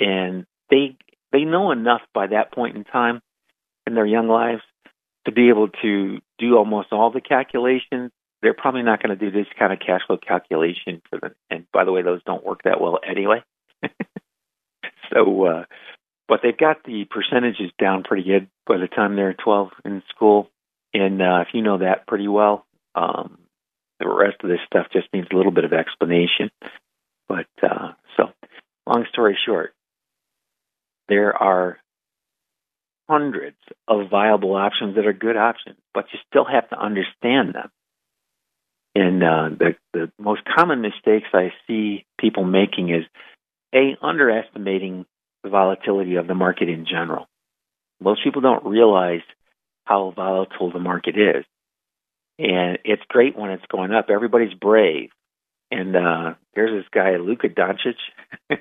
and 0.00 0.44
they 0.68 0.96
they 1.30 1.44
know 1.44 1.70
enough 1.70 2.00
by 2.12 2.26
that 2.26 2.52
point 2.52 2.76
in 2.76 2.82
time 2.82 3.20
in 3.86 3.94
their 3.94 4.06
young 4.06 4.26
lives 4.26 4.62
to 5.26 5.32
be 5.32 5.48
able 5.48 5.68
to 5.68 6.18
do 6.40 6.56
almost 6.56 6.88
all 6.90 7.12
the 7.12 7.20
calculations. 7.20 8.10
They're 8.42 8.52
probably 8.52 8.82
not 8.82 9.00
going 9.00 9.16
to 9.16 9.24
do 9.24 9.30
this 9.30 9.46
kind 9.56 9.72
of 9.72 9.78
cash 9.78 10.00
flow 10.08 10.16
calculation 10.16 11.02
for 11.08 11.20
them. 11.20 11.34
And 11.48 11.66
by 11.72 11.84
the 11.84 11.92
way, 11.92 12.02
those 12.02 12.24
don't 12.24 12.44
work 12.44 12.62
that 12.64 12.80
well 12.80 12.98
anyway. 13.08 13.44
so, 15.12 15.44
uh, 15.44 15.64
but 16.26 16.40
they've 16.42 16.56
got 16.56 16.82
the 16.82 17.04
percentages 17.04 17.70
down 17.78 18.02
pretty 18.02 18.24
good 18.24 18.48
by 18.66 18.78
the 18.78 18.88
time 18.88 19.14
they're 19.14 19.34
12 19.34 19.68
in 19.84 20.02
school. 20.12 20.48
And 20.94 21.20
uh, 21.22 21.44
if 21.46 21.48
you 21.54 21.62
know 21.62 21.78
that 21.78 22.06
pretty 22.06 22.28
well, 22.28 22.66
um, 22.94 23.38
the 23.98 24.08
rest 24.08 24.36
of 24.42 24.50
this 24.50 24.60
stuff 24.66 24.86
just 24.92 25.08
needs 25.12 25.28
a 25.32 25.36
little 25.36 25.52
bit 25.52 25.64
of 25.64 25.72
explanation. 25.72 26.50
But 27.28 27.46
uh, 27.62 27.92
so, 28.16 28.30
long 28.86 29.06
story 29.10 29.38
short, 29.46 29.74
there 31.08 31.34
are 31.34 31.78
hundreds 33.08 33.56
of 33.88 34.10
viable 34.10 34.54
options 34.54 34.96
that 34.96 35.06
are 35.06 35.12
good 35.12 35.36
options, 35.36 35.76
but 35.94 36.06
you 36.12 36.18
still 36.28 36.44
have 36.44 36.68
to 36.70 36.78
understand 36.78 37.54
them. 37.54 37.70
And 38.94 39.22
uh, 39.22 39.48
the 39.58 39.74
the 39.94 40.12
most 40.18 40.42
common 40.44 40.82
mistakes 40.82 41.28
I 41.32 41.52
see 41.66 42.04
people 42.18 42.44
making 42.44 42.90
is 42.90 43.04
a 43.74 43.96
underestimating 44.02 45.06
the 45.42 45.48
volatility 45.48 46.16
of 46.16 46.26
the 46.26 46.34
market 46.34 46.68
in 46.68 46.84
general. 46.84 47.26
Most 48.00 48.22
people 48.22 48.42
don't 48.42 48.66
realize 48.66 49.22
how 49.92 50.12
volatile 50.16 50.72
the 50.72 50.78
market 50.78 51.16
is, 51.18 51.44
and 52.38 52.78
it's 52.84 53.02
great 53.08 53.36
when 53.38 53.50
it's 53.50 53.66
going 53.70 53.92
up. 53.92 54.06
Everybody's 54.08 54.54
brave, 54.54 55.10
and 55.70 55.94
uh, 55.94 56.34
there's 56.54 56.82
this 56.82 56.88
guy, 56.92 57.16
Luka 57.16 57.48
Doncic. 57.48 57.96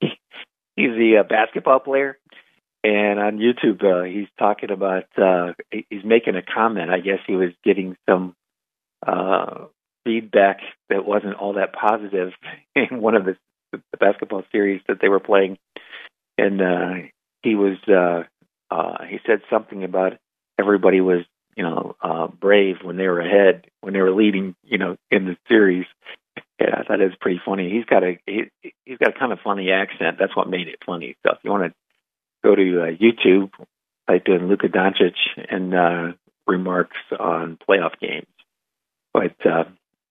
he's 0.00 0.10
the 0.76 1.18
uh, 1.20 1.28
basketball 1.28 1.80
player, 1.80 2.18
and 2.84 3.18
on 3.18 3.38
YouTube, 3.38 3.82
uh, 3.82 4.04
he's 4.04 4.28
talking 4.38 4.70
about 4.70 5.06
uh, 5.20 5.54
he's 5.70 6.04
making 6.04 6.36
a 6.36 6.42
comment. 6.42 6.90
I 6.90 7.00
guess 7.00 7.18
he 7.26 7.34
was 7.34 7.50
getting 7.64 7.96
some 8.08 8.36
uh, 9.04 9.64
feedback 10.04 10.60
that 10.88 11.04
wasn't 11.04 11.34
all 11.34 11.54
that 11.54 11.72
positive 11.72 12.32
in 12.76 13.00
one 13.00 13.16
of 13.16 13.24
the, 13.24 13.36
the 13.72 13.80
basketball 13.98 14.44
series 14.52 14.82
that 14.86 14.98
they 15.02 15.08
were 15.08 15.18
playing, 15.18 15.58
and 16.36 16.62
uh, 16.62 16.94
he 17.42 17.56
was 17.56 17.76
uh, 17.88 18.22
uh, 18.72 19.04
he 19.08 19.18
said 19.26 19.40
something 19.50 19.82
about 19.82 20.12
everybody 20.58 21.00
was 21.00 21.24
you 21.58 21.64
know, 21.64 21.96
uh, 22.00 22.28
brave 22.28 22.76
when 22.84 22.96
they 22.96 23.08
were 23.08 23.20
ahead, 23.20 23.66
when 23.80 23.92
they 23.92 24.00
were 24.00 24.14
leading, 24.14 24.54
you 24.62 24.78
know, 24.78 24.96
in 25.10 25.24
the 25.24 25.36
series. 25.48 25.86
Yeah, 26.60 26.76
I 26.78 26.84
thought 26.84 27.00
it 27.00 27.06
was 27.06 27.18
pretty 27.20 27.40
funny. 27.44 27.68
He's 27.68 27.84
got 27.84 28.04
a 28.04 28.16
he, 28.26 28.44
he's 28.84 28.98
got 28.98 29.16
a 29.16 29.18
kind 29.18 29.32
of 29.32 29.40
funny 29.42 29.72
accent. 29.72 30.18
That's 30.20 30.36
what 30.36 30.48
made 30.48 30.68
it 30.68 30.78
funny. 30.86 31.16
So 31.26 31.32
if 31.32 31.38
you 31.42 31.50
want 31.50 31.64
to 31.64 31.74
go 32.44 32.54
to 32.54 32.82
uh, 32.82 32.86
YouTube, 32.92 33.50
type 34.08 34.22
in 34.26 34.48
Luka 34.48 34.68
Doncic 34.68 35.16
and 35.50 35.74
uh, 35.74 36.12
remarks 36.46 36.96
on 37.18 37.58
playoff 37.68 37.98
games. 38.00 38.26
But 39.12 39.34
uh, 39.44 39.64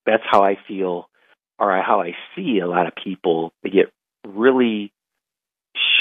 that's 0.06 0.24
how 0.30 0.44
I 0.44 0.58
feel, 0.68 1.10
or 1.58 1.82
how 1.82 2.02
I 2.02 2.12
see 2.36 2.60
a 2.60 2.68
lot 2.68 2.88
of 2.88 2.94
people. 3.02 3.54
They 3.64 3.70
get 3.70 3.94
really 4.26 4.92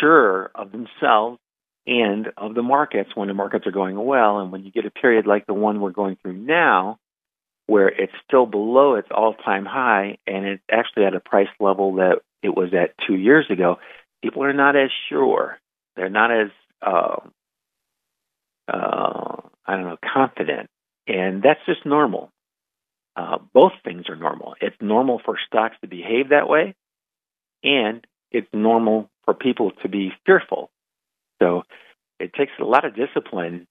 sure 0.00 0.50
of 0.56 0.72
themselves 0.72 1.38
and 1.86 2.28
of 2.36 2.54
the 2.54 2.62
markets 2.62 3.10
when 3.14 3.28
the 3.28 3.34
markets 3.34 3.66
are 3.66 3.72
going 3.72 3.96
well. 3.96 4.40
And 4.40 4.50
when 4.50 4.64
you 4.64 4.72
get 4.72 4.86
a 4.86 4.90
period 4.90 5.26
like 5.26 5.46
the 5.46 5.54
one 5.54 5.80
we're 5.80 5.90
going 5.90 6.16
through 6.20 6.34
now, 6.34 6.98
where 7.66 7.88
it's 7.88 8.12
still 8.26 8.46
below 8.46 8.94
its 8.94 9.08
all 9.10 9.34
time 9.34 9.64
high 9.64 10.18
and 10.26 10.46
it's 10.46 10.62
actually 10.70 11.04
at 11.04 11.14
a 11.14 11.20
price 11.20 11.48
level 11.58 11.96
that 11.96 12.20
it 12.42 12.50
was 12.50 12.70
at 12.74 12.94
two 13.06 13.14
years 13.14 13.46
ago, 13.50 13.76
people 14.22 14.44
are 14.44 14.52
not 14.52 14.76
as 14.76 14.90
sure. 15.08 15.58
They're 15.96 16.08
not 16.08 16.30
as, 16.30 16.48
uh, 16.82 17.16
uh, 18.68 19.36
I 19.66 19.76
don't 19.76 19.84
know, 19.84 19.98
confident. 20.12 20.68
And 21.06 21.42
that's 21.42 21.60
just 21.66 21.86
normal. 21.86 22.30
Uh, 23.16 23.38
both 23.54 23.72
things 23.82 24.08
are 24.08 24.16
normal. 24.16 24.54
It's 24.60 24.76
normal 24.80 25.20
for 25.24 25.38
stocks 25.46 25.76
to 25.80 25.88
behave 25.88 26.28
that 26.30 26.48
way, 26.48 26.74
and 27.64 28.06
it's 28.30 28.48
normal 28.52 29.08
for 29.24 29.32
people 29.32 29.70
to 29.82 29.88
be 29.88 30.12
fearful 30.26 30.70
so 31.40 31.62
it 32.18 32.32
takes 32.34 32.52
a 32.60 32.64
lot 32.64 32.84
of 32.84 32.94
discipline 32.94 33.66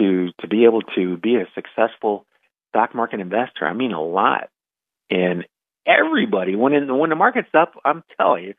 to 0.00 0.28
to 0.40 0.48
be 0.48 0.64
able 0.64 0.82
to 0.94 1.16
be 1.16 1.36
a 1.36 1.48
successful 1.54 2.26
stock 2.70 2.94
market 2.94 3.20
investor. 3.20 3.66
I 3.66 3.72
mean 3.72 3.92
a 3.92 4.02
lot. 4.02 4.48
And 5.10 5.46
everybody 5.86 6.54
when 6.56 6.72
in, 6.72 6.98
when 6.98 7.10
the 7.10 7.16
market's 7.16 7.54
up, 7.54 7.74
I'm 7.84 8.02
telling 8.16 8.44
you, 8.44 8.54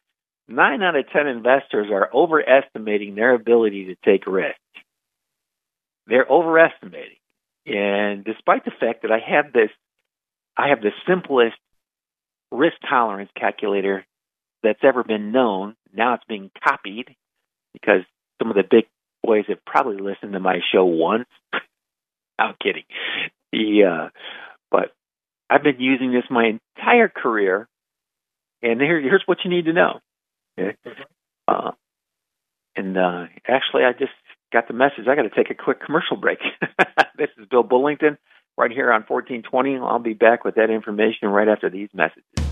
nine 0.47 0.81
out 0.81 0.95
of 0.95 1.05
ten 1.11 1.27
investors 1.27 1.87
are 1.91 2.09
overestimating 2.13 3.15
their 3.15 3.33
ability 3.33 3.85
to 3.85 3.95
take 4.03 4.25
risk. 4.25 4.57
They're 6.07 6.27
overestimating. 6.27 7.17
And 7.65 8.23
despite 8.23 8.63
the 8.63 8.71
fact 8.71 9.01
that 9.03 9.11
I 9.11 9.19
have 9.19 9.53
this 9.53 9.69
I 10.57 10.69
have 10.69 10.81
the 10.81 10.91
simplest 11.07 11.57
risk 12.51 12.77
tolerance 12.89 13.29
calculator 13.37 14.05
that's 14.63 14.79
ever 14.83 15.03
been 15.03 15.31
known. 15.31 15.75
Now 15.93 16.15
it's 16.15 16.23
being 16.27 16.49
copied 16.65 17.15
because 17.73 18.01
some 18.39 18.49
of 18.49 18.55
the 18.55 18.63
big 18.69 18.85
boys 19.23 19.45
have 19.47 19.63
probably 19.65 19.97
listened 19.97 20.33
to 20.33 20.39
my 20.39 20.59
show 20.73 20.85
once. 20.85 21.27
I'm 22.39 22.55
kidding. 22.61 22.83
Yeah, 23.51 24.09
but 24.71 24.93
I've 25.49 25.63
been 25.63 25.79
using 25.79 26.11
this 26.11 26.23
my 26.29 26.59
entire 26.77 27.07
career, 27.07 27.67
and 28.61 28.79
here, 28.79 28.99
here's 28.99 29.23
what 29.25 29.39
you 29.43 29.49
need 29.49 29.65
to 29.65 29.73
know. 29.73 29.99
Okay? 30.59 30.77
Uh, 31.47 31.71
and 32.75 32.97
uh, 32.97 33.25
actually, 33.47 33.83
I 33.83 33.93
just 33.93 34.11
got 34.53 34.67
the 34.67 34.73
message. 34.73 35.07
I 35.09 35.15
got 35.15 35.23
to 35.23 35.29
take 35.29 35.49
a 35.49 35.55
quick 35.55 35.83
commercial 35.83 36.17
break. 36.17 36.39
this 37.17 37.29
is 37.37 37.47
Bill 37.49 37.63
Bullington 37.63 38.17
right 38.57 38.71
here 38.71 38.91
on 38.91 39.03
1420. 39.07 39.77
I'll 39.77 39.99
be 39.99 40.13
back 40.13 40.43
with 40.43 40.55
that 40.55 40.69
information 40.69 41.29
right 41.29 41.47
after 41.47 41.69
these 41.69 41.89
messages. 41.93 42.46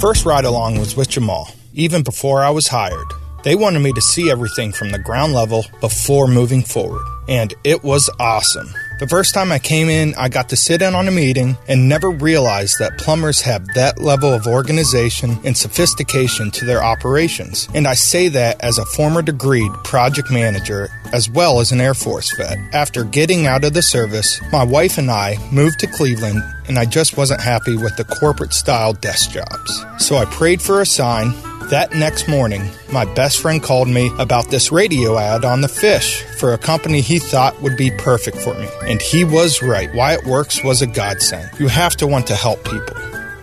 First 0.00 0.26
ride 0.26 0.44
along 0.44 0.78
was 0.78 0.96
with 0.96 1.08
Jamal, 1.08 1.50
even 1.74 2.02
before 2.02 2.42
I 2.42 2.50
was 2.50 2.68
hired. 2.68 3.06
They 3.44 3.54
wanted 3.54 3.80
me 3.80 3.92
to 3.92 4.00
see 4.00 4.30
everything 4.30 4.72
from 4.72 4.90
the 4.90 4.98
ground 4.98 5.32
level 5.32 5.64
before 5.80 6.26
moving 6.28 6.62
forward, 6.62 7.06
and 7.28 7.54
it 7.64 7.82
was 7.82 8.10
awesome. 8.20 8.72
The 8.98 9.06
first 9.06 9.34
time 9.34 9.52
I 9.52 9.58
came 9.58 9.90
in, 9.90 10.14
I 10.14 10.30
got 10.30 10.48
to 10.48 10.56
sit 10.56 10.80
in 10.80 10.94
on 10.94 11.06
a 11.06 11.10
meeting 11.10 11.58
and 11.68 11.86
never 11.86 12.08
realized 12.08 12.78
that 12.78 12.96
plumbers 12.96 13.42
have 13.42 13.66
that 13.74 14.00
level 14.00 14.32
of 14.32 14.46
organization 14.46 15.38
and 15.44 15.54
sophistication 15.54 16.50
to 16.52 16.64
their 16.64 16.82
operations. 16.82 17.68
And 17.74 17.86
I 17.86 17.92
say 17.92 18.28
that 18.28 18.58
as 18.64 18.78
a 18.78 18.86
former 18.86 19.20
degreed 19.20 19.84
project 19.84 20.30
manager 20.30 20.88
as 21.12 21.28
well 21.28 21.60
as 21.60 21.72
an 21.72 21.80
Air 21.80 21.92
Force 21.92 22.34
vet. 22.38 22.56
After 22.72 23.04
getting 23.04 23.46
out 23.46 23.64
of 23.64 23.74
the 23.74 23.82
service, 23.82 24.40
my 24.50 24.64
wife 24.64 24.96
and 24.96 25.10
I 25.10 25.36
moved 25.52 25.78
to 25.80 25.86
Cleveland 25.86 26.42
and 26.66 26.78
I 26.78 26.86
just 26.86 27.18
wasn't 27.18 27.42
happy 27.42 27.76
with 27.76 27.96
the 27.96 28.04
corporate 28.04 28.54
style 28.54 28.94
desk 28.94 29.30
jobs. 29.30 29.84
So 29.98 30.16
I 30.16 30.24
prayed 30.24 30.62
for 30.62 30.80
a 30.80 30.86
sign 30.86 31.34
that 31.70 31.92
next 31.92 32.28
morning, 32.28 32.70
my 32.92 33.04
best 33.14 33.40
friend 33.40 33.62
called 33.62 33.88
me 33.88 34.10
about 34.18 34.50
this 34.50 34.70
radio 34.70 35.18
ad 35.18 35.44
on 35.44 35.60
the 35.60 35.68
fish 35.68 36.22
for 36.38 36.52
a 36.52 36.58
company 36.58 37.00
he 37.00 37.18
thought 37.18 37.60
would 37.62 37.76
be 37.76 37.90
perfect 37.90 38.38
for 38.38 38.54
me. 38.54 38.68
And 38.82 39.00
he 39.00 39.24
was 39.24 39.62
right. 39.62 39.92
Wyatt 39.94 40.24
Works 40.24 40.62
was 40.62 40.82
a 40.82 40.86
godsend. 40.86 41.50
You 41.58 41.68
have 41.68 41.96
to 41.96 42.06
want 42.06 42.26
to 42.28 42.36
help 42.36 42.64
people. 42.64 42.96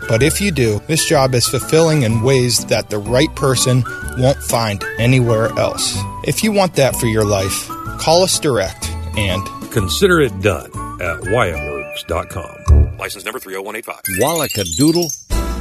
But 0.08 0.22
if 0.22 0.42
you 0.42 0.52
do, 0.52 0.80
this 0.88 1.06
job 1.06 1.34
is 1.34 1.48
fulfilling 1.48 2.04
in 2.04 2.24
ways 2.24 2.66
that 2.66 2.90
the 2.90 3.00
right 3.00 3.34
person 3.36 3.84
won't 4.18 4.38
find 4.44 4.84
anywhere 4.98 5.48
else. 5.58 5.98
If 6.26 6.44
you 6.44 6.52
want 6.52 6.76
that 6.76 6.96
for 6.96 7.08
your 7.08 7.26
life, 7.26 7.68
call 8.00 8.24
us 8.24 8.40
direct 8.40 8.90
and 9.18 9.46
consider 9.72 10.20
it 10.20 10.42
done 10.42 10.72
at 11.02 11.22
wyattworks.com. 11.22 12.98
License 12.98 13.26
number 13.26 13.40
30185. 13.40 14.02
Wallacadoodle 14.22 15.23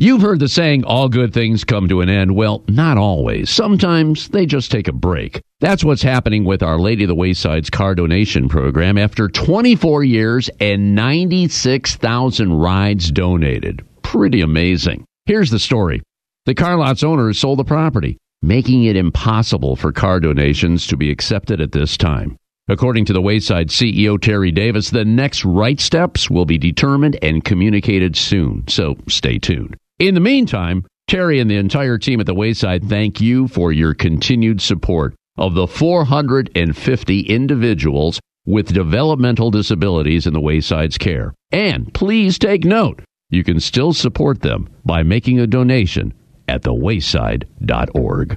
You've 0.00 0.22
heard 0.22 0.38
the 0.38 0.48
saying, 0.48 0.84
all 0.84 1.08
good 1.08 1.34
things 1.34 1.64
come 1.64 1.88
to 1.88 2.02
an 2.02 2.08
end. 2.08 2.36
Well, 2.36 2.62
not 2.68 2.98
always. 2.98 3.50
Sometimes 3.50 4.28
they 4.28 4.46
just 4.46 4.70
take 4.70 4.86
a 4.86 4.92
break. 4.92 5.42
That's 5.58 5.82
what's 5.82 6.02
happening 6.02 6.44
with 6.44 6.62
Our 6.62 6.78
Lady 6.78 7.02
of 7.02 7.08
the 7.08 7.16
Wayside's 7.16 7.68
car 7.68 7.96
donation 7.96 8.48
program 8.48 8.96
after 8.96 9.26
24 9.26 10.04
years 10.04 10.48
and 10.60 10.94
96,000 10.94 12.52
rides 12.52 13.10
donated. 13.10 13.84
Pretty 14.02 14.40
amazing. 14.40 15.04
Here's 15.26 15.50
the 15.50 15.58
story. 15.58 16.00
The 16.46 16.54
car 16.54 16.76
lot's 16.76 17.02
owner 17.02 17.32
sold 17.32 17.58
the 17.58 17.64
property, 17.64 18.18
making 18.40 18.84
it 18.84 18.94
impossible 18.94 19.74
for 19.74 19.90
car 19.90 20.20
donations 20.20 20.86
to 20.86 20.96
be 20.96 21.10
accepted 21.10 21.60
at 21.60 21.72
this 21.72 21.96
time. 21.96 22.36
According 22.68 23.06
to 23.06 23.12
the 23.12 23.20
Wayside 23.20 23.70
CEO 23.70 24.20
Terry 24.20 24.52
Davis, 24.52 24.90
the 24.90 25.04
next 25.04 25.44
right 25.44 25.80
steps 25.80 26.30
will 26.30 26.44
be 26.44 26.56
determined 26.56 27.18
and 27.20 27.42
communicated 27.42 28.14
soon, 28.14 28.62
so 28.68 28.96
stay 29.08 29.40
tuned. 29.40 29.76
In 29.98 30.14
the 30.14 30.20
meantime, 30.20 30.86
Terry 31.08 31.40
and 31.40 31.50
the 31.50 31.56
entire 31.56 31.98
team 31.98 32.20
at 32.20 32.26
the 32.26 32.34
Wayside 32.34 32.84
thank 32.88 33.20
you 33.20 33.48
for 33.48 33.72
your 33.72 33.94
continued 33.94 34.60
support 34.60 35.16
of 35.36 35.54
the 35.54 35.66
450 35.66 37.20
individuals 37.22 38.20
with 38.46 38.72
developmental 38.72 39.50
disabilities 39.50 40.24
in 40.24 40.34
the 40.34 40.40
Wayside's 40.40 40.98
care. 40.98 41.34
And 41.50 41.92
please 41.92 42.38
take 42.38 42.64
note, 42.64 43.02
you 43.30 43.42
can 43.42 43.58
still 43.58 43.92
support 43.92 44.40
them 44.40 44.68
by 44.84 45.02
making 45.02 45.40
a 45.40 45.48
donation 45.48 46.14
at 46.46 46.62
thewayside.org. 46.62 48.36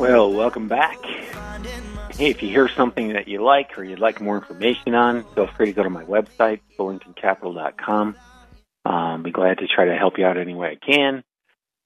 Well, 0.00 0.32
welcome 0.32 0.66
back. 0.66 0.96
Hey, 1.04 2.30
if 2.30 2.42
you 2.42 2.48
hear 2.48 2.70
something 2.74 3.12
that 3.12 3.28
you 3.28 3.44
like 3.44 3.76
or 3.76 3.84
you'd 3.84 3.98
like 3.98 4.18
more 4.18 4.38
information 4.38 4.94
on, 4.94 5.24
feel 5.34 5.46
free 5.58 5.66
to 5.66 5.72
go 5.74 5.82
to 5.82 5.90
my 5.90 6.04
website, 6.04 6.60
bullingtoncapital.com. 6.78 8.16
Um, 8.86 9.22
be 9.22 9.30
glad 9.30 9.58
to 9.58 9.66
try 9.66 9.84
to 9.84 9.94
help 9.94 10.14
you 10.16 10.24
out 10.24 10.38
any 10.38 10.54
way 10.54 10.70
I 10.70 10.76
can. 10.76 11.22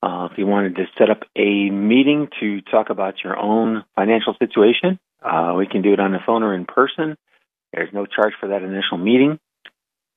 Uh, 0.00 0.28
if 0.30 0.38
you 0.38 0.46
wanted 0.46 0.76
to 0.76 0.84
set 0.96 1.10
up 1.10 1.24
a 1.34 1.70
meeting 1.70 2.28
to 2.38 2.60
talk 2.60 2.88
about 2.88 3.14
your 3.24 3.36
own 3.36 3.84
financial 3.96 4.36
situation, 4.38 5.00
uh, 5.20 5.54
we 5.58 5.66
can 5.66 5.82
do 5.82 5.92
it 5.92 5.98
on 5.98 6.12
the 6.12 6.20
phone 6.24 6.44
or 6.44 6.54
in 6.54 6.66
person. 6.66 7.16
There's 7.72 7.92
no 7.92 8.06
charge 8.06 8.34
for 8.38 8.50
that 8.50 8.62
initial 8.62 8.96
meeting. 8.96 9.40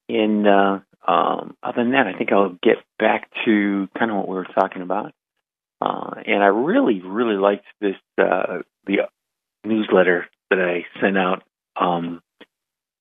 And 0.08 0.48
uh, 0.48 0.80
um, 1.08 1.58
other 1.64 1.82
than 1.82 1.94
that, 1.94 2.06
I 2.06 2.16
think 2.16 2.32
I'll 2.32 2.60
get 2.62 2.78
back 3.00 3.32
to 3.46 3.90
kind 3.98 4.12
of 4.12 4.18
what 4.18 4.28
we 4.28 4.36
were 4.36 4.46
talking 4.54 4.84
about. 4.84 5.14
Uh, 5.80 6.16
and 6.26 6.42
I 6.44 6.48
really, 6.48 7.02
really 7.02 7.36
liked 7.36 7.66
this 7.80 7.96
uh, 8.18 8.60
the 8.86 9.10
newsletter 9.64 10.28
that 10.50 10.60
I 10.60 10.86
sent 11.02 11.18
out 11.18 11.44
um, 11.80 12.22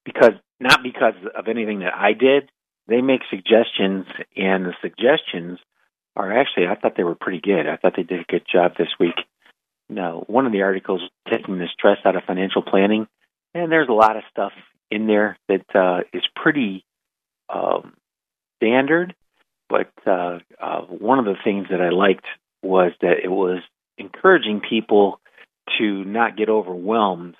because 0.05 0.33
not 0.61 0.83
because 0.83 1.14
of 1.37 1.49
anything 1.49 1.81
that 1.81 1.95
I 1.95 2.12
did. 2.12 2.51
They 2.89 3.01
make 3.01 3.22
suggestions, 3.31 4.07
and 4.37 4.64
the 4.64 4.74
suggestions 4.81 5.59
are 6.14 6.33
actually 6.33 6.66
I 6.66 6.77
thought 6.77 6.97
they 6.97 7.03
were 7.03 7.16
pretty 7.16 7.41
good. 7.41 7.66
I 7.66 7.77
thought 7.77 7.95
they 7.97 8.05
did 8.05 8.20
a 8.20 8.31
good 8.31 8.45
job 8.51 8.72
this 8.79 8.89
week. 9.01 9.16
Now, 9.89 10.24
one 10.27 10.47
of 10.47 10.53
the 10.53 10.62
articles 10.62 11.03
taking 11.31 11.59
the 11.59 11.66
stress 11.72 11.99
out 12.05 12.16
of 12.16 12.24
financial 12.24 12.62
planning, 12.62 13.07
and 13.55 13.70
there's 13.70 13.89
a 13.89 13.93
lot 13.93 14.16
of 14.16 14.22
stuff 14.31 14.53
in 14.91 15.07
there 15.07 15.37
that 15.49 15.64
uh, 15.74 16.01
is 16.12 16.22
pretty 16.35 16.85
um, 17.53 17.95
standard. 18.57 19.14
But 19.68 19.93
uh, 20.07 20.39
uh, 20.61 20.83
one 20.83 21.18
of 21.18 21.24
the 21.24 21.37
things 21.43 21.66
that 21.70 21.81
I 21.81 21.91
liked 21.91 22.24
was 22.67 22.93
that 23.01 23.17
it 23.23 23.31
was 23.31 23.61
encouraging 23.99 24.61
people 24.69 25.21
to 25.79 26.05
not 26.05 26.37
get 26.37 26.49
overwhelmed 26.49 27.37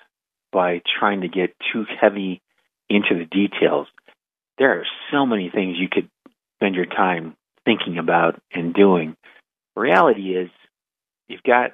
by 0.51 0.81
trying 0.99 1.21
to 1.21 1.27
get 1.27 1.55
too 1.71 1.85
heavy 2.01 2.41
into 2.89 3.17
the 3.17 3.25
details. 3.25 3.87
There 4.57 4.79
are 4.79 4.85
so 5.11 5.25
many 5.25 5.49
things 5.49 5.77
you 5.77 5.89
could 5.91 6.09
spend 6.55 6.75
your 6.75 6.85
time 6.85 7.35
thinking 7.65 7.97
about 7.97 8.41
and 8.51 8.73
doing. 8.73 9.15
Reality 9.75 10.35
is, 10.35 10.49
you've 11.27 11.43
got 11.43 11.71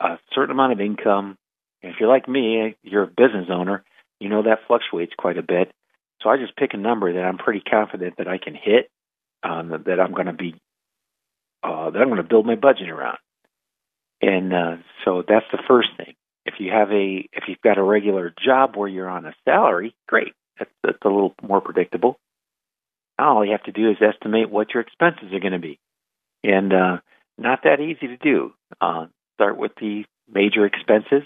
a 0.00 0.18
certain 0.34 0.52
amount 0.52 0.72
of 0.72 0.80
income. 0.80 1.36
And 1.82 1.92
if 1.92 2.00
you're 2.00 2.08
like 2.08 2.28
me, 2.28 2.76
you're 2.82 3.02
a 3.02 3.06
business 3.06 3.48
owner, 3.50 3.84
you 4.20 4.28
know 4.28 4.44
that 4.44 4.60
fluctuates 4.66 5.12
quite 5.16 5.36
a 5.36 5.42
bit. 5.42 5.70
So 6.22 6.30
I 6.30 6.38
just 6.38 6.56
pick 6.56 6.72
a 6.72 6.78
number 6.78 7.12
that 7.12 7.24
I'm 7.24 7.38
pretty 7.38 7.60
confident 7.60 8.14
that 8.18 8.28
I 8.28 8.38
can 8.38 8.54
hit, 8.54 8.88
um, 9.42 9.68
that 9.86 10.00
I'm 10.00 10.12
going 10.12 10.26
to 10.26 10.32
be 10.32 10.54
uh, 11.66 11.90
that 11.90 11.98
I'm 12.00 12.08
going 12.08 12.16
to 12.16 12.22
build 12.22 12.46
my 12.46 12.54
budget 12.54 12.88
around. 12.88 13.18
And 14.22 14.52
uh, 14.52 14.76
so 15.04 15.22
that's 15.26 15.46
the 15.52 15.62
first 15.68 15.88
thing. 15.96 16.14
If 16.44 16.54
you 16.58 16.70
have 16.70 16.90
a 16.90 17.28
if 17.32 17.44
you've 17.48 17.60
got 17.62 17.76
a 17.76 17.82
regular 17.82 18.32
job 18.44 18.76
where 18.76 18.88
you're 18.88 19.08
on 19.08 19.26
a 19.26 19.34
salary, 19.44 19.94
great. 20.06 20.32
That's, 20.58 20.70
that's 20.82 20.98
a 21.04 21.08
little 21.08 21.34
more 21.42 21.60
predictable. 21.60 22.18
All 23.18 23.44
you 23.44 23.52
have 23.52 23.64
to 23.64 23.72
do 23.72 23.90
is 23.90 23.96
estimate 24.00 24.50
what 24.50 24.72
your 24.72 24.82
expenses 24.82 25.32
are 25.32 25.40
going 25.40 25.52
to 25.52 25.58
be, 25.58 25.78
and 26.44 26.72
uh, 26.72 26.98
not 27.36 27.60
that 27.64 27.80
easy 27.80 28.06
to 28.08 28.16
do. 28.16 28.52
Uh, 28.80 29.06
start 29.34 29.56
with 29.58 29.72
the 29.80 30.04
major 30.32 30.64
expenses, 30.64 31.22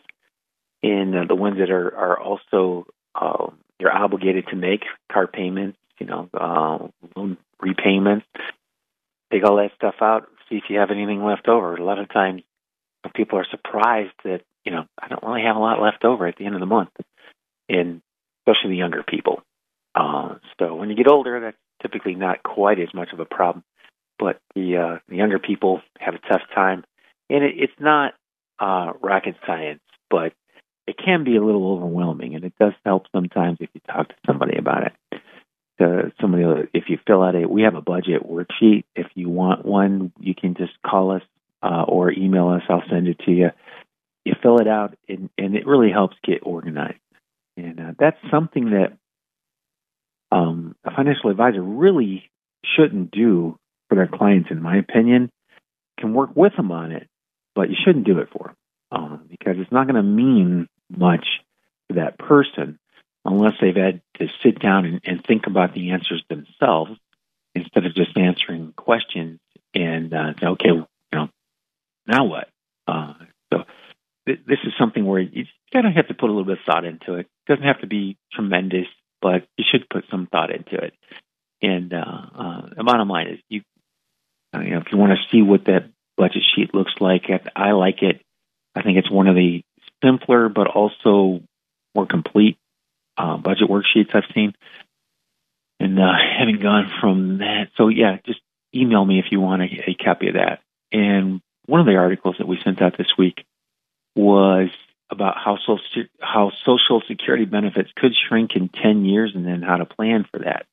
and 0.82 1.14
uh, 1.14 1.24
the 1.28 1.34
ones 1.34 1.58
that 1.58 1.70
are 1.70 1.94
are 1.94 2.18
also 2.18 2.86
uh, 3.14 3.46
you're 3.78 3.92
obligated 3.92 4.46
to 4.48 4.56
make 4.56 4.82
car 5.12 5.26
payments, 5.26 5.78
you 5.98 6.06
know, 6.06 6.28
uh, 6.34 6.88
loan 7.14 7.36
repayments, 7.60 8.26
take 9.32 9.44
all 9.44 9.56
that 9.56 9.72
stuff 9.76 9.96
out, 10.00 10.28
see 10.48 10.56
if 10.56 10.64
you 10.68 10.78
have 10.78 10.90
anything 10.90 11.24
left 11.24 11.48
over. 11.48 11.76
A 11.76 11.84
lot 11.84 11.98
of 11.98 12.12
times 12.12 12.42
people 13.14 13.38
are 13.38 13.46
surprised 13.50 14.12
that, 14.24 14.42
you 14.64 14.72
know, 14.72 14.84
I 15.00 15.08
don't 15.08 15.22
really 15.22 15.42
have 15.42 15.56
a 15.56 15.60
lot 15.60 15.80
left 15.80 16.04
over 16.04 16.26
at 16.26 16.36
the 16.36 16.46
end 16.46 16.54
of 16.54 16.60
the 16.60 16.66
month, 16.66 16.90
and 17.68 18.02
especially 18.40 18.70
the 18.70 18.76
younger 18.76 19.02
people. 19.02 19.42
Uh, 19.94 20.36
so 20.58 20.74
when 20.74 20.90
you 20.90 20.96
get 20.96 21.08
older, 21.08 21.40
that's 21.40 21.56
typically 21.82 22.14
not 22.14 22.42
quite 22.42 22.78
as 22.78 22.92
much 22.94 23.12
of 23.12 23.20
a 23.20 23.24
problem. 23.24 23.64
but 24.20 24.38
the, 24.54 24.76
uh, 24.76 24.98
the 25.08 25.16
younger 25.16 25.38
people 25.40 25.80
have 25.98 26.14
a 26.14 26.18
tough 26.30 26.42
time. 26.54 26.84
And 27.28 27.42
it, 27.42 27.54
it's 27.56 27.72
not 27.80 28.14
uh, 28.60 28.92
rocket 29.00 29.34
science, 29.46 29.80
but 30.10 30.32
it 30.86 30.96
can 31.02 31.24
be 31.24 31.36
a 31.36 31.42
little 31.42 31.72
overwhelming, 31.72 32.34
and 32.34 32.44
it 32.44 32.52
does 32.60 32.72
help 32.84 33.06
sometimes 33.12 33.58
if 33.60 33.70
you 33.72 33.80
talk 33.86 34.08
to 34.08 34.14
somebody 34.26 34.58
about 34.58 34.86
it. 34.86 34.92
To 35.80 36.12
somebody, 36.20 36.68
if 36.74 36.84
you 36.88 36.98
fill 37.06 37.22
out 37.22 37.34
a, 37.34 37.48
we 37.48 37.62
have 37.62 37.74
a 37.74 37.80
budget 37.80 38.22
worksheet. 38.22 38.84
If 38.94 39.06
you 39.14 39.28
want 39.30 39.64
one, 39.64 40.12
you 40.20 40.34
can 40.34 40.54
just 40.54 40.72
call 40.86 41.10
us 41.12 41.22
uh, 41.62 41.84
or 41.88 42.12
email 42.12 42.48
us. 42.48 42.62
I'll 42.68 42.82
send 42.90 43.08
it 43.08 43.18
to 43.24 43.30
you. 43.30 43.48
You 44.24 44.34
fill 44.42 44.58
it 44.58 44.68
out, 44.68 44.96
and, 45.08 45.30
and 45.38 45.56
it 45.56 45.66
really 45.66 45.90
helps 45.90 46.16
get 46.22 46.40
organized. 46.42 47.00
And 47.56 47.80
uh, 47.80 47.92
that's 47.98 48.18
something 48.30 48.70
that 48.70 48.98
um, 50.30 50.76
a 50.84 50.94
financial 50.94 51.30
advisor 51.30 51.62
really 51.62 52.30
shouldn't 52.76 53.10
do 53.10 53.58
for 53.88 53.94
their 53.94 54.06
clients, 54.06 54.50
in 54.50 54.62
my 54.62 54.76
opinion. 54.76 55.30
Can 55.98 56.14
work 56.14 56.30
with 56.34 56.54
them 56.56 56.70
on 56.72 56.92
it, 56.92 57.08
but 57.54 57.70
you 57.70 57.76
shouldn't 57.84 58.06
do 58.06 58.18
it 58.18 58.28
for 58.32 58.48
them 58.48 58.56
um, 58.92 59.26
because 59.28 59.56
it's 59.58 59.72
not 59.72 59.86
going 59.86 59.96
to 59.96 60.02
mean 60.02 60.68
much 60.94 61.26
to 61.88 61.96
that 61.96 62.18
person 62.18 62.78
unless 63.24 63.54
they've 63.60 63.76
had 63.76 64.00
to 64.18 64.28
sit 64.42 64.58
down 64.58 64.84
and, 64.86 65.00
and 65.04 65.24
think 65.24 65.46
about 65.46 65.74
the 65.74 65.90
answers 65.90 66.22
themselves 66.28 66.92
instead 67.54 67.86
of 67.86 67.94
just 67.94 68.16
answering 68.16 68.72
questions 68.76 69.40
and 69.74 70.14
uh, 70.14 70.32
say, 70.40 70.46
okay, 70.46 70.68
you 70.68 70.86
know, 71.12 71.28
now 72.06 72.24
what? 72.24 72.48
Uh, 72.86 73.14
so 73.52 73.64
th- 74.26 74.40
this 74.46 74.58
is 74.64 74.72
something 74.78 75.04
where 75.04 75.20
you 75.20 75.44
kind 75.72 75.86
of 75.86 75.94
have 75.94 76.08
to 76.08 76.14
put 76.14 76.30
a 76.30 76.32
little 76.32 76.44
bit 76.44 76.58
of 76.58 76.64
thought 76.64 76.84
into 76.84 77.14
it. 77.14 77.20
It 77.20 77.28
doesn't 77.48 77.66
have 77.66 77.80
to 77.80 77.86
be 77.86 78.16
tremendous, 78.32 78.86
but 79.20 79.46
you 79.56 79.64
should 79.70 79.88
put 79.88 80.04
some 80.10 80.26
thought 80.26 80.50
into 80.50 80.76
it. 80.76 80.94
And 81.62 81.92
uh, 81.92 82.22
uh, 82.34 82.62
the 82.76 82.84
bottom 82.84 83.08
line 83.08 83.28
is, 83.28 83.38
you, 83.48 83.62
uh, 84.54 84.60
you 84.60 84.70
know, 84.70 84.78
if 84.78 84.86
you 84.90 84.98
want 84.98 85.12
to 85.12 85.30
see 85.30 85.42
what 85.42 85.66
that 85.66 85.90
budget 86.16 86.42
sheet 86.54 86.74
looks 86.74 86.92
like, 87.00 87.24
I 87.54 87.72
like 87.72 88.02
it. 88.02 88.20
I 88.74 88.82
think 88.82 88.98
it's 88.98 89.10
one 89.10 89.26
of 89.26 89.34
the 89.34 89.62
simpler 90.02 90.48
but 90.48 90.68
also 90.68 91.42
more 91.94 92.06
complete 92.06 92.56
uh, 93.20 93.36
budget 93.36 93.68
worksheets 93.68 94.14
I've 94.14 94.30
seen. 94.34 94.54
And 95.78 95.98
uh, 95.98 96.12
having 96.38 96.60
gone 96.60 96.90
from 97.00 97.38
that, 97.38 97.68
so 97.76 97.88
yeah, 97.88 98.18
just 98.24 98.40
email 98.74 99.04
me 99.04 99.18
if 99.18 99.26
you 99.30 99.40
want 99.40 99.62
a, 99.62 99.90
a 99.90 99.94
copy 99.94 100.28
of 100.28 100.34
that. 100.34 100.60
And 100.92 101.40
one 101.66 101.80
of 101.80 101.86
the 101.86 101.96
articles 101.96 102.36
that 102.38 102.48
we 102.48 102.58
sent 102.62 102.82
out 102.82 102.96
this 102.96 103.16
week 103.16 103.44
was 104.16 104.70
about 105.10 105.36
how 105.36 105.58
social, 105.58 106.04
how 106.20 106.52
social 106.64 107.02
security 107.06 107.44
benefits 107.44 107.90
could 107.96 108.12
shrink 108.14 108.54
in 108.54 108.68
10 108.68 109.04
years 109.04 109.32
and 109.34 109.46
then 109.46 109.62
how 109.62 109.76
to 109.76 109.84
plan 109.84 110.26
for 110.30 110.40
that. 110.40 110.66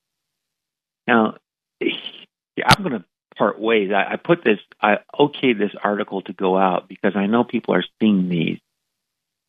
Now, 1.07 1.37
I'm 1.81 2.83
going 2.83 2.99
to 2.99 3.05
part 3.37 3.59
ways. 3.59 3.91
I, 3.91 4.13
I 4.13 4.15
put 4.15 4.43
this, 4.43 4.59
I 4.81 4.97
okayed 5.13 5.59
this 5.59 5.73
article 5.83 6.23
to 6.23 6.33
go 6.33 6.57
out 6.57 6.87
because 6.87 7.15
I 7.15 7.27
know 7.27 7.43
people 7.43 7.75
are 7.75 7.85
seeing 7.99 8.29
these 8.29 8.59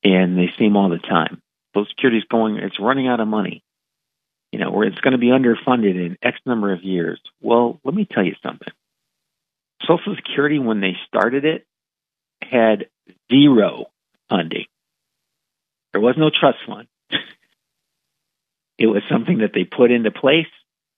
and 0.05 0.37
they 0.37 0.53
see 0.59 0.65
them 0.65 0.77
all 0.77 0.91
the 0.91 0.99
time. 0.99 1.41
Social 1.79 1.91
Security 1.91 2.19
is 2.19 2.25
going, 2.31 2.57
it's 2.57 2.81
running 2.81 3.07
out 3.07 3.21
of 3.21 3.29
money. 3.29 3.63
You 4.53 4.59
know, 4.59 4.71
where 4.71 4.87
it's 4.87 5.01
going 5.01 5.13
to 5.13 5.19
be 5.19 5.27
underfunded 5.27 5.95
in 5.95 6.17
X 6.23 6.39
number 6.47 6.73
of 6.73 6.83
years. 6.83 7.21
Well, 7.41 7.81
let 7.85 7.95
me 7.95 8.07
tell 8.11 8.25
you 8.25 8.35
something. 8.43 8.73
Social 9.83 10.17
Security, 10.17 10.59
when 10.59 10.81
they 10.81 10.97
started 11.07 11.45
it, 11.45 11.67
had 12.43 12.87
zero 13.31 13.87
funding. 14.31 14.65
There 15.93 16.01
was 16.01 16.17
no 16.17 16.31
trust 16.31 16.59
fund. 16.67 16.89
it 18.79 18.87
was 18.87 19.03
something 19.11 19.39
that 19.39 19.53
they 19.55 19.65
put 19.65 19.91
into 19.91 20.11
place 20.11 20.47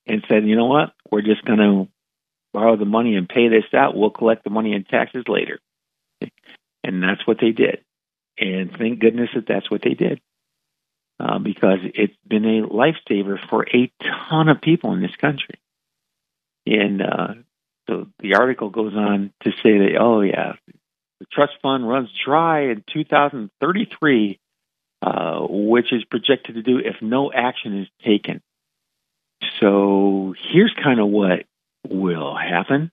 and 0.06 0.24
said, 0.28 0.46
you 0.46 0.56
know 0.56 0.66
what, 0.66 0.92
we're 1.10 1.22
just 1.22 1.44
going 1.44 1.58
to 1.58 1.88
borrow 2.52 2.76
the 2.76 2.84
money 2.84 3.16
and 3.16 3.28
pay 3.28 3.48
this 3.48 3.64
out. 3.74 3.96
We'll 3.96 4.10
collect 4.10 4.44
the 4.44 4.50
money 4.50 4.74
in 4.74 4.84
taxes 4.84 5.24
later. 5.28 5.58
And 6.82 7.02
that's 7.02 7.26
what 7.26 7.36
they 7.38 7.50
did. 7.50 7.84
And 8.38 8.72
thank 8.76 9.00
goodness 9.00 9.28
that 9.34 9.46
that's 9.46 9.70
what 9.70 9.82
they 9.82 9.92
did. 9.92 10.18
Uh, 11.20 11.38
because 11.38 11.80
it's 11.82 12.16
been 12.26 12.46
a 12.46 12.66
lifesaver 12.66 13.38
for 13.50 13.66
a 13.68 13.92
ton 14.00 14.48
of 14.48 14.62
people 14.62 14.94
in 14.94 15.02
this 15.02 15.14
country. 15.16 15.60
And 16.64 17.02
uh, 17.02 17.34
so 17.86 18.06
the 18.20 18.36
article 18.36 18.70
goes 18.70 18.94
on 18.94 19.30
to 19.42 19.50
say 19.50 19.78
that, 19.78 19.96
oh, 20.00 20.22
yeah, 20.22 20.54
the 21.18 21.26
trust 21.30 21.52
fund 21.60 21.86
runs 21.86 22.08
dry 22.24 22.70
in 22.70 22.84
2033, 22.90 24.40
uh, 25.02 25.40
which 25.50 25.92
is 25.92 26.04
projected 26.04 26.54
to 26.54 26.62
do 26.62 26.78
if 26.78 27.02
no 27.02 27.30
action 27.30 27.80
is 27.80 27.88
taken. 28.02 28.40
So 29.60 30.34
here's 30.52 30.72
kind 30.82 31.00
of 31.00 31.08
what 31.08 31.44
will 31.86 32.34
happen. 32.34 32.90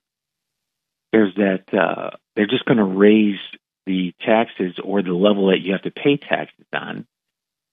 There's 1.12 1.34
that 1.36 1.72
uh, 1.72 2.10
they're 2.36 2.46
just 2.46 2.66
going 2.66 2.76
to 2.76 2.84
raise 2.84 3.38
the 3.86 4.12
taxes 4.20 4.74
or 4.84 5.02
the 5.02 5.14
level 5.14 5.46
that 5.46 5.60
you 5.60 5.72
have 5.72 5.82
to 5.82 5.90
pay 5.90 6.18
taxes 6.18 6.66
on. 6.74 7.06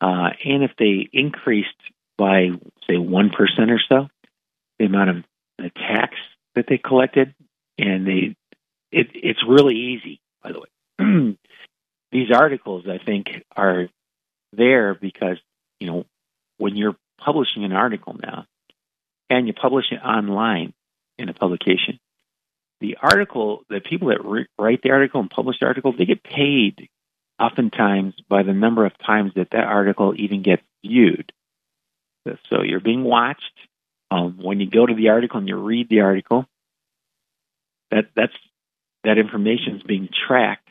Uh, 0.02 0.30
and 0.44 0.64
if 0.64 0.72
they 0.78 1.08
increased 1.14 1.70
by, 2.18 2.50
say, 2.88 2.96
1% 2.96 3.32
or 3.70 3.80
so, 3.90 4.08
the 4.80 4.86
amount 4.86 5.10
of 5.10 5.16
the 5.58 5.70
tax 5.70 6.16
that 6.56 6.66
they 6.68 6.78
collected, 6.78 7.34
and 7.78 8.06
they, 8.06 8.36
it, 8.92 9.08
it's 9.14 9.44
really 9.48 9.76
easy, 9.76 10.20
by 10.44 10.52
the 10.52 10.60
way. 10.60 11.38
These 12.12 12.32
articles, 12.32 12.86
I 12.88 13.04
think, 13.04 13.44
are 13.56 13.90
there 14.54 14.94
because, 14.96 15.38
you 15.80 15.88
know, 15.88 16.06
when 16.58 16.76
you're 16.76 16.96
publishing 17.20 17.64
an 17.64 17.74
article 17.74 18.16
now 18.22 18.46
and 19.30 19.48
you 19.48 19.54
publish 19.54 19.86
it 19.92 20.00
online 20.06 20.74
in 21.18 21.30
a 21.30 21.34
publication, 21.34 22.00
the 22.80 22.98
article, 23.02 23.64
the 23.70 23.82
people 23.82 24.10
that 24.10 24.24
re- 24.24 24.48
write 24.58 24.82
the 24.82 24.92
article 24.92 25.22
and 25.22 25.30
publish 25.30 25.58
the 25.60 25.66
article, 25.66 25.94
they 25.98 26.06
get 26.06 26.24
paid 26.24 26.90
oftentimes 27.40 28.16
by 28.30 28.44
the 28.44 28.54
number 28.54 28.86
of 28.86 28.98
times 28.98 29.34
that 29.36 29.52
that 29.52 29.66
article 29.66 30.14
even 30.18 30.42
gets 30.42 30.64
viewed. 30.84 31.32
So 32.50 32.64
you're 32.64 32.80
being 32.80 33.04
watched. 33.04 33.54
Um, 34.12 34.38
when 34.42 34.60
you 34.60 34.70
go 34.70 34.86
to 34.86 34.94
the 34.94 35.10
article 35.10 35.40
and 35.40 35.48
you 35.48 35.56
read 35.58 35.90
the 35.90 36.02
article, 36.02 36.48
that 37.92 38.06
that's 38.16 38.34
that 39.04 39.18
information 39.18 39.78
is 39.78 39.84
being 39.84 40.10
tracked, 40.28 40.70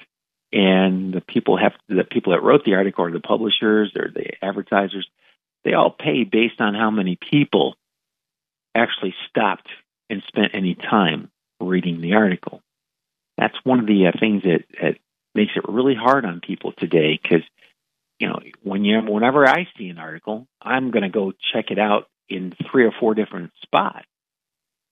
and 0.53 1.12
the 1.12 1.21
people 1.21 1.57
have 1.57 1.73
the 1.89 2.05
people 2.05 2.33
that 2.33 2.43
wrote 2.43 2.65
the 2.65 2.75
article, 2.75 3.05
or 3.05 3.11
the 3.11 3.21
publishers, 3.21 3.93
or 3.97 4.11
the 4.12 4.33
advertisers, 4.45 5.09
they 5.65 5.75
all 5.75 5.91
pay 5.91 6.25
based 6.25 6.61
on 6.61 6.75
how 6.75 6.91
many 6.91 7.17
people 7.17 7.77
actually 8.75 9.15
stopped 9.29 9.69
and 10.11 10.23
spent 10.27 10.55
any 10.55 10.75
time 10.75 11.31
reading 11.61 12.01
the 12.01 12.15
article. 12.15 12.61
That's 13.39 13.57
one 13.65 13.81
of 13.81 13.87
the 13.87 14.07
uh, 14.09 14.12
things 14.19 14.43
that, 14.43 14.65
that 14.81 14.99
makes 15.35 15.53
it 15.57 15.68
really 15.68 15.95
hard 15.95 16.24
on 16.24 16.41
people 16.41 16.72
today 16.72 17.18
because 17.20 17.43
you 18.18 18.28
know 18.28 18.41
when 18.62 18.85
you 18.85 19.01
whenever 19.01 19.49
I 19.49 19.68
see 19.76 19.89
an 19.89 19.99
article, 19.99 20.47
I'm 20.61 20.91
going 20.91 21.03
to 21.03 21.09
go 21.09 21.32
check 21.53 21.70
it 21.70 21.78
out 21.78 22.09
in 22.28 22.55
three 22.70 22.85
or 22.85 22.93
four 22.99 23.14
different 23.14 23.53
spots 23.62 24.07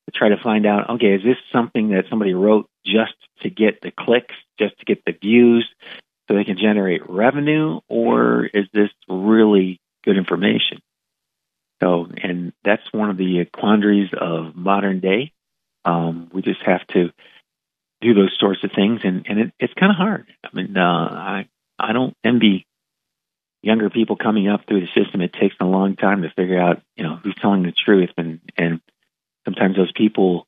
to 0.07 0.19
try 0.19 0.29
to 0.29 0.43
find 0.43 0.67
out. 0.67 0.91
Okay, 0.91 1.15
is 1.15 1.23
this 1.23 1.37
something 1.53 1.91
that 1.91 2.05
somebody 2.11 2.35
wrote 2.35 2.69
just 2.85 3.15
to 3.43 3.51
get 3.51 3.81
the 3.81 3.91
clicks, 3.91 4.35
just 4.59 4.79
to 4.79 4.85
get 4.85 5.05
the 5.05 5.13
views, 5.13 5.69
so 6.29 6.35
they 6.35 6.45
can 6.45 6.59
generate 6.59 7.09
revenue, 7.09 7.81
or 7.89 8.47
is 8.47 8.67
this 8.73 8.91
really 9.09 9.81
good 10.05 10.17
information? 10.17 10.81
So, 11.83 12.07
and 12.23 12.53
that's 12.65 12.83
one 12.93 13.11
of 13.11 13.17
the 13.17 13.45
quandaries 13.53 14.11
of 14.19 14.55
modern 14.55 15.01
day. 15.01 15.33
Um, 15.85 16.31
we 16.33 16.43
just 16.43 16.63
have 16.65 16.87
to 16.89 17.11
do 18.03 18.15
those 18.15 18.37
sorts 18.39 18.63
of 18.65 18.71
things, 18.75 19.01
and 19.05 19.25
and 19.29 19.39
it, 19.39 19.53
it's 19.59 19.75
kind 19.75 19.91
of 19.91 19.97
hard. 19.97 20.27
I 20.45 20.49
mean, 20.53 20.77
uh, 20.77 20.81
I 20.81 21.49
I 21.79 21.93
don't 21.93 22.17
envy 22.25 22.67
younger 23.63 23.91
people 23.91 24.17
coming 24.17 24.49
up 24.49 24.63
through 24.67 24.81
the 24.81 25.03
system. 25.03 25.21
It 25.21 25.33
takes 25.41 25.55
a 25.61 25.65
long 25.65 25.97
time 25.97 26.23
to 26.23 26.31
figure 26.31 26.61
out, 26.61 26.83
you 26.97 27.05
know, 27.05 27.17
who's 27.23 27.37
telling 27.41 27.63
the 27.63 27.73
truth, 27.73 28.11
and 28.17 28.41
and 28.57 28.81
sometimes 29.45 29.77
those 29.77 29.93
people 29.93 30.47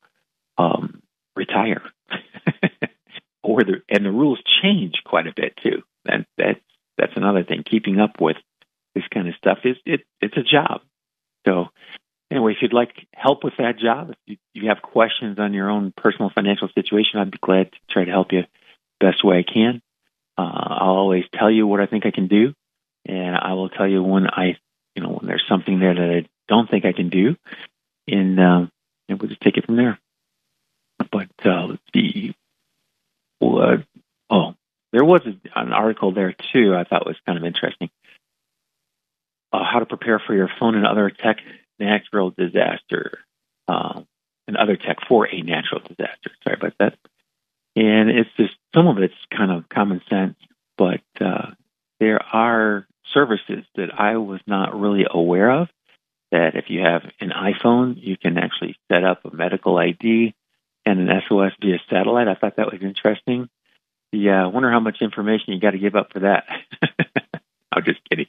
um, 0.58 1.02
retire, 1.36 1.82
or 3.42 3.62
the 3.62 3.82
and 3.88 4.04
the 4.04 4.10
rules 4.10 4.42
change 4.62 4.94
quite 5.04 5.26
a 5.26 5.34
bit 5.34 5.56
too. 5.62 5.82
That 6.04 6.26
that's 6.36 6.60
that's 6.98 7.16
another 7.16 7.44
thing. 7.44 7.62
Keeping 7.68 8.00
up 8.00 8.20
with 8.20 8.36
this 8.94 9.04
kind 9.12 9.28
of 9.28 9.34
stuff 9.36 9.58
is 9.64 9.76
it 9.86 10.00
it's 10.20 10.36
a 10.36 10.42
job. 10.42 10.82
So 11.46 11.66
anyway, 12.30 12.52
if 12.52 12.58
you'd 12.62 12.72
like 12.72 13.06
help 13.12 13.44
with 13.44 13.54
that 13.58 13.78
job, 13.78 14.10
if 14.10 14.16
you, 14.26 14.36
you 14.54 14.68
have 14.68 14.82
questions 14.82 15.38
on 15.38 15.52
your 15.54 15.70
own 15.70 15.92
personal 15.96 16.30
financial 16.34 16.68
situation, 16.74 17.20
I'd 17.20 17.30
be 17.30 17.38
glad 17.40 17.72
to 17.72 17.78
try 17.90 18.04
to 18.04 18.10
help 18.10 18.32
you 18.32 18.44
best 19.00 19.24
way 19.24 19.38
I 19.38 19.42
can. 19.42 19.82
Uh, 20.36 20.42
I'll 20.80 20.96
always 20.96 21.24
tell 21.32 21.50
you 21.50 21.66
what 21.66 21.80
I 21.80 21.86
think 21.86 22.06
I 22.06 22.10
can 22.10 22.26
do, 22.26 22.54
and 23.06 23.36
I 23.36 23.52
will 23.52 23.68
tell 23.68 23.86
you 23.86 24.02
when 24.02 24.26
I, 24.26 24.56
you 24.94 25.02
know, 25.02 25.10
when 25.10 25.26
there's 25.26 25.44
something 25.48 25.78
there 25.78 25.94
that 25.94 26.24
I 26.24 26.26
don't 26.48 26.68
think 26.68 26.84
I 26.84 26.92
can 26.92 27.08
do, 27.08 27.36
and, 28.08 28.40
um, 28.40 28.70
and 29.08 29.20
we'll 29.20 29.28
just 29.28 29.40
take 29.40 29.56
it 29.56 29.66
from 29.66 29.76
there. 29.76 29.98
But 31.10 31.28
uh, 31.44 31.66
let's 31.66 31.82
see. 31.94 32.34
What? 33.38 33.84
Oh, 34.30 34.54
there 34.92 35.04
was 35.04 35.22
a, 35.26 35.60
an 35.60 35.72
article 35.72 36.12
there 36.12 36.34
too. 36.52 36.74
I 36.74 36.84
thought 36.84 37.06
was 37.06 37.16
kind 37.26 37.38
of 37.38 37.44
interesting. 37.44 37.90
Uh, 39.52 39.64
how 39.64 39.78
to 39.78 39.86
prepare 39.86 40.20
for 40.24 40.34
your 40.34 40.50
phone 40.58 40.74
and 40.74 40.86
other 40.86 41.10
tech 41.10 41.38
natural 41.78 42.30
disaster. 42.30 43.18
Uh, 43.66 44.02
and 44.46 44.56
other 44.56 44.76
tech 44.76 44.98
for 45.08 45.26
a 45.26 45.40
natural 45.40 45.80
disaster. 45.80 46.30
Sorry 46.42 46.56
about 46.56 46.74
that. 46.78 46.98
And 47.76 48.10
it's 48.10 48.30
just 48.36 48.54
some 48.74 48.86
of 48.86 48.98
it's 48.98 49.14
kind 49.36 49.50
of 49.50 49.68
common 49.68 50.00
sense, 50.08 50.36
but 50.76 51.00
uh, 51.20 51.50
there 51.98 52.20
are 52.22 52.86
services 53.12 53.64
that 53.76 53.98
I 53.98 54.16
was 54.16 54.40
not 54.46 54.78
really 54.78 55.06
aware 55.10 55.50
of. 55.50 55.68
That 56.30 56.56
if 56.56 56.64
you 56.68 56.80
have 56.80 57.02
an 57.20 57.30
iPhone, 57.30 57.94
you 57.96 58.16
can 58.16 58.38
actually 58.38 58.76
set 58.90 59.04
up 59.04 59.24
a 59.24 59.34
medical 59.34 59.76
ID 59.76 60.34
and 60.84 61.00
an 61.00 61.22
SOS 61.28 61.52
via 61.60 61.78
satellite. 61.88 62.28
I 62.28 62.34
thought 62.34 62.56
that 62.56 62.72
was 62.72 62.82
interesting. 62.82 63.48
Yeah, 64.12 64.42
I 64.42 64.46
wonder 64.46 64.70
how 64.70 64.80
much 64.80 64.98
information 65.00 65.52
you 65.52 65.60
got 65.60 65.72
to 65.72 65.78
give 65.78 65.94
up 65.94 66.12
for 66.12 66.20
that. 66.20 66.44
I'm 67.72 67.84
just 67.84 68.00
kidding. 68.08 68.26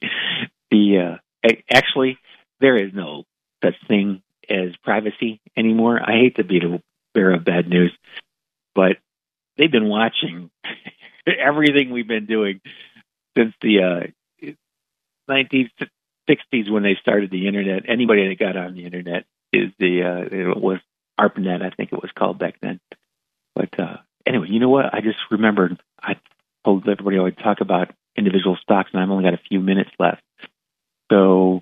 The 0.71 1.19
uh, 1.43 1.49
actually, 1.71 2.17
there 2.59 2.75
is 2.75 2.91
no 2.93 3.23
such 3.65 3.87
thing 3.87 4.21
as 4.49 4.75
privacy 4.83 5.41
anymore. 5.57 5.99
I 6.01 6.13
hate 6.13 6.35
to 6.37 6.43
be 6.43 6.59
the 6.59 6.81
bearer 7.13 7.33
of 7.33 7.45
bad 7.45 7.67
news, 7.67 7.91
but 8.73 8.97
they've 9.57 9.71
been 9.71 9.89
watching 9.89 10.51
everything 11.27 11.91
we've 11.91 12.07
been 12.07 12.25
doing 12.25 12.61
since 13.37 13.53
the 13.61 14.11
uh, 14.43 14.51
1960s 15.29 16.69
when 16.69 16.83
they 16.83 16.97
started 17.01 17.31
the 17.31 17.47
internet. 17.47 17.83
Anybody 17.87 18.27
that 18.27 18.39
got 18.39 18.57
on 18.57 18.75
the 18.75 18.85
internet 18.85 19.25
is 19.51 19.71
the 19.79 20.03
uh, 20.03 20.35
it 20.35 20.57
was 20.57 20.79
ARPANET, 21.19 21.61
I 21.61 21.69
think 21.69 21.93
it 21.93 22.01
was 22.01 22.11
called 22.17 22.39
back 22.39 22.55
then. 22.61 22.79
But 23.55 23.79
uh, 23.79 23.97
anyway, 24.25 24.47
you 24.49 24.59
know 24.59 24.69
what? 24.69 24.93
I 24.93 25.01
just 25.01 25.17
remembered 25.31 25.79
I 26.01 26.17
told 26.63 26.87
everybody 26.87 27.17
I 27.17 27.21
would 27.21 27.37
talk 27.37 27.61
about 27.61 27.91
individual 28.15 28.57
stocks, 28.61 28.91
and 28.93 29.01
I've 29.01 29.09
only 29.09 29.23
got 29.23 29.33
a 29.33 29.41
few 29.49 29.59
minutes 29.59 29.91
left. 29.99 30.21
So 31.11 31.61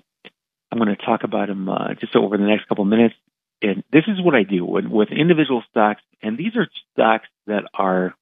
I'm 0.74 0.84
going 0.84 0.96
to 0.96 1.06
talk 1.06 1.22
about 1.22 1.46
them 1.46 1.68
uh, 1.68 1.94
just 1.94 2.16
over 2.16 2.36
the 2.36 2.42
next 2.42 2.66
couple 2.66 2.84
minutes. 2.84 3.14
And 3.62 3.84
this 3.92 4.02
is 4.08 4.20
what 4.20 4.34
I 4.34 4.42
do 4.42 4.64
with, 4.64 4.86
with 4.86 5.10
individual 5.10 5.62
stocks, 5.70 6.02
and 6.20 6.36
these 6.36 6.56
are 6.56 6.66
stocks 6.92 7.28
that 7.46 7.62
are 7.72 8.12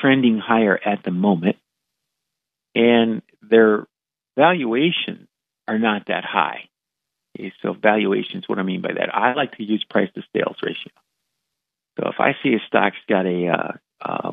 trending 0.00 0.38
higher 0.38 0.76
at 0.76 1.04
the 1.04 1.12
moment, 1.12 1.56
and 2.74 3.22
their 3.40 3.86
valuations 4.36 5.28
are 5.68 5.78
not 5.78 6.08
that 6.08 6.24
high. 6.24 6.68
Okay, 7.38 7.52
so 7.62 7.72
valuations, 7.72 8.48
what 8.48 8.58
I 8.58 8.64
mean 8.64 8.82
by 8.82 8.94
that, 8.94 9.14
I 9.14 9.34
like 9.34 9.56
to 9.56 9.62
use 9.62 9.84
price 9.88 10.10
to 10.16 10.22
sales 10.34 10.56
ratio. 10.62 10.92
So 11.98 12.08
if 12.08 12.16
I 12.18 12.32
see 12.42 12.54
a 12.54 12.60
stock's 12.66 12.96
got 13.08 13.26
a 13.26 13.48
uh, 13.48 13.72
uh, 14.00 14.32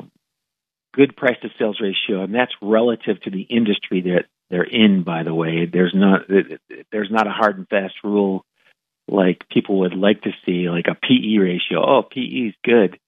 good 0.92 1.16
price 1.16 1.36
to 1.42 1.50
sales 1.58 1.80
ratio, 1.80 2.24
and 2.24 2.34
that's 2.34 2.52
relative 2.60 3.20
to 3.22 3.30
the 3.30 3.42
industry 3.42 4.00
that 4.02 4.24
they're 4.50 4.62
in. 4.62 5.02
By 5.02 5.22
the 5.22 5.34
way, 5.34 5.66
there's 5.66 5.94
not 5.94 6.22
there's 6.92 7.10
not 7.10 7.26
a 7.26 7.30
hard 7.30 7.58
and 7.58 7.68
fast 7.68 7.94
rule 8.02 8.44
like 9.08 9.48
people 9.48 9.80
would 9.80 9.94
like 9.94 10.22
to 10.22 10.32
see, 10.46 10.68
like 10.70 10.86
a 10.88 10.94
PE 10.94 11.38
ratio. 11.38 11.84
Oh, 11.84 12.02
PE 12.02 12.48
is 12.48 12.54
good. 12.64 12.98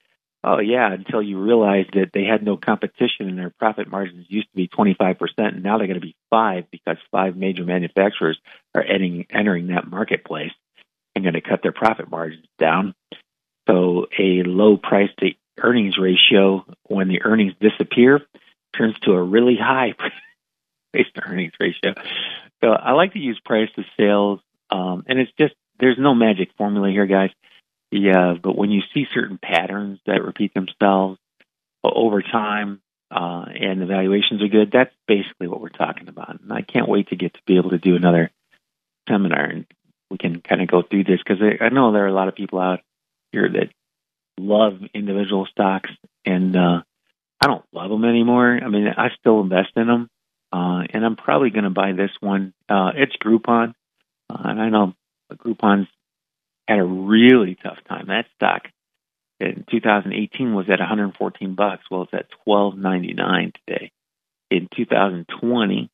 Oh 0.45 0.61
yeah, 0.61 0.93
until 0.93 1.23
you 1.23 1.41
realize 1.41 1.87
that 1.95 2.11
they 2.13 2.25
had 2.25 2.45
no 2.45 2.57
competition 2.57 3.29
and 3.29 3.39
their 3.39 3.53
profit 3.59 3.89
margins 3.89 4.27
used 4.29 4.49
to 4.51 4.57
be 4.57 4.69
25%, 4.69 5.17
and 5.39 5.63
now 5.63 5.79
they're 5.79 5.89
going 5.89 6.01
to 6.01 6.07
be 6.07 6.15
five 6.31 6.71
because 6.71 6.99
five 7.11 7.37
major 7.37 7.65
manufacturers 7.65 8.39
are 8.75 8.83
entering, 8.83 9.27
entering 9.31 9.69
that 9.69 9.89
marketplace 9.89 10.53
and 11.15 11.25
going 11.25 11.35
to 11.35 11.41
cut 11.41 11.63
their 11.63 11.73
profit 11.73 12.11
margins 12.11 12.47
down. 12.59 12.95
So 13.69 14.07
a 14.17 14.43
low 14.45 14.77
price 14.77 15.11
to 15.19 15.31
earnings 15.59 15.99
ratio, 15.99 16.65
when 16.85 17.09
the 17.09 17.23
earnings 17.23 17.55
disappear, 17.61 18.21
turns 18.77 18.97
to 19.01 19.13
a 19.13 19.23
really 19.23 19.57
high 19.57 19.95
price 20.93 21.07
to 21.15 21.23
earnings 21.23 21.53
ratio. 21.61 21.95
So 22.63 22.71
I 22.71 22.93
like 22.93 23.13
to 23.13 23.19
use 23.19 23.41
price 23.45 23.69
to 23.77 23.85
sales, 23.97 24.41
um, 24.71 25.05
and 25.07 25.19
it's 25.19 25.33
just 25.39 25.55
there's 25.79 25.99
no 25.99 26.15
magic 26.15 26.51
formula 26.57 26.91
here, 26.91 27.07
guys. 27.07 27.31
Yeah, 27.91 28.35
but 28.41 28.57
when 28.57 28.71
you 28.71 28.83
see 28.93 29.07
certain 29.15 29.39
patterns 29.39 30.01
that 30.07 30.25
repeat 30.25 30.55
themselves 30.55 31.19
over 31.85 32.21
time 32.21 32.81
uh, 33.11 33.45
and 33.49 33.81
the 33.81 33.87
valuations 33.87 34.43
are 34.43 34.49
good, 34.49 34.73
that's 34.73 34.95
basically 35.07 35.47
what 35.47 35.61
we're 35.61 35.69
talking 35.69 36.09
about. 36.09 36.41
And 36.41 36.53
I 36.53 36.63
can't 36.63 36.89
wait 36.89 37.09
to 37.09 37.17
get 37.17 37.35
to 37.35 37.41
be 37.47 37.57
able 37.57 37.71
to 37.71 37.79
do 37.79 37.95
another 37.95 38.31
seminar 39.09 39.45
and 39.45 39.67
we 40.11 40.19
can 40.19 40.41
kind 40.41 40.63
of 40.63 40.69
go 40.69 40.83
through 40.83 41.05
this 41.05 41.19
because 41.19 41.43
I, 41.43 41.65
I 41.65 41.69
know 41.69 41.93
there 41.93 42.05
are 42.05 42.09
a 42.09 42.15
lot 42.15 42.29
of 42.29 42.35
people 42.35 42.61
out 42.61 42.81
here 43.33 43.49
that 43.49 43.71
love 44.39 44.81
individual 44.95 45.47
stocks, 45.47 45.91
and 46.25 46.57
uh, 46.57 46.83
I 47.41 47.47
don't 47.47 47.65
love 47.73 47.91
them 47.91 48.05
anymore. 48.05 48.59
I 48.63 48.69
mean, 48.69 48.87
I 48.89 49.09
still 49.19 49.41
invest 49.41 49.71
in 49.77 49.87
them, 49.87 50.09
uh, 50.53 50.83
and 50.91 51.05
I'm 51.05 51.17
probably 51.17 51.51
going 51.51 51.65
to 51.65 51.71
buy 51.71 51.93
this 51.93 52.11
one. 52.21 52.53
Uh, 52.69 52.93
it's 52.95 53.17
Groupon, 53.17 53.75
uh, 54.31 54.43
and 54.45 54.61
I 54.61 54.69
know 54.69 54.95
Groupon's 55.33 55.89
had 56.69 56.79
a 56.79 56.85
really 56.85 57.57
tough 57.63 57.79
time. 57.89 58.07
That 58.09 58.27
stock 58.35 58.69
in 59.41 59.65
2018 59.71 60.55
was 60.55 60.69
at 60.69 60.79
114 60.79 61.55
bucks. 61.55 61.85
Well, 61.91 62.03
it's 62.03 62.15
at 62.15 62.27
12.99 62.47 63.53
today. 63.67 63.93
In 64.51 64.69
2020, 64.75 65.91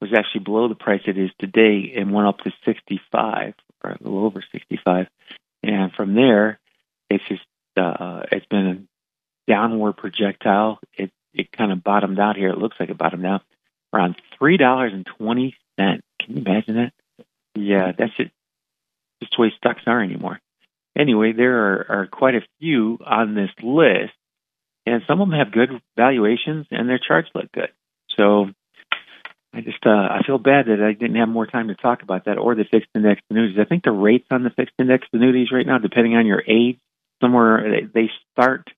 was 0.00 0.12
actually 0.16 0.44
below 0.44 0.68
the 0.68 0.74
price 0.74 1.02
it 1.06 1.18
is 1.18 1.30
today 1.38 1.94
and 1.96 2.12
went 2.12 2.28
up 2.28 2.38
to 2.38 2.52
65 2.64 3.54
or 3.82 3.90
a 3.90 3.98
little 4.00 4.24
over 4.24 4.42
65. 4.52 5.08
And 5.62 5.92
from 5.92 6.14
there, 6.14 6.58
it's 7.10 7.24
just 7.28 7.42
uh, 7.76 8.22
it's 8.30 8.46
been 8.46 8.88
a 9.48 9.50
downward 9.50 9.96
projectile. 9.96 10.78
It 10.94 11.10
it 11.34 11.52
kind 11.52 11.72
of 11.72 11.84
bottomed 11.84 12.18
out 12.18 12.36
here. 12.36 12.50
It 12.50 12.58
looks 12.58 12.76
like 12.78 12.90
it 12.90 12.98
bottomed 12.98 13.26
out 13.26 13.42
around 13.92 14.16
three 14.38 14.56
dollars 14.56 14.92
and 14.92 15.06
twenty 15.06 15.56
cents. 15.78 16.02
Can 16.20 16.36
you 16.36 16.42
imagine 16.42 16.76
that? 16.76 16.92
Yeah, 17.54 17.92
that's 17.96 18.12
it. 18.18 18.30
Just 19.20 19.34
the 19.36 19.42
way 19.42 19.52
stocks 19.56 19.82
are 19.86 20.02
anymore. 20.02 20.40
Anyway, 20.96 21.32
there 21.32 21.58
are, 21.58 21.86
are 21.88 22.06
quite 22.06 22.34
a 22.34 22.46
few 22.58 22.98
on 23.04 23.34
this 23.34 23.50
list, 23.62 24.12
and 24.84 25.02
some 25.06 25.20
of 25.20 25.28
them 25.28 25.38
have 25.38 25.52
good 25.52 25.70
valuations, 25.96 26.66
and 26.70 26.88
their 26.88 26.98
charts 26.98 27.28
look 27.34 27.50
good. 27.52 27.70
So 28.16 28.46
I 29.54 29.60
just 29.60 29.84
uh, 29.86 29.90
I 29.90 30.22
feel 30.26 30.38
bad 30.38 30.66
that 30.66 30.82
I 30.82 30.92
didn't 30.92 31.16
have 31.16 31.28
more 31.28 31.46
time 31.46 31.68
to 31.68 31.74
talk 31.74 32.02
about 32.02 32.26
that 32.26 32.38
or 32.38 32.54
the 32.54 32.64
fixed 32.64 32.90
index 32.94 33.20
annuities. 33.30 33.58
I 33.58 33.64
think 33.64 33.84
the 33.84 33.92
rates 33.92 34.26
on 34.30 34.42
the 34.42 34.50
fixed 34.50 34.74
index 34.78 35.06
annuities 35.12 35.52
right 35.52 35.66
now, 35.66 35.78
depending 35.78 36.16
on 36.16 36.26
your 36.26 36.42
age, 36.46 36.78
somewhere 37.22 37.88
they 37.92 38.10
start 38.32 38.68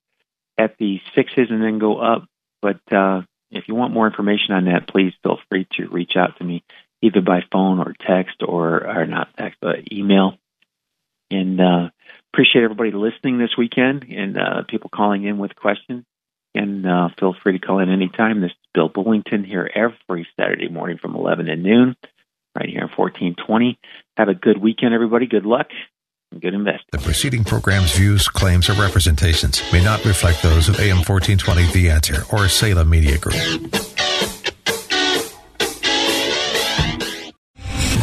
at 0.57 0.77
the 0.77 0.99
sixes 1.15 1.47
and 1.49 1.61
then 1.61 1.79
go 1.79 1.97
up. 1.97 2.25
But 2.61 2.79
uh, 2.91 3.23
if 3.51 3.67
you 3.67 3.75
want 3.75 3.93
more 3.93 4.07
information 4.07 4.55
on 4.55 4.65
that, 4.65 4.87
please 4.87 5.13
feel 5.23 5.39
free 5.49 5.67
to 5.73 5.87
reach 5.87 6.13
out 6.15 6.37
to 6.37 6.43
me 6.43 6.63
either 7.01 7.21
by 7.21 7.41
phone 7.51 7.79
or 7.79 7.93
text 8.07 8.37
or 8.41 8.87
or 8.87 9.05
not 9.05 9.35
text, 9.37 9.57
but 9.61 9.91
email. 9.91 10.37
And 11.29 11.59
uh, 11.61 11.89
appreciate 12.33 12.63
everybody 12.63 12.91
listening 12.91 13.37
this 13.37 13.57
weekend 13.57 14.05
and 14.09 14.37
uh, 14.37 14.63
people 14.67 14.89
calling 14.93 15.23
in 15.23 15.37
with 15.37 15.55
questions. 15.55 16.03
And 16.53 16.85
uh, 16.85 17.09
feel 17.17 17.33
free 17.41 17.57
to 17.57 17.65
call 17.65 17.79
in 17.79 17.89
anytime. 17.89 18.41
This 18.41 18.51
is 18.51 18.57
Bill 18.73 18.89
Bullington 18.89 19.45
here 19.45 19.69
every 19.73 20.27
Saturday 20.37 20.67
morning 20.67 20.97
from 20.97 21.15
11 21.15 21.45
to 21.45 21.55
noon, 21.55 21.95
right 22.53 22.67
here 22.67 22.81
in 22.81 22.89
1420. 22.89 23.79
Have 24.17 24.27
a 24.27 24.33
good 24.33 24.57
weekend, 24.57 24.93
everybody. 24.93 25.27
Good 25.27 25.45
luck 25.45 25.67
good 26.39 26.53
investing. 26.53 26.87
The 26.91 26.99
preceding 26.99 27.43
program's 27.43 27.95
views, 27.95 28.27
claims, 28.27 28.69
or 28.69 28.73
representations 28.73 29.61
may 29.71 29.83
not 29.83 30.03
reflect 30.05 30.41
those 30.41 30.69
of 30.69 30.79
AM 30.79 30.97
1420 30.97 31.71
The 31.71 31.89
Answer 31.89 32.23
or 32.31 32.47
Salem 32.47 32.89
Media 32.89 33.17
Group. 33.17 33.35